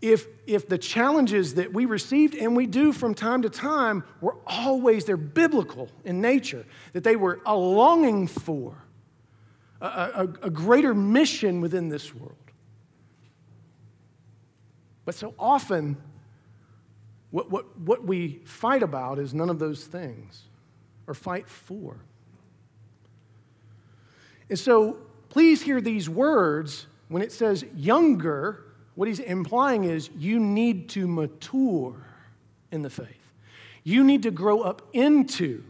if, 0.02 0.26
if 0.48 0.68
the 0.68 0.78
challenges 0.78 1.54
that 1.54 1.72
we 1.72 1.86
received 1.86 2.34
and 2.34 2.56
we 2.56 2.66
do 2.66 2.92
from 2.92 3.14
time 3.14 3.42
to 3.42 3.50
time 3.50 4.02
were 4.20 4.36
always, 4.46 5.04
they're 5.04 5.16
biblical 5.16 5.88
in 6.04 6.20
nature, 6.20 6.66
that 6.92 7.04
they 7.04 7.14
were 7.14 7.40
a 7.46 7.56
longing 7.56 8.26
for 8.26 8.76
a, 9.80 9.86
a, 9.86 10.22
a 10.42 10.50
greater 10.50 10.92
mission 10.92 11.60
within 11.60 11.88
this 11.88 12.12
world. 12.12 12.34
But 15.04 15.14
so 15.14 15.34
often, 15.38 15.96
what, 17.30 17.50
what, 17.50 17.78
what 17.78 18.04
we 18.04 18.40
fight 18.44 18.82
about 18.82 19.20
is 19.20 19.32
none 19.32 19.50
of 19.50 19.60
those 19.60 19.84
things, 19.84 20.42
or 21.06 21.14
fight 21.14 21.48
for. 21.48 21.96
And 24.48 24.58
so, 24.58 24.98
please 25.28 25.62
hear 25.62 25.80
these 25.80 26.08
words 26.08 26.86
when 27.12 27.22
it 27.22 27.30
says 27.30 27.64
younger, 27.76 28.64
what 28.94 29.06
he's 29.06 29.20
implying 29.20 29.84
is 29.84 30.10
you 30.16 30.40
need 30.40 30.88
to 30.90 31.06
mature 31.06 31.94
in 32.70 32.82
the 32.82 32.90
faith. 32.90 33.06
You 33.84 34.02
need 34.04 34.22
to 34.22 34.30
grow 34.30 34.62
up 34.62 34.88
into, 34.92 35.62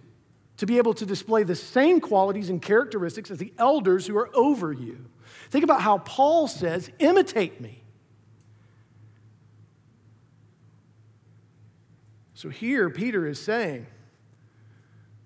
to 0.58 0.66
be 0.66 0.78
able 0.78 0.94
to 0.94 1.06
display 1.06 1.42
the 1.42 1.56
same 1.56 2.00
qualities 2.00 2.50
and 2.50 2.62
characteristics 2.62 3.30
as 3.30 3.38
the 3.38 3.52
elders 3.58 4.06
who 4.06 4.16
are 4.16 4.30
over 4.34 4.72
you. 4.72 5.04
Think 5.50 5.64
about 5.64 5.80
how 5.80 5.98
Paul 5.98 6.46
says, 6.46 6.90
imitate 6.98 7.60
me. 7.60 7.82
So 12.34 12.48
here, 12.48 12.90
Peter 12.90 13.26
is 13.26 13.40
saying 13.40 13.86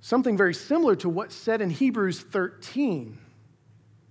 something 0.00 0.36
very 0.36 0.54
similar 0.54 0.94
to 0.96 1.08
what's 1.08 1.34
said 1.34 1.60
in 1.60 1.70
Hebrews 1.70 2.20
13 2.20 3.18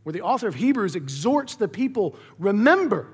where 0.05 0.13
the 0.13 0.21
author 0.21 0.47
of 0.47 0.53
Hebrews 0.53 0.95
exhorts 0.95 1.55
the 1.55 1.67
people 1.67 2.15
remember, 2.37 3.07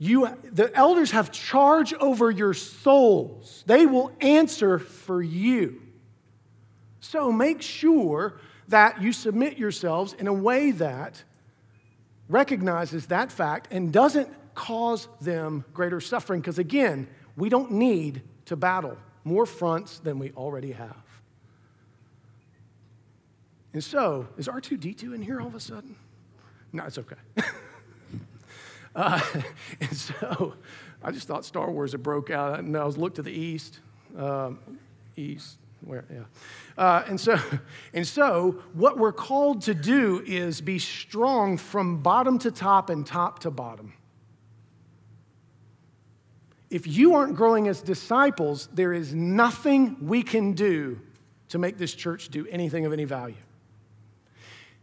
you, 0.00 0.28
the 0.42 0.74
elders 0.74 1.12
have 1.12 1.30
charge 1.30 1.94
over 1.94 2.32
your 2.32 2.52
souls, 2.52 3.62
they 3.66 3.86
will 3.86 4.10
answer 4.20 4.80
for 4.80 5.22
you. 5.22 5.80
So 6.98 7.30
make 7.30 7.62
sure 7.62 8.40
that 8.66 9.00
you 9.00 9.12
submit 9.12 9.56
yourselves 9.56 10.14
in 10.14 10.26
a 10.26 10.32
way 10.32 10.72
that 10.72 11.22
recognizes 12.28 13.06
that 13.06 13.30
fact 13.30 13.68
and 13.70 13.92
doesn't 13.92 14.28
cause 14.56 15.06
them 15.20 15.64
greater 15.72 16.00
suffering. 16.00 16.40
Because 16.40 16.58
again, 16.58 17.06
we 17.36 17.48
don't 17.48 17.70
need 17.70 18.22
to 18.46 18.56
battle 18.56 18.98
more 19.22 19.46
fronts 19.46 20.00
than 20.00 20.18
we 20.18 20.32
already 20.32 20.72
have. 20.72 21.03
And 23.74 23.82
so, 23.82 24.28
is 24.38 24.46
R2D2 24.46 25.16
in 25.16 25.22
here 25.22 25.40
all 25.40 25.48
of 25.48 25.54
a 25.56 25.60
sudden? 25.60 25.96
No, 26.72 26.84
it's 26.84 26.96
okay. 26.96 27.16
uh, 28.96 29.20
and 29.80 29.96
so, 29.96 30.54
I 31.02 31.10
just 31.10 31.26
thought 31.26 31.44
Star 31.44 31.68
Wars 31.72 31.90
had 31.90 32.02
broke 32.02 32.30
out, 32.30 32.60
and 32.60 32.76
I 32.76 32.84
was 32.84 32.96
looked 32.96 33.16
to 33.16 33.22
the 33.22 33.32
east, 33.32 33.80
um, 34.16 34.60
east, 35.16 35.56
where, 35.80 36.04
yeah. 36.08 36.20
Uh, 36.78 37.02
and 37.08 37.20
so, 37.20 37.36
and 37.92 38.06
so, 38.06 38.62
what 38.74 38.96
we're 38.96 39.12
called 39.12 39.62
to 39.62 39.74
do 39.74 40.22
is 40.24 40.60
be 40.60 40.78
strong 40.78 41.56
from 41.56 42.00
bottom 42.00 42.38
to 42.38 42.52
top 42.52 42.90
and 42.90 43.04
top 43.04 43.40
to 43.40 43.50
bottom. 43.50 43.92
If 46.70 46.86
you 46.86 47.16
aren't 47.16 47.34
growing 47.34 47.66
as 47.66 47.82
disciples, 47.82 48.68
there 48.72 48.92
is 48.92 49.12
nothing 49.16 49.96
we 50.00 50.22
can 50.22 50.52
do 50.52 51.00
to 51.48 51.58
make 51.58 51.76
this 51.76 51.92
church 51.92 52.28
do 52.28 52.46
anything 52.46 52.86
of 52.86 52.92
any 52.92 53.04
value. 53.04 53.34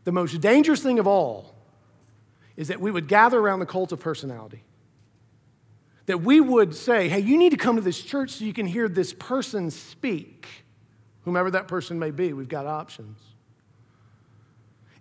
The 0.03 0.11
most 0.11 0.39
dangerous 0.41 0.81
thing 0.81 0.99
of 0.99 1.07
all 1.07 1.53
is 2.55 2.67
that 2.69 2.81
we 2.81 2.91
would 2.91 3.07
gather 3.07 3.39
around 3.39 3.59
the 3.59 3.65
cult 3.65 3.91
of 3.91 3.99
personality. 3.99 4.63
That 6.07 6.21
we 6.21 6.41
would 6.41 6.75
say, 6.75 7.07
hey, 7.07 7.19
you 7.19 7.37
need 7.37 7.51
to 7.51 7.57
come 7.57 7.75
to 7.75 7.81
this 7.81 8.01
church 8.01 8.31
so 8.31 8.45
you 8.45 8.53
can 8.53 8.65
hear 8.65 8.89
this 8.89 9.13
person 9.13 9.69
speak, 9.71 10.47
whomever 11.23 11.51
that 11.51 11.67
person 11.67 11.99
may 11.99 12.11
be. 12.11 12.33
We've 12.33 12.49
got 12.49 12.65
options. 12.65 13.19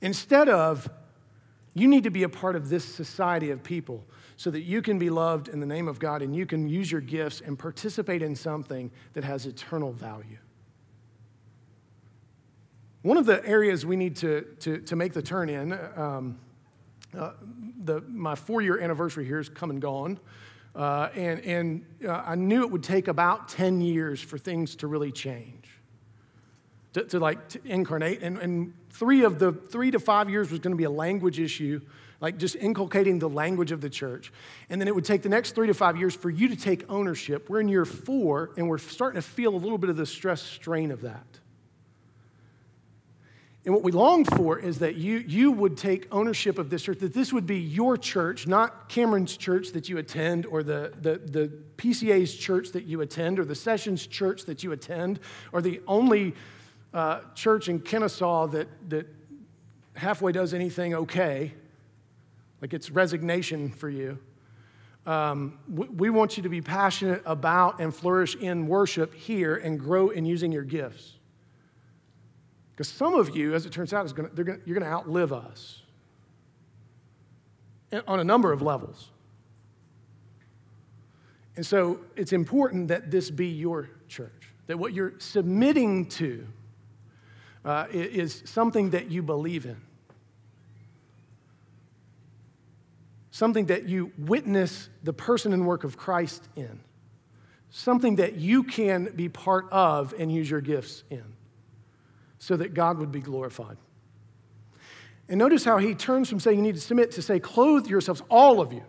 Instead 0.01 0.49
of, 0.49 0.89
you 1.75 1.89
need 1.89 2.05
to 2.05 2.11
be 2.11 2.23
a 2.23 2.29
part 2.29 2.57
of 2.57 2.69
this 2.69 2.85
society 2.85 3.51
of 3.51 3.63
people 3.63 4.05
so 4.37 4.51
that 4.51 4.63
you 4.63 4.83
can 4.83 4.99
be 4.99 5.11
loved 5.11 5.49
in 5.49 5.61
the 5.61 5.67
name 5.67 5.89
of 5.89 5.99
God 5.99 6.23
and 6.23 6.35
you 6.35 6.47
can 6.47 6.69
use 6.69 6.91
your 6.91 7.01
gifts 7.01 7.41
and 7.41 7.59
participate 7.59 8.23
in 8.23 8.35
something 8.35 8.91
that 9.13 9.25
has 9.25 9.47
eternal 9.47 9.93
value. 9.93 10.39
One 13.03 13.17
of 13.17 13.25
the 13.25 13.45
areas 13.47 13.87
we 13.87 13.97
need 13.97 14.17
to, 14.17 14.43
to, 14.61 14.79
to 14.83 14.97
make 14.97 15.15
the 15.15 15.23
turn 15.23 15.49
in, 15.49 15.73
um, 15.97 16.39
uh, 17.17 17.33
the, 17.83 18.03
my 18.03 18.35
four 18.35 18.61
year 18.61 18.79
anniversary 18.79 19.25
here 19.25 19.39
is 19.39 19.49
come 19.49 19.71
and 19.71 19.81
gone. 19.81 20.21
Uh, 20.75 21.09
and 21.15 21.41
and 21.41 21.85
uh, 22.07 22.23
I 22.25 22.35
knew 22.37 22.63
it 22.63 22.71
would 22.71 22.83
take 22.83 23.09
about 23.09 23.49
10 23.49 23.81
years 23.81 24.21
for 24.21 24.39
things 24.39 24.77
to 24.77 24.87
really 24.87 25.11
change, 25.11 25.67
to, 26.93 27.05
to 27.05 27.19
like 27.19 27.49
to 27.49 27.61
incarnate. 27.65 28.23
And, 28.23 28.39
and 28.39 28.75
three 28.91 29.25
of 29.25 29.39
the 29.39 29.53
three 29.53 29.91
to 29.91 29.99
five 29.99 30.31
years 30.31 30.51
was 30.51 30.61
going 30.61 30.73
to 30.73 30.79
be 30.79 30.85
a 30.85 30.91
language 30.91 31.41
issue, 31.41 31.81
like 32.21 32.37
just 32.37 32.55
inculcating 32.55 33.19
the 33.19 33.29
language 33.29 33.73
of 33.73 33.81
the 33.81 33.91
church. 33.91 34.31
And 34.69 34.81
then 34.81 34.87
it 34.87 34.95
would 34.95 35.07
take 35.07 35.23
the 35.23 35.29
next 35.29 35.57
three 35.57 35.67
to 35.67 35.75
five 35.75 35.97
years 35.97 36.15
for 36.15 36.31
you 36.31 36.49
to 36.49 36.57
take 36.57 36.85
ownership. 36.89 37.49
We're 37.49 37.61
in 37.61 37.69
year 37.69 37.87
four, 37.87 38.51
and 38.57 38.69
we're 38.69 38.79
starting 38.79 39.21
to 39.21 39.27
feel 39.27 39.55
a 39.55 39.59
little 39.59 39.79
bit 39.79 39.91
of 39.91 39.97
the 39.97 40.07
stress 40.07 40.43
strain 40.43 40.93
of 40.93 41.01
that. 41.01 41.40
And 43.65 43.75
what 43.75 43.83
we 43.83 43.93
long 43.93 44.25
for 44.25 44.59
is 44.59 44.79
that 44.79 44.97
you, 44.97 45.19
you 45.19 45.53
would 45.53 45.77
take 45.77 46.07
ownership 46.11 46.59
of 46.59 46.71
this 46.71 46.83
church, 46.83 46.99
that 47.01 47.13
this 47.13 47.31
would 47.31 47.47
be 47.47 47.59
your 47.59 47.99
church, 47.99 48.47
not 48.47 48.89
Cameron's 48.89 49.37
church 49.37 49.73
that 49.73 49.89
you 49.89 49.99
attend, 49.99 50.47
or 50.47 50.63
the, 50.63 50.95
the, 51.01 51.19
the 51.19 51.53
PCA's 51.77 52.35
church 52.35 52.71
that 52.71 52.85
you 52.85 53.03
attend, 53.03 53.39
or 53.39 53.45
the 53.45 53.55
Sessions 53.55 54.07
church 54.07 54.47
that 54.47 54.63
you 54.63 54.73
attend, 54.73 55.21
or 55.53 55.61
the 55.61 55.83
only 55.87 56.35
uh, 56.95 57.21
church 57.35 57.69
in 57.69 57.81
Kennesaw 57.81 58.47
that, 58.49 58.69
that 58.89 59.07
halfway 59.95 60.33
does 60.33 60.55
anything 60.55 60.95
okay, 60.95 61.53
like 62.63 62.73
it's 62.73 62.91
resignation 62.91 63.71
for 63.71 63.91
you. 63.91 64.19
Um, 65.05 65.59
we, 65.69 65.87
we 65.89 66.11
want 66.11 66.39
you 66.39 66.43
to 66.45 66.49
be 66.49 66.63
passionate 66.63 67.23
about 67.27 67.79
and 67.79 67.95
flourish 67.95 68.37
in 68.37 68.69
worship 68.69 69.15
here 69.15 69.57
and 69.57 69.79
grow 69.79 70.09
in 70.09 70.25
using 70.25 70.51
your 70.51 70.65
gifts. 70.65 71.20
Because 72.81 72.89
some 72.95 73.13
of 73.13 73.37
you, 73.37 73.53
as 73.53 73.67
it 73.67 73.73
turns 73.73 73.93
out, 73.93 74.07
is 74.07 74.15
gonna, 74.15 74.31
gonna, 74.31 74.57
you're 74.65 74.75
going 74.75 74.87
to 74.87 74.91
outlive 74.91 75.35
us 75.35 75.83
on 78.09 78.21
a 78.21 78.25
number 78.25 78.53
of 78.53 78.63
levels. 78.63 79.11
And 81.57 81.67
so 81.67 82.01
it's 82.17 82.33
important 82.33 82.89
that 82.89 83.11
this 83.11 83.31
be 83.31 83.49
your 83.49 83.91
church, 84.09 84.55
that 84.67 84.79
what 84.79 84.95
you're 84.95 85.13
submitting 85.19 86.07
to 86.07 86.47
uh, 87.67 87.85
is 87.93 88.43
something 88.47 88.89
that 88.93 89.11
you 89.11 89.23
believe 89.23 89.67
in, 89.67 89.77
something 93.31 93.67
that 93.67 93.91
you 93.91 94.11
witness 94.17 94.89
the 95.03 95.13
person 95.13 95.53
and 95.53 95.67
work 95.67 95.85
of 95.85 95.99
Christ 95.99 96.49
in, 96.57 96.81
something 97.69 98.17
that 98.17 98.37
you 98.37 98.63
can 98.63 99.13
be 99.15 99.29
part 99.29 99.67
of 99.71 100.15
and 100.19 100.33
use 100.33 100.51
your 100.51 100.63
gifts 100.63 101.05
in, 101.11 101.37
so 102.41 102.57
that 102.57 102.75
God 102.75 102.99
would 102.99 103.13
be 103.13 103.21
glorified. 103.21 103.77
And 105.29 105.39
notice 105.39 105.63
how 105.63 105.79
he 105.79 105.95
turns 105.95 106.29
from 106.29 106.41
saying 106.41 106.57
you 106.57 106.63
need 106.63 106.75
to 106.75 106.81
submit 106.81 107.13
to 107.13 107.23
say, 107.23 107.39
clothe 107.39 107.87
yourselves, 107.87 108.23
all 108.29 108.61
of 108.61 108.73
you, 108.73 108.83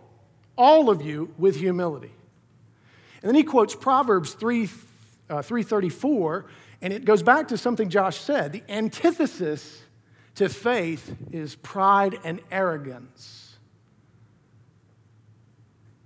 all 0.58 0.90
of 0.90 1.02
you, 1.02 1.32
with 1.38 1.54
humility. 1.54 2.10
And 3.22 3.28
then 3.28 3.36
he 3.36 3.44
quotes 3.44 3.76
Proverbs 3.76 4.32
3, 4.32 4.68
uh, 5.30 5.42
334, 5.42 6.46
and 6.80 6.92
it 6.92 7.04
goes 7.04 7.22
back 7.22 7.48
to 7.48 7.58
something 7.58 7.88
Josh 7.88 8.16
said. 8.16 8.50
The 8.52 8.64
antithesis 8.68 9.82
to 10.34 10.48
faith 10.48 11.14
is 11.30 11.54
pride 11.54 12.18
and 12.24 12.40
arrogance. 12.50 13.56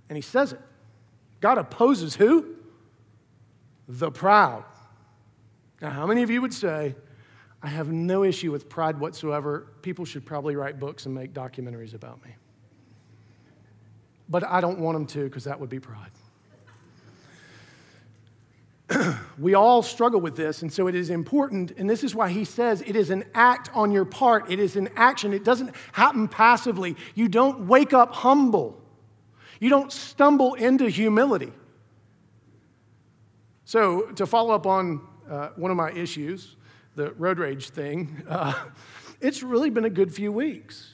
And 0.09 0.17
he 0.17 0.21
says 0.21 0.53
it. 0.53 0.61
God 1.39 1.57
opposes 1.57 2.15
who? 2.15 2.55
The 3.87 4.11
proud. 4.11 4.65
Now, 5.81 5.91
how 5.91 6.05
many 6.05 6.23
of 6.23 6.29
you 6.29 6.41
would 6.41 6.53
say, 6.53 6.95
I 7.61 7.67
have 7.67 7.89
no 7.89 8.23
issue 8.23 8.51
with 8.51 8.69
pride 8.69 8.99
whatsoever. 8.99 9.67
People 9.81 10.05
should 10.05 10.25
probably 10.25 10.55
write 10.55 10.79
books 10.79 11.05
and 11.05 11.15
make 11.15 11.33
documentaries 11.33 11.93
about 11.93 12.23
me. 12.23 12.35
But 14.29 14.43
I 14.45 14.61
don't 14.61 14.79
want 14.79 14.95
them 14.95 15.05
to 15.07 15.23
because 15.23 15.45
that 15.45 15.59
would 15.59 15.69
be 15.69 15.79
pride. 15.79 16.11
we 19.37 19.53
all 19.53 19.81
struggle 19.81 20.21
with 20.21 20.35
this, 20.35 20.61
and 20.61 20.71
so 20.71 20.87
it 20.87 20.95
is 20.95 21.09
important, 21.09 21.71
and 21.71 21.89
this 21.89 22.03
is 22.03 22.15
why 22.15 22.29
he 22.29 22.45
says 22.45 22.81
it 22.85 22.95
is 22.95 23.09
an 23.09 23.25
act 23.33 23.69
on 23.73 23.91
your 23.91 24.05
part. 24.05 24.49
It 24.49 24.59
is 24.59 24.75
an 24.75 24.89
action. 24.95 25.33
It 25.33 25.43
doesn't 25.43 25.75
happen 25.91 26.27
passively. 26.27 26.95
You 27.13 27.27
don't 27.27 27.67
wake 27.67 27.93
up 27.93 28.13
humble, 28.13 28.81
you 29.59 29.69
don't 29.69 29.91
stumble 29.91 30.53
into 30.53 30.89
humility. 30.89 31.51
So, 33.65 34.03
to 34.13 34.25
follow 34.25 34.55
up 34.55 34.65
on 34.65 35.01
uh, 35.29 35.49
one 35.57 35.71
of 35.71 35.77
my 35.77 35.91
issues, 35.91 36.55
the 36.97 37.11
road 37.13 37.37
rage 37.37 37.69
thing, 37.69 38.23
uh, 38.27 38.53
it's 39.21 39.43
really 39.43 39.69
been 39.69 39.85
a 39.85 39.89
good 39.89 40.13
few 40.13 40.31
weeks. 40.31 40.89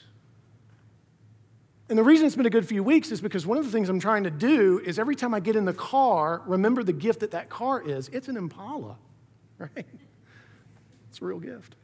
And 1.88 1.98
the 1.98 2.02
reason 2.02 2.26
it's 2.26 2.36
been 2.36 2.46
a 2.46 2.50
good 2.50 2.68
few 2.68 2.82
weeks 2.82 3.10
is 3.10 3.20
because 3.20 3.46
one 3.46 3.58
of 3.58 3.64
the 3.64 3.70
things 3.70 3.88
I'm 3.88 4.00
trying 4.00 4.24
to 4.24 4.30
do 4.30 4.80
is 4.84 4.98
every 4.98 5.16
time 5.16 5.34
I 5.34 5.40
get 5.40 5.56
in 5.56 5.64
the 5.64 5.72
car, 5.72 6.42
remember 6.46 6.82
the 6.82 6.92
gift 6.92 7.20
that 7.20 7.32
that 7.32 7.48
car 7.48 7.80
is. 7.80 8.08
It's 8.10 8.28
an 8.28 8.36
Impala, 8.36 8.96
right? 9.58 9.86
It's 11.08 11.20
a 11.20 11.24
real 11.24 11.40
gift. 11.40 11.74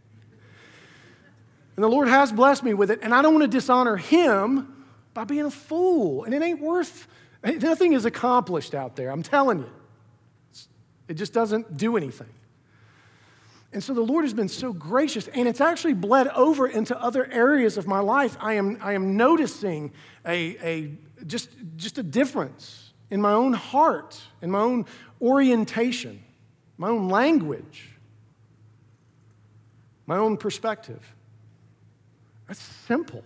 And 1.76 1.84
the 1.84 1.88
Lord 1.88 2.08
has 2.08 2.30
blessed 2.30 2.62
me 2.62 2.74
with 2.74 2.90
it, 2.90 3.00
and 3.02 3.14
I 3.14 3.22
don't 3.22 3.32
want 3.32 3.44
to 3.44 3.56
dishonor 3.56 3.96
Him 3.96 4.84
by 5.14 5.24
being 5.24 5.46
a 5.46 5.50
fool. 5.50 6.24
And 6.24 6.34
it 6.34 6.42
ain't 6.42 6.60
worth, 6.60 7.06
nothing 7.42 7.94
is 7.94 8.04
accomplished 8.04 8.74
out 8.74 8.96
there, 8.96 9.10
I'm 9.10 9.22
telling 9.22 9.60
you. 9.60 9.70
It 11.08 11.14
just 11.14 11.32
doesn't 11.32 11.78
do 11.78 11.96
anything. 11.96 12.28
And 13.72 13.82
so 13.82 13.94
the 13.94 14.00
Lord 14.00 14.24
has 14.24 14.34
been 14.34 14.48
so 14.48 14.72
gracious, 14.72 15.28
and 15.28 15.46
it's 15.46 15.60
actually 15.60 15.94
bled 15.94 16.28
over 16.28 16.66
into 16.66 17.00
other 17.00 17.30
areas 17.30 17.76
of 17.76 17.86
my 17.86 18.00
life. 18.00 18.36
I 18.40 18.54
am, 18.54 18.78
I 18.80 18.94
am 18.94 19.16
noticing 19.16 19.92
a, 20.26 20.56
a, 20.66 20.98
just, 21.26 21.50
just 21.76 21.96
a 21.98 22.02
difference 22.02 22.92
in 23.10 23.20
my 23.20 23.32
own 23.32 23.52
heart, 23.52 24.20
in 24.42 24.50
my 24.50 24.60
own 24.60 24.86
orientation, 25.20 26.20
my 26.78 26.88
own 26.88 27.08
language, 27.08 27.90
my 30.06 30.16
own 30.16 30.36
perspective. 30.36 31.14
That's 32.48 32.60
simple. 32.60 33.22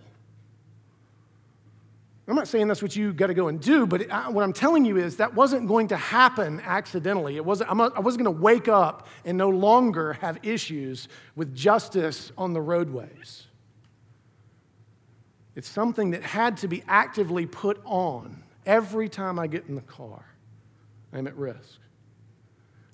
I'm 2.27 2.35
not 2.35 2.47
saying 2.47 2.67
that's 2.67 2.81
what 2.81 2.95
you 2.95 3.13
got 3.13 3.27
to 3.27 3.35
go 3.35 3.49
and 3.49 3.59
do, 3.59 3.85
but 3.85 4.09
I, 4.09 4.29
what 4.29 4.43
I'm 4.43 4.53
telling 4.53 4.83
you 4.83 4.97
is 4.97 5.17
that 5.17 5.35
wasn't 5.35 5.67
going 5.67 5.89
to 5.89 5.97
happen 5.97 6.59
accidentally. 6.61 7.35
It 7.35 7.45
wasn't, 7.45 7.75
not, 7.75 7.95
I 7.95 7.99
wasn't 7.99 8.23
going 8.23 8.35
to 8.35 8.41
wake 8.41 8.67
up 8.67 9.07
and 9.25 9.37
no 9.37 9.49
longer 9.49 10.13
have 10.13 10.39
issues 10.41 11.07
with 11.35 11.53
justice 11.55 12.31
on 12.35 12.53
the 12.53 12.61
roadways. 12.61 13.43
It's 15.55 15.69
something 15.69 16.11
that 16.11 16.23
had 16.23 16.57
to 16.57 16.67
be 16.67 16.83
actively 16.87 17.45
put 17.45 17.79
on 17.85 18.43
every 18.65 19.07
time 19.07 19.37
I 19.37 19.45
get 19.45 19.67
in 19.67 19.75
the 19.75 19.81
car. 19.81 20.25
I'm 21.13 21.27
at 21.27 21.35
risk. 21.37 21.79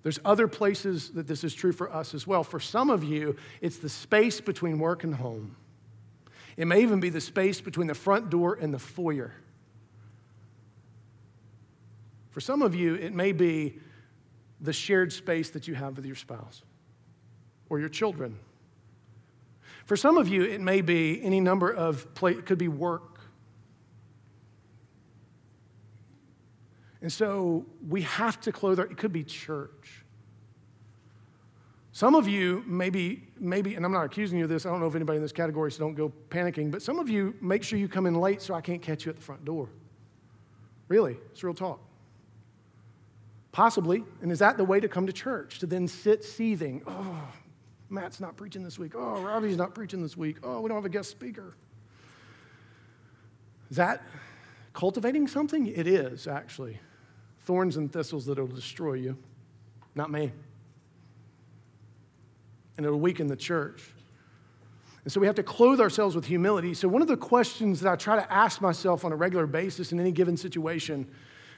There's 0.03 0.19
other 0.25 0.47
places 0.47 1.11
that 1.11 1.27
this 1.27 1.43
is 1.43 1.53
true 1.53 1.71
for 1.71 1.91
us 1.93 2.13
as 2.13 2.27
well. 2.27 2.43
For 2.43 2.59
some 2.59 2.89
of 2.89 3.03
you, 3.03 3.35
it's 3.61 3.77
the 3.77 3.89
space 3.89 4.41
between 4.41 4.77
work 4.77 5.03
and 5.03 5.15
home. 5.15 5.55
It 6.61 6.67
may 6.67 6.83
even 6.83 6.99
be 6.99 7.09
the 7.09 7.19
space 7.19 7.59
between 7.59 7.87
the 7.87 7.95
front 7.95 8.29
door 8.29 8.53
and 8.53 8.71
the 8.71 8.77
foyer. 8.77 9.33
For 12.29 12.39
some 12.39 12.61
of 12.61 12.75
you, 12.75 12.93
it 12.93 13.15
may 13.15 13.31
be 13.31 13.79
the 14.59 14.71
shared 14.71 15.11
space 15.11 15.49
that 15.49 15.67
you 15.67 15.73
have 15.73 15.95
with 15.95 16.05
your 16.05 16.15
spouse 16.15 16.61
or 17.67 17.79
your 17.79 17.89
children. 17.89 18.37
For 19.85 19.97
some 19.97 20.17
of 20.17 20.27
you, 20.27 20.43
it 20.43 20.61
may 20.61 20.81
be 20.81 21.19
any 21.23 21.39
number 21.39 21.73
of 21.73 22.05
it 22.21 22.45
could 22.45 22.59
be 22.59 22.67
work. 22.67 23.21
And 27.01 27.11
so 27.11 27.65
we 27.89 28.03
have 28.03 28.39
to 28.41 28.51
clothe 28.51 28.79
our, 28.79 28.85
it 28.85 28.99
could 28.99 29.11
be 29.11 29.23
church. 29.23 30.00
Some 32.01 32.15
of 32.15 32.27
you, 32.27 32.63
maybe, 32.65 33.27
maybe, 33.39 33.75
and 33.75 33.85
I'm 33.85 33.91
not 33.91 34.05
accusing 34.05 34.39
you 34.39 34.45
of 34.45 34.49
this, 34.49 34.65
I 34.65 34.71
don't 34.71 34.79
know 34.79 34.87
if 34.87 34.95
anybody 34.95 35.17
in 35.17 35.21
this 35.21 35.31
category, 35.31 35.71
so 35.71 35.81
don't 35.81 35.93
go 35.93 36.11
panicking, 36.31 36.71
but 36.71 36.81
some 36.81 36.97
of 36.97 37.09
you 37.09 37.35
make 37.41 37.61
sure 37.61 37.77
you 37.77 37.87
come 37.87 38.07
in 38.07 38.15
late 38.15 38.41
so 38.41 38.55
I 38.55 38.61
can't 38.61 38.81
catch 38.81 39.05
you 39.05 39.11
at 39.11 39.17
the 39.17 39.21
front 39.21 39.45
door. 39.45 39.69
Really, 40.87 41.15
it's 41.31 41.43
real 41.43 41.53
talk. 41.53 41.79
Possibly, 43.51 44.03
and 44.23 44.31
is 44.31 44.39
that 44.39 44.57
the 44.57 44.63
way 44.63 44.79
to 44.79 44.87
come 44.87 45.05
to 45.05 45.13
church? 45.13 45.59
To 45.59 45.67
then 45.67 45.87
sit 45.87 46.23
seething, 46.23 46.81
oh, 46.87 47.31
Matt's 47.91 48.19
not 48.19 48.35
preaching 48.35 48.63
this 48.63 48.79
week. 48.79 48.93
Oh, 48.95 49.21
Robbie's 49.21 49.55
not 49.55 49.75
preaching 49.75 50.01
this 50.01 50.17
week. 50.17 50.37
Oh, 50.41 50.59
we 50.59 50.69
don't 50.69 50.77
have 50.77 50.85
a 50.85 50.89
guest 50.89 51.11
speaker. 51.11 51.53
Is 53.69 53.77
that 53.77 54.01
cultivating 54.73 55.27
something? 55.27 55.67
It 55.67 55.85
is, 55.85 56.25
actually. 56.25 56.79
Thorns 57.41 57.77
and 57.77 57.93
thistles 57.93 58.25
that 58.25 58.39
will 58.39 58.47
destroy 58.47 58.93
you, 58.93 59.19
not 59.93 60.09
me 60.09 60.31
and 62.77 62.85
it'll 62.85 62.99
weaken 62.99 63.27
the 63.27 63.35
church. 63.35 63.83
And 65.03 65.11
so 65.11 65.19
we 65.19 65.27
have 65.27 65.35
to 65.35 65.43
clothe 65.43 65.81
ourselves 65.81 66.15
with 66.15 66.25
humility. 66.25 66.73
So, 66.73 66.87
one 66.87 67.01
of 67.01 67.07
the 67.07 67.17
questions 67.17 67.81
that 67.81 67.91
I 67.91 67.95
try 67.95 68.15
to 68.15 68.31
ask 68.31 68.61
myself 68.61 69.03
on 69.03 69.11
a 69.11 69.15
regular 69.15 69.47
basis 69.47 69.91
in 69.91 69.99
any 69.99 70.11
given 70.11 70.37
situation 70.37 71.09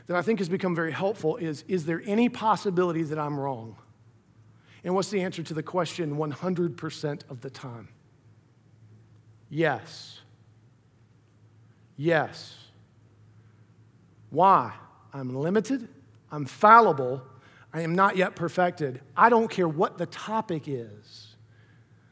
that 0.08 0.16
I 0.16 0.22
think 0.22 0.40
has 0.40 0.50
become 0.50 0.76
very 0.76 0.92
helpful 0.92 1.38
is 1.38 1.64
Is 1.68 1.86
there 1.86 2.02
any 2.06 2.30
possibility 2.30 3.04
that 3.04 3.20
I'm 3.20 3.40
wrong? 3.40 3.76
And 4.84 4.96
what's 4.96 5.10
the 5.10 5.22
answer 5.22 5.44
to 5.44 5.54
the 5.54 5.64
question 5.64 6.18
100% 6.18 7.22
of 7.30 7.42
the 7.42 7.50
time? 7.50 7.88
Yes. 9.50 10.20
Yes. 11.96 12.58
Why? 14.30 14.74
I'm 15.14 15.36
limited, 15.36 15.88
I'm 16.32 16.46
fallible, 16.46 17.22
I 17.74 17.82
am 17.82 17.96
not 17.96 18.16
yet 18.16 18.36
perfected. 18.36 19.02
I 19.18 19.30
don't 19.30 19.50
care 19.50 19.68
what 19.68 19.98
the 19.98 20.06
topic 20.06 20.64
is. 20.68 21.36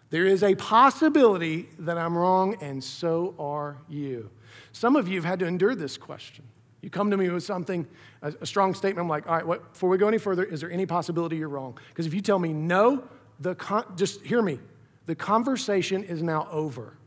There 0.09 0.25
is 0.25 0.43
a 0.43 0.55
possibility 0.55 1.69
that 1.79 1.97
I'm 1.97 2.17
wrong, 2.17 2.57
and 2.61 2.83
so 2.83 3.35
are 3.39 3.77
you. 3.87 4.29
Some 4.73 4.95
of 4.95 5.07
you 5.07 5.15
have 5.15 5.25
had 5.25 5.39
to 5.39 5.45
endure 5.45 5.75
this 5.75 5.97
question. 5.97 6.45
You 6.81 6.89
come 6.89 7.11
to 7.11 7.17
me 7.17 7.29
with 7.29 7.43
something, 7.43 7.87
a, 8.21 8.33
a 8.41 8.45
strong 8.45 8.73
statement. 8.73 9.05
I'm 9.05 9.09
like, 9.09 9.27
all 9.27 9.35
right, 9.35 9.45
what, 9.45 9.73
before 9.73 9.89
we 9.89 9.97
go 9.97 10.07
any 10.07 10.17
further, 10.17 10.43
is 10.43 10.61
there 10.61 10.71
any 10.71 10.85
possibility 10.85 11.37
you're 11.37 11.47
wrong? 11.47 11.77
Because 11.89 12.07
if 12.07 12.13
you 12.13 12.21
tell 12.21 12.39
me 12.39 12.53
no, 12.53 13.07
the 13.39 13.55
con- 13.55 13.85
just 13.95 14.21
hear 14.21 14.41
me. 14.41 14.59
The 15.05 15.15
conversation 15.15 16.03
is 16.03 16.23
now 16.23 16.47
over. 16.51 16.97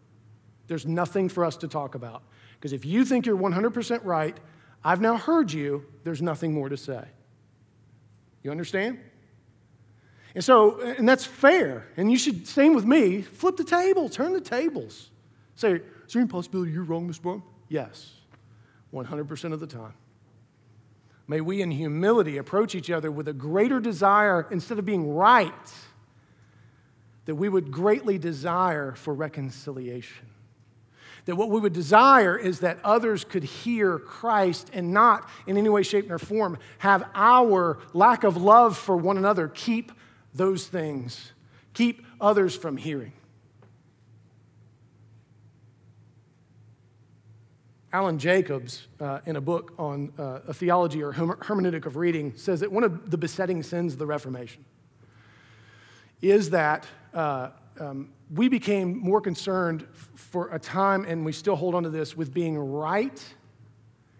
There's 0.68 0.86
nothing 0.86 1.28
for 1.28 1.44
us 1.44 1.56
to 1.58 1.68
talk 1.68 1.94
about. 1.94 2.22
Because 2.54 2.72
if 2.72 2.84
you 2.84 3.04
think 3.04 3.26
you're 3.26 3.36
100% 3.36 4.00
right, 4.04 4.38
I've 4.82 5.00
now 5.00 5.16
heard 5.16 5.52
you, 5.52 5.84
there's 6.04 6.22
nothing 6.22 6.54
more 6.54 6.68
to 6.68 6.76
say. 6.76 7.04
You 8.44 8.52
understand? 8.52 9.00
And 10.34 10.44
so, 10.44 10.80
and 10.80 11.08
that's 11.08 11.24
fair. 11.24 11.88
And 11.96 12.10
you 12.10 12.18
should, 12.18 12.46
same 12.46 12.74
with 12.74 12.84
me, 12.84 13.22
flip 13.22 13.56
the 13.56 13.64
table, 13.64 14.08
turn 14.08 14.32
the 14.32 14.40
tables. 14.40 15.10
Say, 15.56 15.72
is 15.72 16.12
there 16.12 16.22
any 16.22 16.28
possibility 16.28 16.72
you're 16.72 16.84
wrong, 16.84 17.08
Mr. 17.08 17.22
Brown? 17.22 17.42
Yes, 17.68 18.12
100% 18.92 19.52
of 19.52 19.60
the 19.60 19.66
time. 19.66 19.94
May 21.26 21.40
we 21.40 21.62
in 21.62 21.70
humility 21.70 22.36
approach 22.36 22.74
each 22.74 22.90
other 22.90 23.10
with 23.10 23.28
a 23.28 23.32
greater 23.32 23.80
desire, 23.80 24.46
instead 24.50 24.78
of 24.78 24.84
being 24.84 25.14
right, 25.14 25.52
that 27.24 27.36
we 27.36 27.48
would 27.48 27.70
greatly 27.70 28.18
desire 28.18 28.92
for 28.92 29.14
reconciliation. 29.14 30.26
That 31.26 31.36
what 31.36 31.48
we 31.48 31.60
would 31.60 31.72
desire 31.72 32.36
is 32.36 32.60
that 32.60 32.78
others 32.84 33.24
could 33.24 33.44
hear 33.44 33.98
Christ 33.98 34.70
and 34.74 34.92
not 34.92 35.28
in 35.46 35.56
any 35.56 35.68
way, 35.68 35.82
shape, 35.82 36.10
or 36.10 36.18
form 36.18 36.58
have 36.78 37.08
our 37.14 37.78
lack 37.94 38.24
of 38.24 38.36
love 38.36 38.76
for 38.76 38.96
one 38.96 39.16
another 39.16 39.48
keep 39.48 39.92
those 40.34 40.66
things, 40.66 41.32
keep 41.72 42.04
others 42.20 42.54
from 42.56 42.76
hearing. 42.76 43.12
Alan 47.94 48.18
Jacobs, 48.18 48.88
uh, 48.98 49.20
in 49.24 49.36
a 49.36 49.40
book 49.40 49.72
on 49.78 50.12
uh, 50.18 50.40
a 50.48 50.52
theology 50.52 51.00
or 51.00 51.12
hermeneutic 51.12 51.86
of 51.86 51.96
reading, 51.96 52.32
says 52.36 52.58
that 52.58 52.72
one 52.72 52.82
of 52.82 53.08
the 53.12 53.16
besetting 53.16 53.62
sins 53.62 53.92
of 53.92 54.00
the 54.00 54.06
Reformation 54.06 54.64
is 56.20 56.50
that 56.50 56.86
uh, 57.14 57.50
um, 57.78 58.10
we 58.32 58.48
became 58.48 58.98
more 58.98 59.20
concerned 59.20 59.86
for 60.14 60.48
a 60.54 60.58
time, 60.58 61.04
and 61.04 61.24
we 61.24 61.32
still 61.32 61.56
hold 61.56 61.74
on 61.74 61.82
to 61.82 61.90
this, 61.90 62.16
with 62.16 62.32
being 62.32 62.56
right 62.58 63.22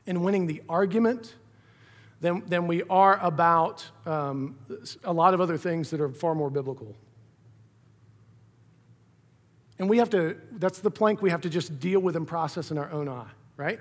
and 0.06 0.24
winning 0.24 0.46
the 0.46 0.62
argument 0.68 1.34
than, 2.20 2.44
than 2.46 2.66
we 2.66 2.82
are 2.84 3.18
about 3.20 3.84
um, 4.06 4.56
a 5.04 5.12
lot 5.12 5.34
of 5.34 5.40
other 5.40 5.56
things 5.56 5.90
that 5.90 6.00
are 6.00 6.10
far 6.10 6.34
more 6.34 6.50
biblical. 6.50 6.94
And 9.78 9.88
we 9.88 9.98
have 9.98 10.10
to, 10.10 10.36
that's 10.52 10.78
the 10.78 10.90
plank 10.90 11.20
we 11.20 11.30
have 11.30 11.40
to 11.40 11.50
just 11.50 11.80
deal 11.80 12.00
with 12.00 12.16
and 12.16 12.28
process 12.28 12.70
in 12.70 12.78
our 12.78 12.90
own 12.90 13.08
eye 13.08 13.30
right? 13.56 13.80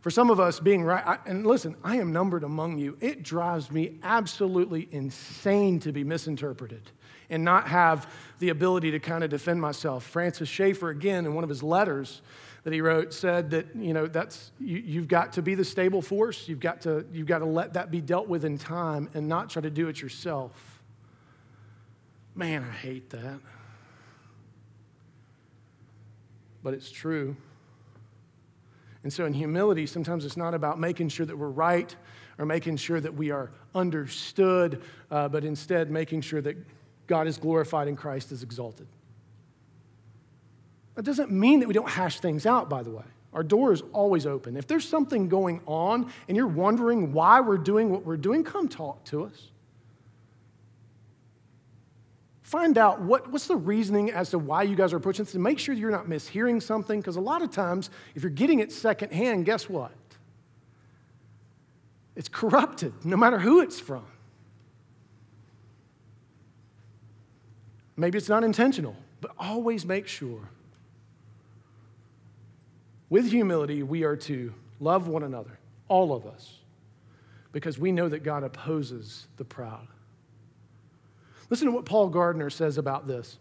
For 0.00 0.10
some 0.10 0.30
of 0.30 0.40
us, 0.40 0.58
being 0.58 0.82
right, 0.82 1.06
I, 1.06 1.18
and 1.26 1.46
listen, 1.46 1.76
I 1.84 1.96
am 1.96 2.12
numbered 2.12 2.42
among 2.42 2.78
you. 2.78 2.96
It 3.00 3.22
drives 3.22 3.70
me 3.70 3.98
absolutely 4.02 4.88
insane 4.90 5.78
to 5.80 5.92
be 5.92 6.02
misinterpreted 6.02 6.90
and 7.32 7.42
not 7.42 7.66
have 7.66 8.12
the 8.38 8.50
ability 8.50 8.90
to 8.92 9.00
kind 9.00 9.24
of 9.24 9.30
defend 9.30 9.60
myself. 9.60 10.04
Francis 10.04 10.48
Schaeffer, 10.48 10.90
again, 10.90 11.24
in 11.24 11.34
one 11.34 11.42
of 11.42 11.50
his 11.50 11.62
letters 11.62 12.20
that 12.64 12.72
he 12.72 12.80
wrote, 12.80 13.12
said 13.12 13.50
that, 13.50 13.74
you 13.74 13.92
know, 13.92 14.06
that's, 14.06 14.52
you, 14.60 15.00
have 15.00 15.08
got 15.08 15.32
to 15.32 15.42
be 15.42 15.54
the 15.54 15.64
stable 15.64 16.02
force. 16.02 16.46
You've 16.46 16.60
got, 16.60 16.82
to, 16.82 17.04
you've 17.12 17.26
got 17.26 17.38
to 17.38 17.46
let 17.46 17.72
that 17.72 17.90
be 17.90 18.00
dealt 18.00 18.28
with 18.28 18.44
in 18.44 18.58
time 18.58 19.08
and 19.14 19.28
not 19.28 19.50
try 19.50 19.62
to 19.62 19.70
do 19.70 19.88
it 19.88 20.00
yourself. 20.00 20.82
Man, 22.34 22.62
I 22.62 22.72
hate 22.72 23.10
that. 23.10 23.40
But 26.62 26.74
it's 26.74 26.90
true. 26.90 27.36
And 29.02 29.12
so, 29.12 29.24
in 29.24 29.32
humility, 29.32 29.86
sometimes 29.86 30.24
it's 30.24 30.36
not 30.36 30.54
about 30.54 30.78
making 30.78 31.08
sure 31.08 31.26
that 31.26 31.36
we're 31.36 31.48
right 31.48 31.94
or 32.38 32.46
making 32.46 32.76
sure 32.76 33.00
that 33.00 33.14
we 33.14 33.32
are 33.32 33.50
understood, 33.74 34.80
uh, 35.10 35.28
but 35.28 35.44
instead 35.44 35.90
making 35.90 36.20
sure 36.20 36.40
that 36.40 36.56
God 37.12 37.26
is 37.26 37.36
glorified 37.36 37.88
and 37.88 37.98
Christ 37.98 38.32
is 38.32 38.42
exalted. 38.42 38.86
That 40.94 41.02
doesn't 41.02 41.30
mean 41.30 41.60
that 41.60 41.66
we 41.66 41.74
don't 41.74 41.90
hash 41.90 42.20
things 42.20 42.46
out, 42.46 42.70
by 42.70 42.82
the 42.82 42.90
way. 42.90 43.04
Our 43.34 43.42
door 43.42 43.70
is 43.74 43.82
always 43.92 44.24
open. 44.24 44.56
If 44.56 44.66
there's 44.66 44.88
something 44.88 45.28
going 45.28 45.60
on 45.66 46.10
and 46.26 46.38
you're 46.38 46.46
wondering 46.46 47.12
why 47.12 47.40
we're 47.40 47.58
doing 47.58 47.90
what 47.90 48.06
we're 48.06 48.16
doing, 48.16 48.44
come 48.44 48.66
talk 48.66 49.04
to 49.04 49.24
us. 49.24 49.50
Find 52.40 52.78
out 52.78 53.02
what, 53.02 53.30
what's 53.30 53.46
the 53.46 53.56
reasoning 53.56 54.10
as 54.10 54.30
to 54.30 54.38
why 54.38 54.62
you 54.62 54.74
guys 54.74 54.94
are 54.94 54.96
approaching 54.96 55.26
this 55.26 55.34
and 55.34 55.42
make 55.42 55.58
sure 55.58 55.74
you're 55.74 55.90
not 55.90 56.06
mishearing 56.06 56.62
something 56.62 56.98
because 56.98 57.16
a 57.16 57.20
lot 57.20 57.42
of 57.42 57.50
times, 57.50 57.90
if 58.14 58.22
you're 58.22 58.30
getting 58.30 58.60
it 58.60 58.72
secondhand, 58.72 59.44
guess 59.44 59.68
what? 59.68 59.92
It's 62.16 62.30
corrupted, 62.30 63.04
no 63.04 63.18
matter 63.18 63.38
who 63.38 63.60
it's 63.60 63.78
from. 63.78 64.06
Maybe 67.96 68.18
it's 68.18 68.28
not 68.28 68.44
intentional, 68.44 68.96
but 69.20 69.32
always 69.38 69.84
make 69.84 70.08
sure. 70.08 70.48
With 73.10 73.30
humility, 73.30 73.82
we 73.82 74.04
are 74.04 74.16
to 74.16 74.54
love 74.80 75.06
one 75.06 75.22
another, 75.22 75.58
all 75.88 76.14
of 76.14 76.26
us, 76.26 76.58
because 77.52 77.78
we 77.78 77.92
know 77.92 78.08
that 78.08 78.22
God 78.22 78.42
opposes 78.42 79.26
the 79.36 79.44
proud. 79.44 79.86
Listen 81.50 81.66
to 81.66 81.72
what 81.72 81.84
Paul 81.84 82.08
Gardner 82.08 82.48
says 82.48 82.78
about 82.78 83.06
this. 83.06 83.36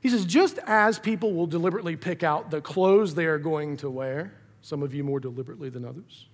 He 0.00 0.08
says, 0.08 0.24
just 0.24 0.58
as 0.66 0.98
people 0.98 1.34
will 1.34 1.46
deliberately 1.46 1.96
pick 1.96 2.22
out 2.22 2.50
the 2.50 2.60
clothes 2.60 3.14
they 3.14 3.26
are 3.26 3.38
going 3.38 3.76
to 3.78 3.90
wear, 3.90 4.32
some 4.62 4.82
of 4.82 4.94
you 4.94 5.04
more 5.04 5.20
deliberately 5.20 5.68
than 5.68 5.84
others, 5.84 6.26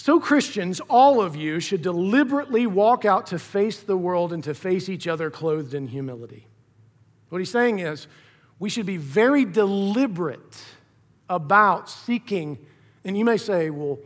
so 0.00 0.20
Christians, 0.20 0.78
all 0.88 1.20
of 1.20 1.34
you, 1.34 1.58
should 1.58 1.82
deliberately 1.82 2.68
walk 2.68 3.04
out 3.04 3.26
to 3.26 3.38
face 3.38 3.80
the 3.80 3.96
world 3.96 4.32
and 4.32 4.44
to 4.44 4.54
face 4.54 4.88
each 4.88 5.08
other 5.08 5.28
clothed 5.28 5.74
in 5.74 5.88
humility. 5.88 6.46
What 7.30 7.40
he's 7.40 7.50
saying 7.50 7.80
is, 7.80 8.06
we 8.60 8.70
should 8.70 8.86
be 8.86 8.96
very 8.96 9.44
deliberate 9.44 10.62
about 11.28 11.90
seeking, 11.90 12.64
and 13.02 13.18
you 13.18 13.24
may 13.24 13.36
say, 13.36 13.70
well, 13.70 13.98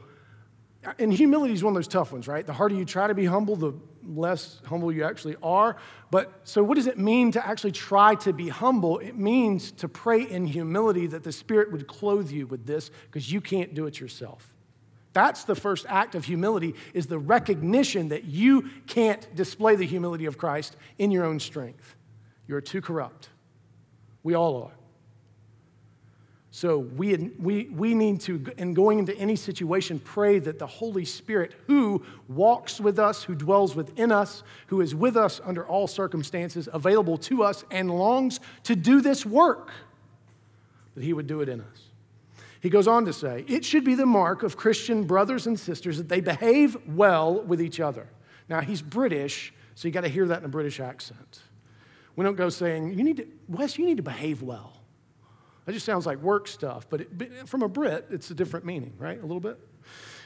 and 0.99 1.13
humility 1.13 1.53
is 1.53 1.63
one 1.63 1.73
of 1.73 1.75
those 1.75 1.89
tough 1.89 2.11
ones, 2.11 2.27
right? 2.27 2.47
The 2.47 2.55
harder 2.55 2.75
you 2.75 2.87
try 2.87 3.07
to 3.07 3.15
be 3.15 3.27
humble, 3.27 3.55
the 3.55 3.75
less 4.03 4.63
humble 4.65 4.91
you 4.91 5.05
actually 5.05 5.37
are. 5.43 5.77
But 6.11 6.33
so, 6.45 6.63
what 6.63 6.77
does 6.77 6.87
it 6.87 6.99
mean 6.99 7.33
to 7.33 7.47
actually 7.47 7.73
try 7.73 8.15
to 8.15 8.33
be 8.33 8.49
humble? 8.49 8.99
It 8.99 9.19
means 9.19 9.71
to 9.73 9.89
pray 9.89 10.23
in 10.23 10.47
humility 10.47 11.07
that 11.09 11.23
the 11.23 11.33
Spirit 11.33 11.71
would 11.71 11.87
clothe 11.87 12.31
you 12.31 12.47
with 12.47 12.65
this 12.65 12.91
because 13.09 13.31
you 13.31 13.43
can't 13.43 13.75
do 13.75 13.85
it 13.85 14.01
yourself. 14.01 14.52
That's 15.13 15.45
the 15.45 15.55
first 15.55 15.85
act 15.89 16.15
of 16.15 16.25
humility 16.25 16.75
is 16.95 17.07
the 17.07 17.19
recognition 17.19 18.09
that 18.09 18.25
you 18.25 18.71
can't 18.87 19.35
display 19.35 19.77
the 19.77 19.87
humility 19.87 20.27
of 20.27 20.39
Christ 20.39 20.77
in 20.99 21.11
your 21.11 21.25
own 21.25 21.39
strength. 21.39 21.97
You're 22.49 22.61
too 22.61 22.81
corrupt. 22.81 23.29
We 24.23 24.35
all 24.35 24.63
are. 24.63 24.73
So 26.55 26.79
we, 26.79 27.31
we, 27.39 27.71
we 27.71 27.95
need 27.95 28.21
to, 28.23 28.45
in 28.59 28.75
going 28.75 28.99
into 28.99 29.17
any 29.17 29.37
situation, 29.37 29.99
pray 29.99 30.39
that 30.39 30.59
the 30.59 30.67
Holy 30.67 31.07
Spirit, 31.07 31.55
who 31.67 32.05
walks 32.29 32.79
with 32.79 32.99
us, 32.99 33.23
who 33.23 33.35
dwells 33.35 33.75
within 33.75 34.13
us, 34.13 34.43
who 34.67 34.83
is 34.83 34.95
with 34.95 35.17
us 35.17 35.41
under 35.45 35.67
all 35.67 35.87
circumstances, 35.87 36.69
available 36.71 37.17
to 37.17 37.43
us, 37.43 37.65
and 37.71 37.91
longs 37.91 38.39
to 38.65 38.77
do 38.77 39.01
this 39.01 39.25
work, 39.25 39.71
that 40.95 41.03
He 41.03 41.15
would 41.15 41.27
do 41.27 41.41
it 41.41 41.49
in 41.49 41.63
us. 41.63 41.92
He 42.63 42.71
goes 42.71 42.87
on 42.87 43.07
to 43.07 43.13
say, 43.13 43.45
it 43.49 43.65
should 43.65 43.83
be 43.83 43.97
the 43.97 44.07
mark 44.07 44.45
of 44.45 44.57
Christian 44.57 45.03
brothers 45.03 45.49
and 45.49 45.59
sisters 45.59 45.99
that 45.99 46.09
they 46.09 46.21
behave 46.21 46.77
well 46.87 47.43
with 47.43 47.61
each 47.61 47.81
other. 47.81 48.07
Now, 48.49 48.61
he's 48.61 48.81
British, 48.81 49.53
so 49.75 49.89
you 49.89 49.93
got 49.93 50.03
to 50.03 50.09
hear 50.09 50.29
that 50.29 50.39
in 50.39 50.45
a 50.45 50.49
British 50.49 50.79
accent. 50.79 51.41
We 52.15 52.25
don't 52.25 52.37
go 52.37 52.51
saying, 52.51 52.97
you 52.97 53.03
need 53.03 53.17
to, 53.17 53.27
Wes, 53.49 53.79
you 53.79 53.85
need 53.85 53.97
to 53.97 54.05
behave 54.05 54.43
well. 54.43 54.81
That 55.65 55.73
just 55.73 55.85
sounds 55.85 56.07
like 56.07 56.19
work 56.19 56.47
stuff, 56.47 56.87
but, 56.89 57.01
it, 57.01 57.19
but 57.19 57.49
from 57.49 57.63
a 57.63 57.69
Brit, 57.69 58.07
it's 58.11 58.31
a 58.31 58.35
different 58.35 58.65
meaning, 58.65 58.93
right? 58.97 59.19
A 59.19 59.27
little 59.27 59.41
bit. 59.41 59.59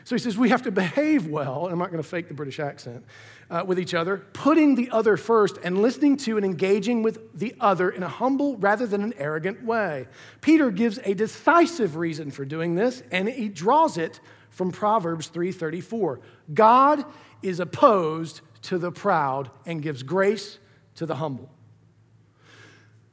So 0.07 0.15
he 0.15 0.21
says 0.21 0.39
we 0.39 0.51
have 0.51 0.63
to 0.63 0.71
behave 0.71 1.27
well, 1.27 1.65
and 1.65 1.73
I'm 1.73 1.81
not 1.81 1.91
going 1.91 2.01
to 2.01 2.09
fake 2.09 2.29
the 2.29 2.35
British 2.35 2.61
accent, 2.61 3.05
uh, 3.51 3.65
with 3.67 3.77
each 3.77 3.93
other, 3.93 4.19
putting 4.35 4.77
the 4.77 4.89
other 4.93 5.17
first 5.17 5.59
and 5.65 5.83
listening 5.83 6.17
to 6.19 6.37
and 6.37 6.47
engaging 6.47 7.03
with 7.03 7.37
the 7.37 7.57
other 7.59 7.91
in 7.91 8.05
a 8.05 8.09
humble 8.09 8.57
rather 8.59 8.87
than 8.87 9.03
an 9.03 9.15
arrogant 9.19 9.65
way. 9.65 10.07
Peter 10.43 10.71
gives 10.71 11.01
a 11.03 11.13
decisive 11.15 11.97
reason 11.97 12.31
for 12.31 12.45
doing 12.45 12.77
this, 12.77 13.03
and 13.11 13.29
he 13.29 13.49
draws 13.49 13.99
it 13.99 14.21
from 14.49 14.71
Proverbs 14.71 15.27
3:34. 15.27 16.21
God 16.55 17.05
is 17.43 17.59
opposed 17.59 18.43
to 18.63 18.79
the 18.79 18.93
proud 18.93 19.51
and 19.67 19.83
gives 19.83 20.05
grace 20.05 20.61
to 20.95 21.07
the 21.07 21.17
humble. 21.17 21.51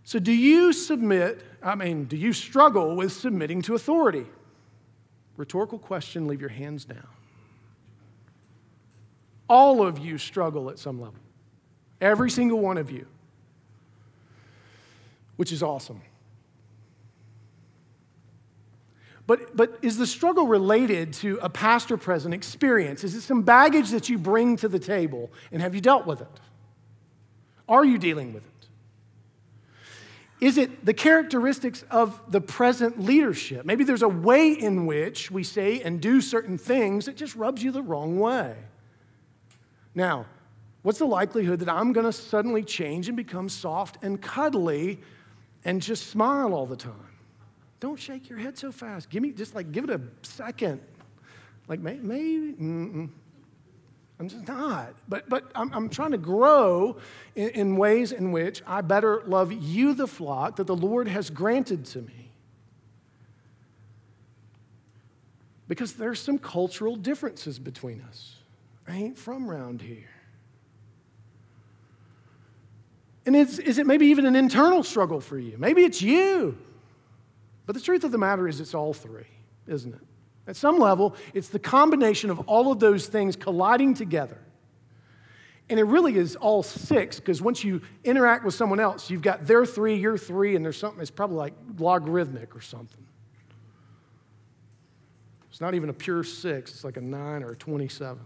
So, 0.03 0.19
do 0.19 0.31
you 0.31 0.71
submit, 0.71 1.41
I 1.63 1.73
mean, 1.73 2.03
do 2.05 2.17
you 2.17 2.33
struggle 2.33 2.95
with 2.95 3.13
submitting 3.13 3.63
to 3.63 3.73
authority? 3.73 4.27
Rhetorical 5.37 5.79
question, 5.79 6.27
leave 6.27 6.41
your 6.41 6.49
hands 6.49 6.85
down. 6.85 7.07
All 9.49 9.85
of 9.85 9.99
you 9.99 10.17
struggle 10.17 10.69
at 10.69 10.79
some 10.79 11.01
level. 11.01 11.19
Every 11.99 12.29
single 12.29 12.59
one 12.59 12.77
of 12.77 12.91
you, 12.91 13.07
which 15.35 15.51
is 15.51 15.63
awesome. 15.63 16.01
But, 19.25 19.55
but 19.55 19.79
is 19.81 19.97
the 19.97 20.05
struggle 20.05 20.47
related 20.47 21.13
to 21.15 21.39
a 21.41 21.49
pastor 21.49 21.97
present 21.97 22.33
experience? 22.33 23.03
Is 23.03 23.15
it 23.15 23.21
some 23.21 23.41
baggage 23.41 23.89
that 23.91 24.09
you 24.09 24.17
bring 24.17 24.57
to 24.57 24.67
the 24.67 24.79
table 24.79 25.31
and 25.51 25.61
have 25.61 25.73
you 25.73 25.81
dealt 25.81 26.05
with 26.05 26.21
it? 26.21 26.39
Are 27.69 27.85
you 27.85 27.97
dealing 27.97 28.33
with 28.33 28.45
it? 28.45 28.52
Is 30.43 30.57
it 30.57 30.85
the 30.85 30.93
characteristics 30.93 31.85
of 31.89 32.19
the 32.29 32.41
present 32.41 32.99
leadership? 32.99 33.65
Maybe 33.65 33.85
there's 33.85 34.01
a 34.01 34.09
way 34.09 34.51
in 34.51 34.85
which 34.85 35.31
we 35.31 35.41
say 35.41 35.79
and 35.79 36.01
do 36.01 36.19
certain 36.19 36.57
things 36.57 37.05
that 37.05 37.15
just 37.15 37.33
rubs 37.37 37.63
you 37.63 37.71
the 37.71 37.81
wrong 37.81 38.19
way. 38.19 38.53
Now, 39.95 40.25
what's 40.81 40.99
the 40.99 41.05
likelihood 41.05 41.59
that 41.61 41.69
I'm 41.69 41.93
going 41.93 42.05
to 42.05 42.11
suddenly 42.11 42.61
change 42.61 43.07
and 43.07 43.15
become 43.15 43.47
soft 43.47 44.03
and 44.03 44.21
cuddly 44.21 44.99
and 45.63 45.81
just 45.81 46.07
smile 46.07 46.53
all 46.53 46.65
the 46.65 46.75
time? 46.75 47.07
Don't 47.79 47.97
shake 47.97 48.27
your 48.27 48.37
head 48.37 48.57
so 48.57 48.73
fast. 48.73 49.09
Give 49.09 49.23
me 49.23 49.31
just 49.31 49.55
like 49.55 49.71
give 49.71 49.85
it 49.85 49.91
a 49.91 50.01
second. 50.23 50.81
Like 51.69 51.79
maybe, 51.79 52.01
maybe 52.01 53.09
I'm 54.19 54.29
just 54.29 54.47
not. 54.47 54.93
But, 55.09 55.27
but 55.27 55.51
I'm, 55.55 55.73
I'm 55.73 55.89
trying 55.89 56.11
to 56.11 56.17
grow 56.17 56.97
in, 57.35 57.49
in 57.49 57.77
ways 57.77 58.11
in 58.11 58.31
which 58.31 58.61
I 58.65 58.81
better 58.81 59.23
love 59.25 59.51
you, 59.51 59.93
the 59.93 60.07
flock, 60.07 60.57
that 60.57 60.67
the 60.67 60.75
Lord 60.75 61.07
has 61.07 61.29
granted 61.29 61.85
to 61.87 62.01
me. 62.01 62.31
Because 65.67 65.93
there's 65.93 66.21
some 66.21 66.37
cultural 66.37 66.95
differences 66.95 67.57
between 67.57 68.01
us. 68.01 68.35
I 68.87 68.95
ain't 68.95 69.17
from 69.17 69.49
around 69.49 69.81
here. 69.81 70.09
And 73.25 73.35
is, 73.35 73.59
is 73.59 73.77
it 73.77 73.87
maybe 73.87 74.07
even 74.07 74.25
an 74.25 74.35
internal 74.35 74.83
struggle 74.83 75.21
for 75.21 75.39
you? 75.39 75.55
Maybe 75.57 75.83
it's 75.83 76.01
you. 76.01 76.57
But 77.65 77.75
the 77.75 77.81
truth 77.81 78.03
of 78.03 78.11
the 78.11 78.17
matter 78.17 78.47
is, 78.47 78.59
it's 78.59 78.73
all 78.73 78.93
three, 78.93 79.27
isn't 79.67 79.93
it? 79.93 80.01
At 80.47 80.55
some 80.55 80.77
level, 80.77 81.15
it's 81.33 81.49
the 81.49 81.59
combination 81.59 82.29
of 82.29 82.39
all 82.41 82.71
of 82.71 82.79
those 82.79 83.07
things 83.07 83.35
colliding 83.35 83.93
together. 83.93 84.37
And 85.69 85.79
it 85.79 85.83
really 85.83 86.17
is 86.17 86.35
all 86.35 86.61
six, 86.61 87.19
because 87.19 87.41
once 87.41 87.63
you 87.63 87.81
interact 88.03 88.43
with 88.43 88.53
someone 88.53 88.81
else, 88.81 89.09
you've 89.09 89.21
got 89.21 89.47
their 89.47 89.65
three, 89.65 89.95
your 89.95 90.17
three, 90.17 90.55
and 90.55 90.63
there's 90.63 90.77
something, 90.77 91.01
it's 91.01 91.09
probably 91.09 91.37
like 91.37 91.53
logarithmic 91.77 92.55
or 92.55 92.61
something. 92.61 93.05
It's 95.49 95.61
not 95.61 95.73
even 95.73 95.89
a 95.89 95.93
pure 95.93 96.23
six, 96.23 96.71
it's 96.71 96.83
like 96.83 96.97
a 96.97 97.01
nine 97.01 97.43
or 97.43 97.51
a 97.51 97.55
27. 97.55 98.19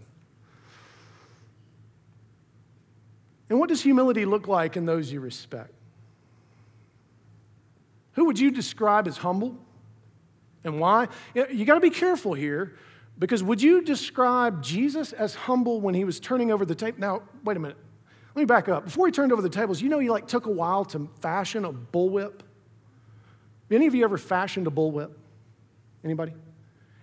And 3.50 3.60
what 3.60 3.68
does 3.68 3.80
humility 3.80 4.24
look 4.24 4.48
like 4.48 4.76
in 4.76 4.84
those 4.84 5.12
you 5.12 5.20
respect? 5.20 5.72
Who 8.12 8.24
would 8.24 8.38
you 8.38 8.50
describe 8.50 9.06
as 9.06 9.16
humble? 9.16 9.56
And 10.68 10.78
why? 10.78 11.08
You 11.34 11.64
got 11.64 11.74
to 11.74 11.80
be 11.80 11.90
careful 11.90 12.34
here 12.34 12.76
because 13.18 13.42
would 13.42 13.60
you 13.60 13.82
describe 13.82 14.62
Jesus 14.62 15.12
as 15.12 15.34
humble 15.34 15.80
when 15.80 15.94
he 15.94 16.04
was 16.04 16.20
turning 16.20 16.52
over 16.52 16.64
the 16.64 16.74
table? 16.74 16.98
Now, 17.00 17.22
wait 17.42 17.56
a 17.56 17.60
minute. 17.60 17.76
Let 18.34 18.42
me 18.42 18.46
back 18.46 18.68
up. 18.68 18.84
Before 18.84 19.06
he 19.06 19.12
turned 19.12 19.32
over 19.32 19.42
the 19.42 19.48
tables, 19.48 19.82
you 19.82 19.88
know 19.88 19.98
he 19.98 20.10
like 20.10 20.28
took 20.28 20.46
a 20.46 20.50
while 20.50 20.84
to 20.86 21.08
fashion 21.20 21.64
a 21.64 21.72
bullwhip? 21.72 22.40
Any 23.70 23.86
of 23.86 23.94
you 23.94 24.04
ever 24.04 24.18
fashioned 24.18 24.66
a 24.66 24.70
bullwhip? 24.70 25.10
Anybody? 26.04 26.32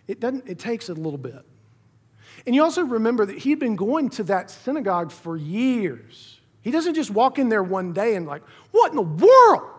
It 0.07 0.19
doesn't 0.19 0.47
it 0.47 0.59
takes 0.59 0.87
a 0.87 0.93
little 0.93 1.17
bit. 1.17 1.43
And 2.45 2.55
you 2.55 2.63
also 2.63 2.83
remember 2.83 3.25
that 3.25 3.37
he'd 3.39 3.59
been 3.59 3.75
going 3.75 4.09
to 4.11 4.23
that 4.23 4.51
synagogue 4.51 5.11
for 5.11 5.35
years. 5.35 6.39
He 6.61 6.71
doesn't 6.71 6.95
just 6.95 7.11
walk 7.11 7.37
in 7.39 7.49
there 7.49 7.63
one 7.63 7.93
day 7.93 8.15
and 8.15 8.25
like, 8.25 8.43
what 8.71 8.91
in 8.91 8.95
the 8.95 9.01
world? 9.01 9.74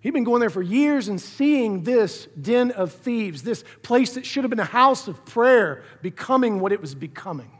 He'd 0.00 0.12
been 0.12 0.24
going 0.24 0.40
there 0.40 0.50
for 0.50 0.62
years 0.62 1.08
and 1.08 1.20
seeing 1.20 1.82
this 1.82 2.28
den 2.40 2.70
of 2.70 2.92
thieves, 2.92 3.42
this 3.42 3.64
place 3.82 4.14
that 4.14 4.24
should 4.24 4.44
have 4.44 4.50
been 4.50 4.60
a 4.60 4.64
house 4.64 5.08
of 5.08 5.24
prayer, 5.24 5.82
becoming 6.02 6.60
what 6.60 6.72
it 6.72 6.80
was 6.80 6.94
becoming. 6.94 7.50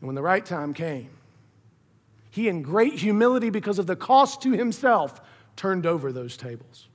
And 0.00 0.06
when 0.06 0.14
the 0.14 0.22
right 0.22 0.44
time 0.44 0.74
came, 0.74 1.10
he, 2.30 2.48
in 2.48 2.62
great 2.62 2.94
humility 2.94 3.50
because 3.50 3.78
of 3.78 3.86
the 3.86 3.96
cost 3.96 4.42
to 4.42 4.52
himself, 4.52 5.20
turned 5.56 5.86
over 5.86 6.12
those 6.12 6.36
tables 6.36 6.88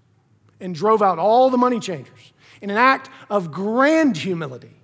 and 0.60 0.74
drove 0.74 1.02
out 1.02 1.20
all 1.20 1.50
the 1.50 1.58
money 1.58 1.80
changers 1.80 2.34
in 2.62 2.70
an 2.70 2.78
act 2.78 3.10
of 3.30 3.52
grand 3.52 4.16
humility. 4.16 4.76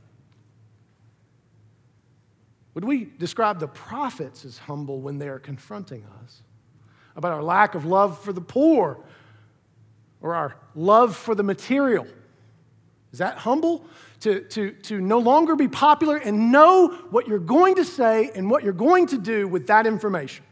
Would 2.74 2.86
we 2.86 3.06
describe 3.06 3.60
the 3.60 3.68
prophets 3.68 4.44
as 4.46 4.58
humble 4.58 5.02
when 5.02 5.18
they 5.18 5.28
are 5.30 5.40
confronting 5.40 6.06
us? 6.24 6.42
About 7.16 7.32
our 7.32 7.44
lack 7.44 7.76
of 7.76 7.86
love 7.86 8.20
for 8.20 8.34
the 8.34 8.42
poor 8.42 9.00
or 10.22 10.36
our 10.36 10.56
love 10.76 11.16
for 11.16 11.36
the 11.36 11.44
material. 11.44 12.08
Is 13.12 13.20
that 13.20 13.38
humble? 13.38 13.86
To, 14.22 14.42
to, 14.42 14.72
to 14.72 15.02
no 15.02 15.18
longer 15.18 15.56
be 15.56 15.68
popular 15.68 16.18
and 16.18 16.52
know 16.52 16.90
what 17.10 17.28
you're 17.28 17.40
going 17.40 17.76
to 17.76 17.84
say 17.84 18.30
and 18.36 18.52
what 18.52 18.64
you're 18.64 18.72
going 18.72 19.08
to 19.08 19.18
do 19.18 19.48
with 19.48 19.68
that 19.68 19.88
information. 19.88 20.46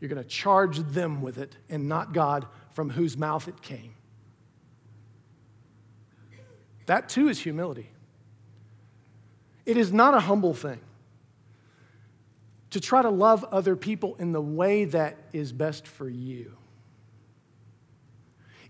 You're 0.00 0.08
going 0.08 0.22
to 0.22 0.28
charge 0.28 0.78
them 0.78 1.20
with 1.20 1.36
it 1.36 1.56
and 1.68 1.88
not 1.88 2.14
God 2.14 2.46
from 2.72 2.90
whose 2.90 3.18
mouth 3.18 3.48
it 3.48 3.60
came. 3.60 3.94
That 6.86 7.08
too 7.08 7.28
is 7.28 7.38
humility. 7.38 7.90
It 9.66 9.76
is 9.76 9.92
not 9.92 10.14
a 10.14 10.20
humble 10.20 10.54
thing 10.54 10.80
to 12.74 12.80
try 12.80 13.00
to 13.00 13.08
love 13.08 13.44
other 13.52 13.76
people 13.76 14.16
in 14.18 14.32
the 14.32 14.40
way 14.40 14.84
that 14.84 15.16
is 15.32 15.52
best 15.52 15.86
for 15.86 16.08
you. 16.08 16.56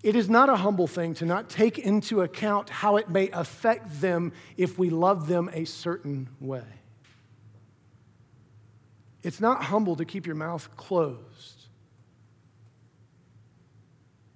It 0.03 0.15
is 0.15 0.29
not 0.29 0.51
a 0.51 0.57
humble 0.57 0.87
thing 0.87 1.15
to 1.15 1.25
not 1.25 1.49
take 1.49 1.79
into 1.79 2.21
account 2.21 2.69
how 2.69 2.99
it 2.99 3.09
may 3.09 3.31
affect 3.31 4.03
them 4.03 4.35
if 4.59 4.79
we 4.79 4.91
love 4.91 5.27
them 5.27 5.49
a 5.55 5.65
certain 5.65 6.29
way. 6.39 6.67
It's 9.23 9.41
not 9.41 9.65
humble 9.65 9.97
to 9.97 10.05
keep 10.05 10.27
your 10.27 10.37
mouth 10.37 10.69
closed 10.77 11.63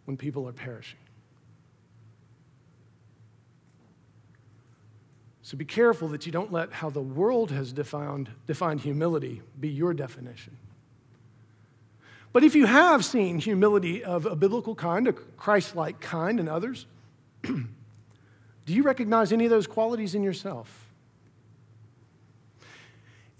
when 0.06 0.16
people 0.16 0.48
are 0.48 0.54
perishing. 0.54 0.98
So 5.48 5.56
be 5.56 5.64
careful 5.64 6.08
that 6.08 6.26
you 6.26 6.30
don't 6.30 6.52
let 6.52 6.74
how 6.74 6.90
the 6.90 7.00
world 7.00 7.52
has 7.52 7.72
defined, 7.72 8.28
defined 8.46 8.82
humility 8.82 9.40
be 9.58 9.70
your 9.70 9.94
definition. 9.94 10.58
But 12.34 12.44
if 12.44 12.54
you 12.54 12.66
have 12.66 13.02
seen 13.02 13.38
humility 13.38 14.04
of 14.04 14.26
a 14.26 14.36
biblical 14.36 14.74
kind, 14.74 15.08
a 15.08 15.14
Christ 15.14 15.74
like 15.74 16.00
kind 16.00 16.38
in 16.38 16.50
others, 16.50 16.84
do 17.42 17.64
you 18.66 18.82
recognize 18.82 19.32
any 19.32 19.46
of 19.46 19.50
those 19.50 19.66
qualities 19.66 20.14
in 20.14 20.22
yourself? 20.22 20.86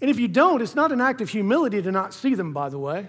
And 0.01 0.09
if 0.09 0.19
you 0.19 0.27
don't, 0.27 0.63
it's 0.63 0.73
not 0.73 0.91
an 0.91 1.01
act 1.01 1.21
of 1.21 1.29
humility 1.29 1.79
to 1.79 1.91
not 1.91 2.15
see 2.15 2.33
them, 2.33 2.53
by 2.53 2.69
the 2.69 2.79
way. 2.79 3.07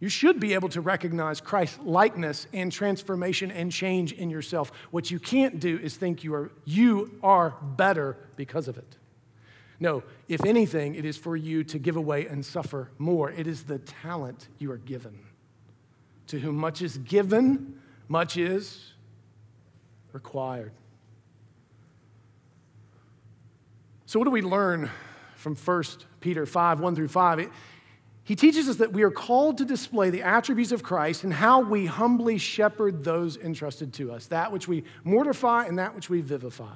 You 0.00 0.08
should 0.08 0.38
be 0.38 0.54
able 0.54 0.68
to 0.70 0.80
recognize 0.80 1.40
Christ's 1.40 1.78
likeness 1.82 2.46
and 2.52 2.70
transformation 2.70 3.50
and 3.50 3.72
change 3.72 4.12
in 4.12 4.30
yourself. 4.30 4.70
What 4.90 5.10
you 5.10 5.18
can't 5.18 5.58
do 5.58 5.78
is 5.78 5.96
think 5.96 6.22
you 6.22 6.34
are, 6.34 6.52
you 6.64 7.18
are 7.22 7.56
better 7.62 8.16
because 8.36 8.68
of 8.68 8.78
it. 8.78 8.96
No, 9.80 10.02
if 10.28 10.44
anything, 10.44 10.94
it 10.94 11.04
is 11.04 11.16
for 11.16 11.36
you 11.36 11.64
to 11.64 11.78
give 11.78 11.96
away 11.96 12.26
and 12.26 12.44
suffer 12.44 12.90
more. 12.98 13.30
It 13.30 13.46
is 13.46 13.64
the 13.64 13.78
talent 13.78 14.48
you 14.58 14.70
are 14.72 14.78
given. 14.78 15.18
To 16.28 16.38
whom 16.38 16.56
much 16.56 16.82
is 16.82 16.98
given, 16.98 17.80
much 18.08 18.36
is 18.36 18.92
required. 20.12 20.72
So, 24.06 24.18
what 24.18 24.24
do 24.24 24.30
we 24.30 24.42
learn 24.42 24.90
from 25.36 25.54
1 25.54 25.84
Peter 26.20 26.44
5 26.46 26.80
1 26.80 26.94
through 26.96 27.08
5? 27.08 27.50
He 28.28 28.36
teaches 28.36 28.68
us 28.68 28.76
that 28.76 28.92
we 28.92 29.04
are 29.04 29.10
called 29.10 29.56
to 29.56 29.64
display 29.64 30.10
the 30.10 30.20
attributes 30.20 30.70
of 30.70 30.82
Christ 30.82 31.24
and 31.24 31.32
how 31.32 31.60
we 31.60 31.86
humbly 31.86 32.36
shepherd 32.36 33.02
those 33.02 33.38
entrusted 33.38 33.94
to 33.94 34.12
us, 34.12 34.26
that 34.26 34.52
which 34.52 34.68
we 34.68 34.84
mortify 35.02 35.64
and 35.64 35.78
that 35.78 35.94
which 35.94 36.10
we 36.10 36.20
vivify. 36.20 36.74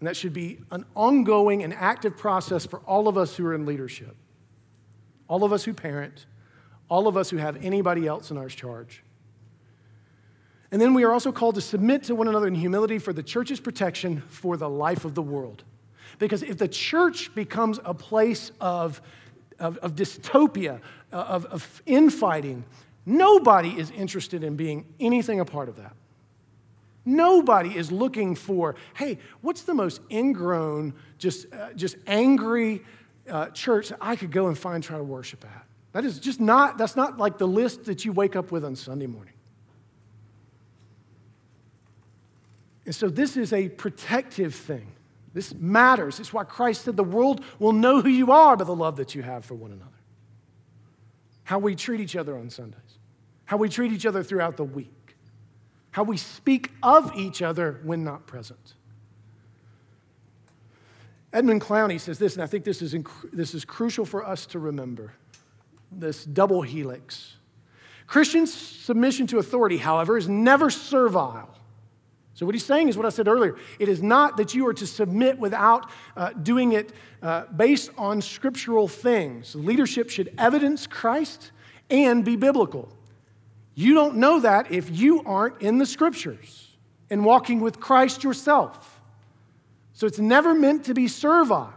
And 0.00 0.08
that 0.08 0.16
should 0.16 0.32
be 0.32 0.60
an 0.70 0.86
ongoing 0.96 1.62
and 1.62 1.74
active 1.74 2.16
process 2.16 2.64
for 2.64 2.78
all 2.86 3.06
of 3.06 3.18
us 3.18 3.36
who 3.36 3.44
are 3.44 3.52
in 3.52 3.66
leadership, 3.66 4.16
all 5.28 5.44
of 5.44 5.52
us 5.52 5.62
who 5.62 5.74
parent, 5.74 6.24
all 6.88 7.06
of 7.06 7.18
us 7.18 7.28
who 7.28 7.36
have 7.36 7.62
anybody 7.62 8.06
else 8.06 8.30
in 8.30 8.38
our 8.38 8.48
charge. 8.48 9.02
And 10.72 10.80
then 10.80 10.94
we 10.94 11.04
are 11.04 11.12
also 11.12 11.32
called 11.32 11.56
to 11.56 11.60
submit 11.60 12.04
to 12.04 12.14
one 12.14 12.28
another 12.28 12.46
in 12.46 12.54
humility 12.54 12.98
for 12.98 13.12
the 13.12 13.22
church's 13.22 13.60
protection 13.60 14.22
for 14.26 14.56
the 14.56 14.70
life 14.70 15.04
of 15.04 15.14
the 15.14 15.20
world. 15.20 15.64
Because 16.18 16.42
if 16.42 16.56
the 16.56 16.68
church 16.68 17.34
becomes 17.34 17.78
a 17.84 17.92
place 17.92 18.50
of 18.58 19.02
of, 19.58 19.78
of 19.78 19.94
dystopia, 19.94 20.80
uh, 21.12 21.16
of, 21.16 21.46
of 21.46 21.82
infighting. 21.86 22.64
Nobody 23.06 23.78
is 23.78 23.90
interested 23.90 24.42
in 24.42 24.56
being 24.56 24.86
anything 24.98 25.40
a 25.40 25.44
part 25.44 25.68
of 25.68 25.76
that. 25.76 25.94
Nobody 27.04 27.76
is 27.76 27.92
looking 27.92 28.34
for, 28.34 28.76
hey, 28.94 29.18
what's 29.42 29.62
the 29.62 29.74
most 29.74 30.00
ingrown, 30.10 30.94
just, 31.18 31.52
uh, 31.52 31.72
just 31.74 31.96
angry 32.06 32.82
uh, 33.28 33.46
church 33.48 33.90
that 33.90 33.98
I 34.00 34.16
could 34.16 34.32
go 34.32 34.46
and 34.46 34.56
find, 34.56 34.82
try 34.82 34.96
to 34.96 35.04
worship 35.04 35.44
at? 35.44 35.66
That 35.92 36.04
is 36.04 36.18
just 36.18 36.40
not, 36.40 36.78
that's 36.78 36.96
not 36.96 37.18
like 37.18 37.38
the 37.38 37.46
list 37.46 37.84
that 37.84 38.04
you 38.04 38.12
wake 38.12 38.36
up 38.36 38.50
with 38.50 38.64
on 38.64 38.74
Sunday 38.74 39.06
morning. 39.06 39.34
And 42.86 42.94
so 42.94 43.08
this 43.08 43.36
is 43.36 43.52
a 43.52 43.68
protective 43.68 44.54
thing. 44.54 44.86
This 45.34 45.52
matters. 45.52 46.20
It's 46.20 46.32
why 46.32 46.44
Christ 46.44 46.84
said 46.84 46.96
the 46.96 47.04
world 47.04 47.44
will 47.58 47.72
know 47.72 48.00
who 48.00 48.08
you 48.08 48.30
are 48.30 48.56
by 48.56 48.64
the 48.64 48.74
love 48.74 48.96
that 48.96 49.14
you 49.14 49.22
have 49.22 49.44
for 49.44 49.54
one 49.54 49.72
another. 49.72 49.90
How 51.42 51.58
we 51.58 51.74
treat 51.74 52.00
each 52.00 52.16
other 52.16 52.38
on 52.38 52.48
Sundays, 52.48 52.98
how 53.44 53.58
we 53.58 53.68
treat 53.68 53.92
each 53.92 54.06
other 54.06 54.22
throughout 54.22 54.56
the 54.56 54.64
week, 54.64 55.16
how 55.90 56.04
we 56.04 56.16
speak 56.16 56.70
of 56.82 57.14
each 57.16 57.42
other 57.42 57.80
when 57.82 58.04
not 58.04 58.26
present. 58.26 58.74
Edmund 61.32 61.60
Clowney 61.60 62.00
says 62.00 62.18
this, 62.18 62.34
and 62.34 62.42
I 62.42 62.46
think 62.46 62.64
this 62.64 62.80
is, 62.80 62.94
inc- 62.94 63.30
this 63.32 63.54
is 63.54 63.64
crucial 63.64 64.04
for 64.04 64.24
us 64.24 64.46
to 64.46 64.60
remember 64.60 65.12
this 65.90 66.24
double 66.24 66.62
helix. 66.62 67.36
Christian 68.06 68.46
submission 68.46 69.26
to 69.28 69.38
authority, 69.38 69.78
however, 69.78 70.16
is 70.16 70.28
never 70.28 70.70
servile. 70.70 71.58
So, 72.34 72.44
what 72.46 72.54
he's 72.54 72.64
saying 72.64 72.88
is 72.88 72.96
what 72.96 73.06
I 73.06 73.10
said 73.10 73.28
earlier. 73.28 73.56
It 73.78 73.88
is 73.88 74.02
not 74.02 74.36
that 74.38 74.54
you 74.54 74.66
are 74.66 74.74
to 74.74 74.86
submit 74.86 75.38
without 75.38 75.88
uh, 76.16 76.30
doing 76.30 76.72
it 76.72 76.92
uh, 77.22 77.44
based 77.56 77.90
on 77.96 78.20
scriptural 78.20 78.88
things. 78.88 79.54
Leadership 79.54 80.10
should 80.10 80.34
evidence 80.36 80.88
Christ 80.88 81.52
and 81.88 82.24
be 82.24 82.34
biblical. 82.34 82.92
You 83.76 83.94
don't 83.94 84.16
know 84.16 84.40
that 84.40 84.72
if 84.72 84.90
you 84.90 85.22
aren't 85.24 85.62
in 85.62 85.78
the 85.78 85.86
scriptures 85.86 86.70
and 87.08 87.24
walking 87.24 87.60
with 87.60 87.78
Christ 87.78 88.24
yourself. 88.24 89.00
So, 89.92 90.08
it's 90.08 90.18
never 90.18 90.54
meant 90.54 90.86
to 90.86 90.94
be 90.94 91.06
servile. 91.06 91.72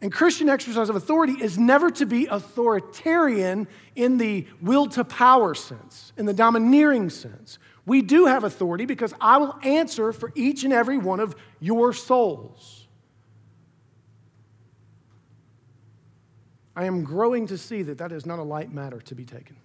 And 0.00 0.12
Christian 0.12 0.48
exercise 0.48 0.88
of 0.88 0.96
authority 0.96 1.34
is 1.34 1.58
never 1.58 1.90
to 1.90 2.06
be 2.06 2.26
authoritarian 2.26 3.66
in 3.96 4.16
the 4.16 4.46
will 4.62 4.86
to 4.90 5.04
power 5.04 5.54
sense, 5.54 6.12
in 6.16 6.24
the 6.24 6.32
domineering 6.32 7.10
sense. 7.10 7.58
We 7.88 8.02
do 8.02 8.26
have 8.26 8.44
authority 8.44 8.84
because 8.84 9.14
I 9.18 9.38
will 9.38 9.58
answer 9.62 10.12
for 10.12 10.30
each 10.34 10.62
and 10.62 10.74
every 10.74 10.98
one 10.98 11.20
of 11.20 11.34
your 11.58 11.94
souls. 11.94 12.86
I 16.76 16.84
am 16.84 17.02
growing 17.02 17.46
to 17.46 17.56
see 17.56 17.80
that 17.84 17.96
that 17.96 18.12
is 18.12 18.26
not 18.26 18.38
a 18.38 18.42
light 18.42 18.70
matter 18.70 19.00
to 19.00 19.14
be 19.14 19.24
taken. 19.24 19.56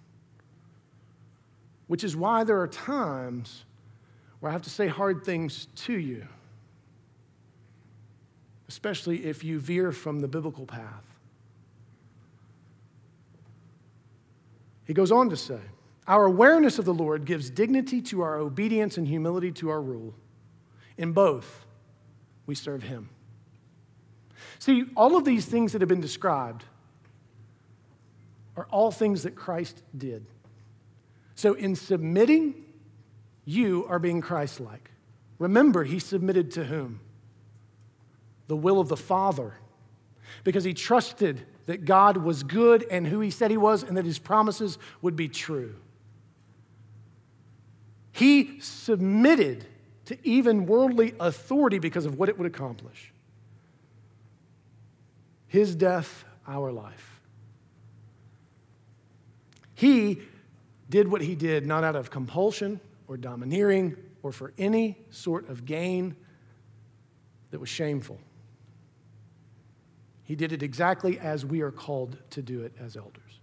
Which 1.86 2.02
is 2.02 2.16
why 2.16 2.44
there 2.44 2.58
are 2.62 2.66
times 2.66 3.66
where 4.40 4.48
I 4.48 4.54
have 4.54 4.62
to 4.62 4.70
say 4.70 4.88
hard 4.88 5.22
things 5.22 5.68
to 5.74 5.92
you, 5.92 6.26
especially 8.68 9.26
if 9.26 9.44
you 9.44 9.60
veer 9.60 9.92
from 9.92 10.20
the 10.20 10.28
biblical 10.28 10.64
path. 10.64 11.04
He 14.86 14.94
goes 14.94 15.12
on 15.12 15.28
to 15.28 15.36
say, 15.36 15.60
our 16.06 16.26
awareness 16.26 16.78
of 16.78 16.84
the 16.84 16.94
Lord 16.94 17.24
gives 17.24 17.48
dignity 17.50 18.02
to 18.02 18.20
our 18.20 18.36
obedience 18.36 18.98
and 18.98 19.08
humility 19.08 19.52
to 19.52 19.70
our 19.70 19.80
rule. 19.80 20.14
In 20.98 21.12
both, 21.12 21.64
we 22.46 22.54
serve 22.54 22.82
Him. 22.82 23.08
See, 24.58 24.84
all 24.96 25.16
of 25.16 25.24
these 25.24 25.46
things 25.46 25.72
that 25.72 25.80
have 25.80 25.88
been 25.88 26.00
described 26.00 26.64
are 28.56 28.66
all 28.70 28.90
things 28.90 29.22
that 29.24 29.34
Christ 29.34 29.82
did. 29.96 30.26
So, 31.34 31.54
in 31.54 31.74
submitting, 31.74 32.54
you 33.44 33.86
are 33.88 33.98
being 33.98 34.20
Christ 34.20 34.60
like. 34.60 34.90
Remember, 35.38 35.84
He 35.84 35.98
submitted 35.98 36.50
to 36.52 36.64
whom? 36.64 37.00
The 38.46 38.56
will 38.56 38.78
of 38.78 38.88
the 38.88 38.96
Father, 38.96 39.54
because 40.44 40.64
He 40.64 40.74
trusted 40.74 41.46
that 41.66 41.86
God 41.86 42.18
was 42.18 42.42
good 42.42 42.86
and 42.90 43.06
who 43.06 43.20
He 43.20 43.30
said 43.30 43.50
He 43.50 43.56
was, 43.56 43.82
and 43.82 43.96
that 43.96 44.04
His 44.04 44.18
promises 44.18 44.78
would 45.00 45.16
be 45.16 45.28
true. 45.28 45.74
He 48.14 48.60
submitted 48.60 49.66
to 50.04 50.16
even 50.22 50.66
worldly 50.66 51.14
authority 51.18 51.80
because 51.80 52.06
of 52.06 52.16
what 52.16 52.28
it 52.28 52.38
would 52.38 52.46
accomplish. 52.46 53.12
His 55.48 55.74
death, 55.74 56.24
our 56.46 56.70
life. 56.70 57.20
He 59.74 60.20
did 60.88 61.08
what 61.08 61.22
he 61.22 61.34
did 61.34 61.66
not 61.66 61.82
out 61.82 61.96
of 61.96 62.08
compulsion 62.08 62.78
or 63.08 63.16
domineering 63.16 63.96
or 64.22 64.30
for 64.30 64.52
any 64.58 64.96
sort 65.10 65.48
of 65.48 65.64
gain 65.64 66.14
that 67.50 67.58
was 67.58 67.68
shameful. 67.68 68.20
He 70.22 70.36
did 70.36 70.52
it 70.52 70.62
exactly 70.62 71.18
as 71.18 71.44
we 71.44 71.62
are 71.62 71.72
called 71.72 72.16
to 72.30 72.42
do 72.42 72.62
it 72.62 72.74
as 72.80 72.96
elders. 72.96 73.40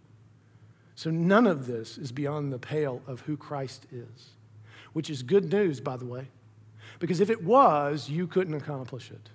So 0.95 1.09
none 1.11 1.45
of 1.45 1.67
this 1.67 1.97
is 1.97 2.13
beyond 2.13 2.53
the 2.53 2.59
pale 2.59 3.01
of 3.05 3.19
who 3.21 3.35
Christ 3.35 3.85
is 3.91 4.29
which 4.93 5.09
is 5.09 5.23
good 5.23 5.51
news, 5.51 5.79
by 5.79 5.97
the 5.97 6.05
way, 6.05 6.27
because 6.99 7.19
if 7.19 7.29
it 7.29 7.43
was, 7.43 8.09
you 8.09 8.27
couldn't 8.27 8.53
accomplish 8.53 9.11
it. 9.11 9.29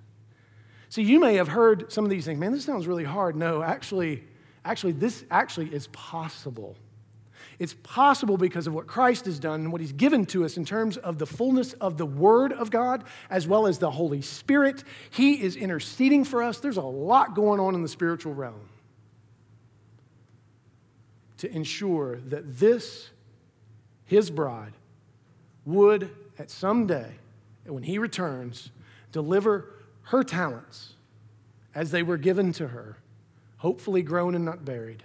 See, 0.89 1.03
you 1.03 1.19
may 1.19 1.35
have 1.35 1.49
heard 1.49 1.93
some 1.93 2.05
of 2.05 2.11
these 2.11 2.25
things, 2.25 2.39
man, 2.39 2.53
this 2.53 2.65
sounds 2.65 2.87
really 2.87 3.05
hard. 3.05 3.37
No, 3.37 3.63
actually, 3.63 4.25
actually, 4.65 4.93
this 4.93 5.25
actually 5.31 5.75
is 5.75 5.89
possible. 5.89 6.77
It's 7.59 7.75
possible 7.83 8.37
because 8.37 8.67
of 8.67 8.75
what 8.75 8.87
Christ 8.87 9.25
has 9.25 9.39
done 9.39 9.61
and 9.61 9.73
what 9.73 9.81
He's 9.81 9.93
given 9.93 10.27
to 10.27 10.45
us 10.45 10.57
in 10.57 10.65
terms 10.65 10.97
of 10.99 11.19
the 11.19 11.27
fullness 11.27 11.73
of 11.75 11.97
the 11.97 12.07
Word 12.07 12.53
of 12.53 12.71
God 12.71 13.05
as 13.31 13.47
well 13.49 13.67
as 13.67 13.79
the 13.79 13.91
Holy 13.91 14.21
Spirit. 14.21 14.85
He 15.11 15.43
is 15.43 15.57
interceding 15.57 16.25
for 16.25 16.43
us. 16.43 16.61
There's 16.61 16.77
a 16.77 16.83
lot 16.83 17.35
going 17.35 17.59
on 17.59 17.75
in 17.75 17.83
the 17.83 17.89
spiritual 17.89 18.35
realm 18.35 18.69
to 21.39 21.51
ensure 21.51 22.17
that 22.17 22.59
this, 22.59 23.11
His 24.05 24.31
bride, 24.31 24.73
would 25.67 26.11
at 26.39 26.51
some 26.51 26.87
day, 26.87 27.17
when 27.65 27.83
he 27.83 27.99
returns, 27.99 28.71
deliver 29.13 29.75
her 30.03 30.23
talents 30.23 30.95
as 31.75 31.91
they 31.91 32.03
were 32.03 32.17
given 32.17 32.53
to 32.53 32.69
her, 32.69 32.99
hopefully 33.59 34.01
grown 34.01 34.35
and 34.35 34.45
not 34.45 34.65
buried, 34.65 35.03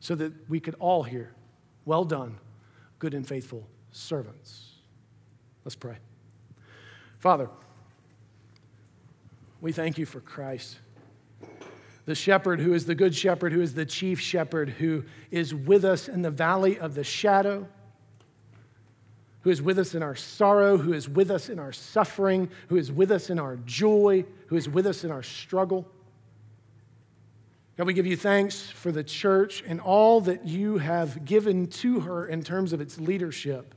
so 0.00 0.14
that 0.14 0.32
we 0.48 0.58
could 0.58 0.74
all 0.80 1.02
hear, 1.02 1.32
Well 1.84 2.04
done, 2.04 2.38
good 2.98 3.14
and 3.14 3.26
faithful 3.26 3.68
servants. 3.92 4.72
Let's 5.64 5.76
pray. 5.76 5.96
Father, 7.18 7.48
we 9.60 9.72
thank 9.72 9.98
you 9.98 10.06
for 10.06 10.20
Christ, 10.20 10.78
the 12.06 12.14
shepherd 12.14 12.60
who 12.60 12.74
is 12.74 12.86
the 12.86 12.94
good 12.94 13.14
shepherd, 13.14 13.52
who 13.52 13.62
is 13.62 13.74
the 13.74 13.86
chief 13.86 14.20
shepherd, 14.20 14.70
who 14.70 15.04
is 15.30 15.54
with 15.54 15.84
us 15.84 16.08
in 16.08 16.22
the 16.22 16.30
valley 16.30 16.78
of 16.78 16.94
the 16.94 17.04
shadow 17.04 17.66
who 19.44 19.50
is 19.50 19.60
with 19.60 19.78
us 19.78 19.94
in 19.94 20.02
our 20.02 20.16
sorrow, 20.16 20.78
who 20.78 20.94
is 20.94 21.06
with 21.06 21.30
us 21.30 21.50
in 21.50 21.58
our 21.58 21.72
suffering, 21.72 22.48
who 22.68 22.76
is 22.76 22.90
with 22.90 23.10
us 23.10 23.28
in 23.28 23.38
our 23.38 23.56
joy, 23.66 24.24
who 24.46 24.56
is 24.56 24.68
with 24.68 24.86
us 24.86 25.04
in 25.04 25.10
our 25.10 25.22
struggle. 25.22 25.86
God, 27.76 27.86
we 27.86 27.92
give 27.92 28.06
you 28.06 28.16
thanks 28.16 28.62
for 28.62 28.90
the 28.90 29.04
church 29.04 29.62
and 29.66 29.82
all 29.82 30.22
that 30.22 30.46
you 30.46 30.78
have 30.78 31.26
given 31.26 31.66
to 31.66 32.00
her 32.00 32.26
in 32.26 32.42
terms 32.42 32.72
of 32.72 32.80
its 32.80 32.98
leadership. 32.98 33.74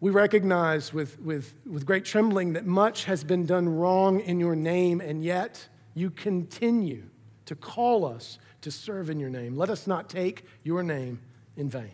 We 0.00 0.10
recognize 0.10 0.92
with, 0.92 1.18
with, 1.18 1.54
with 1.64 1.86
great 1.86 2.04
trembling 2.04 2.52
that 2.52 2.66
much 2.66 3.06
has 3.06 3.24
been 3.24 3.46
done 3.46 3.70
wrong 3.70 4.20
in 4.20 4.38
your 4.38 4.54
name, 4.54 5.00
and 5.00 5.24
yet 5.24 5.66
you 5.94 6.10
continue 6.10 7.04
to 7.46 7.54
call 7.54 8.04
us 8.04 8.38
to 8.60 8.70
serve 8.70 9.08
in 9.08 9.18
your 9.18 9.30
name. 9.30 9.56
Let 9.56 9.70
us 9.70 9.86
not 9.86 10.10
take 10.10 10.44
your 10.62 10.82
name 10.82 11.20
in 11.56 11.70
vain. 11.70 11.92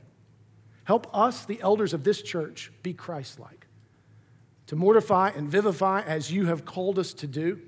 Help 0.90 1.06
us, 1.14 1.44
the 1.44 1.60
elders 1.62 1.94
of 1.94 2.02
this 2.02 2.20
church, 2.20 2.72
be 2.82 2.92
Christ 2.92 3.38
like, 3.38 3.68
to 4.66 4.74
mortify 4.74 5.30
and 5.36 5.48
vivify 5.48 6.00
as 6.00 6.32
you 6.32 6.46
have 6.46 6.64
called 6.64 6.98
us 6.98 7.12
to 7.14 7.28
do. 7.28 7.60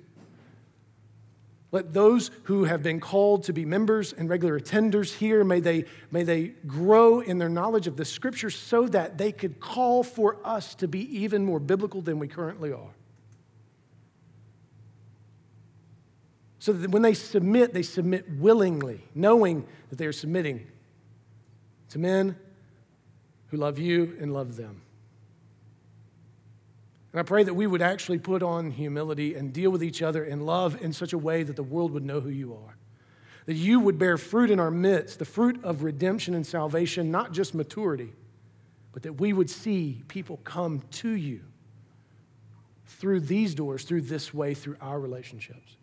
Let 1.71 1.93
those 1.93 2.33
who 2.43 2.65
have 2.65 2.83
been 2.83 2.99
called 2.99 3.45
to 3.45 3.53
be 3.53 3.65
members 3.65 4.13
and 4.13 4.29
regular 4.29 4.59
attenders 4.59 5.15
here, 5.15 5.45
may 5.45 5.61
they, 5.61 5.85
may 6.11 6.25
they 6.25 6.49
grow 6.67 7.21
in 7.21 7.39
their 7.39 7.49
knowledge 7.49 7.87
of 7.87 7.97
the 7.97 8.05
scriptures 8.05 8.57
so 8.57 8.89
that 8.89 9.19
they 9.19 9.31
could 9.31 9.61
call 9.61 10.03
for 10.03 10.45
us 10.45 10.75
to 10.75 10.89
be 10.89 11.23
even 11.23 11.45
more 11.45 11.61
biblical 11.61 12.03
than 12.03 12.19
we 12.19 12.27
currently 12.27 12.73
are. 12.73 12.91
So 16.59 16.73
that 16.73 16.91
when 16.91 17.03
they 17.03 17.15
submit, 17.15 17.73
they 17.73 17.85
submit 17.85 18.29
willingly, 18.29 19.05
knowing 19.15 19.65
that 19.91 19.97
they 19.99 20.07
are 20.07 20.13
submitting 20.13 20.67
to 21.91 22.01
men 22.01 22.35
who 23.53 23.59
love 23.59 23.79
you 23.79 24.17
and 24.19 24.33
love 24.33 24.57
them. 24.57 24.81
And 27.13 27.21
I 27.21 27.23
pray 27.23 27.45
that 27.45 27.53
we 27.53 27.67
would 27.67 27.83
actually 27.83 28.19
put 28.19 28.43
on 28.43 28.71
humility 28.71 29.35
and 29.35 29.53
deal 29.53 29.71
with 29.71 29.85
each 29.85 30.01
other 30.01 30.25
in 30.25 30.47
love 30.47 30.83
in 30.83 30.95
such 30.95 31.13
a 31.13 31.19
way 31.19 31.43
that 31.43 31.57
the 31.57 31.63
world 31.63 31.93
would 31.93 32.05
know 32.05 32.21
who 32.21 32.31
you 32.31 32.55
are. 32.55 32.77
That 33.45 33.55
you 33.55 33.79
would 33.79 33.99
bear 33.99 34.17
fruit 34.17 34.51
in 34.51 34.59
our 34.59 34.71
midst, 34.71 35.19
the 35.19 35.27
fruit 35.27 35.63
of 35.63 35.83
redemption 35.83 36.35
and 36.35 36.47
salvation, 36.47 37.11
not 37.11 37.33
just 37.33 37.55
maturity, 37.55 38.15
but 38.93 39.03
that 39.03 39.21
we 39.21 39.35
would 39.35 39.51
see 39.51 40.03
people 40.09 40.39
come 40.45 40.83
to 40.93 41.11
you 41.11 41.43
through 42.87 43.21
these 43.21 43.55
doors, 43.55 43.85
through 43.85 44.03
this 44.03 44.33
way, 44.33 44.55
through 44.55 44.77
our 44.81 44.99
relationships. 44.99 45.77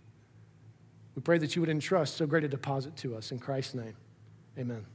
We 1.13 1.21
pray 1.21 1.37
that 1.37 1.55
you 1.55 1.61
would 1.61 1.69
entrust 1.69 2.17
so 2.17 2.25
great 2.25 2.43
a 2.43 2.47
deposit 2.47 2.95
to 2.97 3.15
us. 3.15 3.31
In 3.31 3.37
Christ's 3.37 3.75
name, 3.75 3.95
amen. 4.57 4.85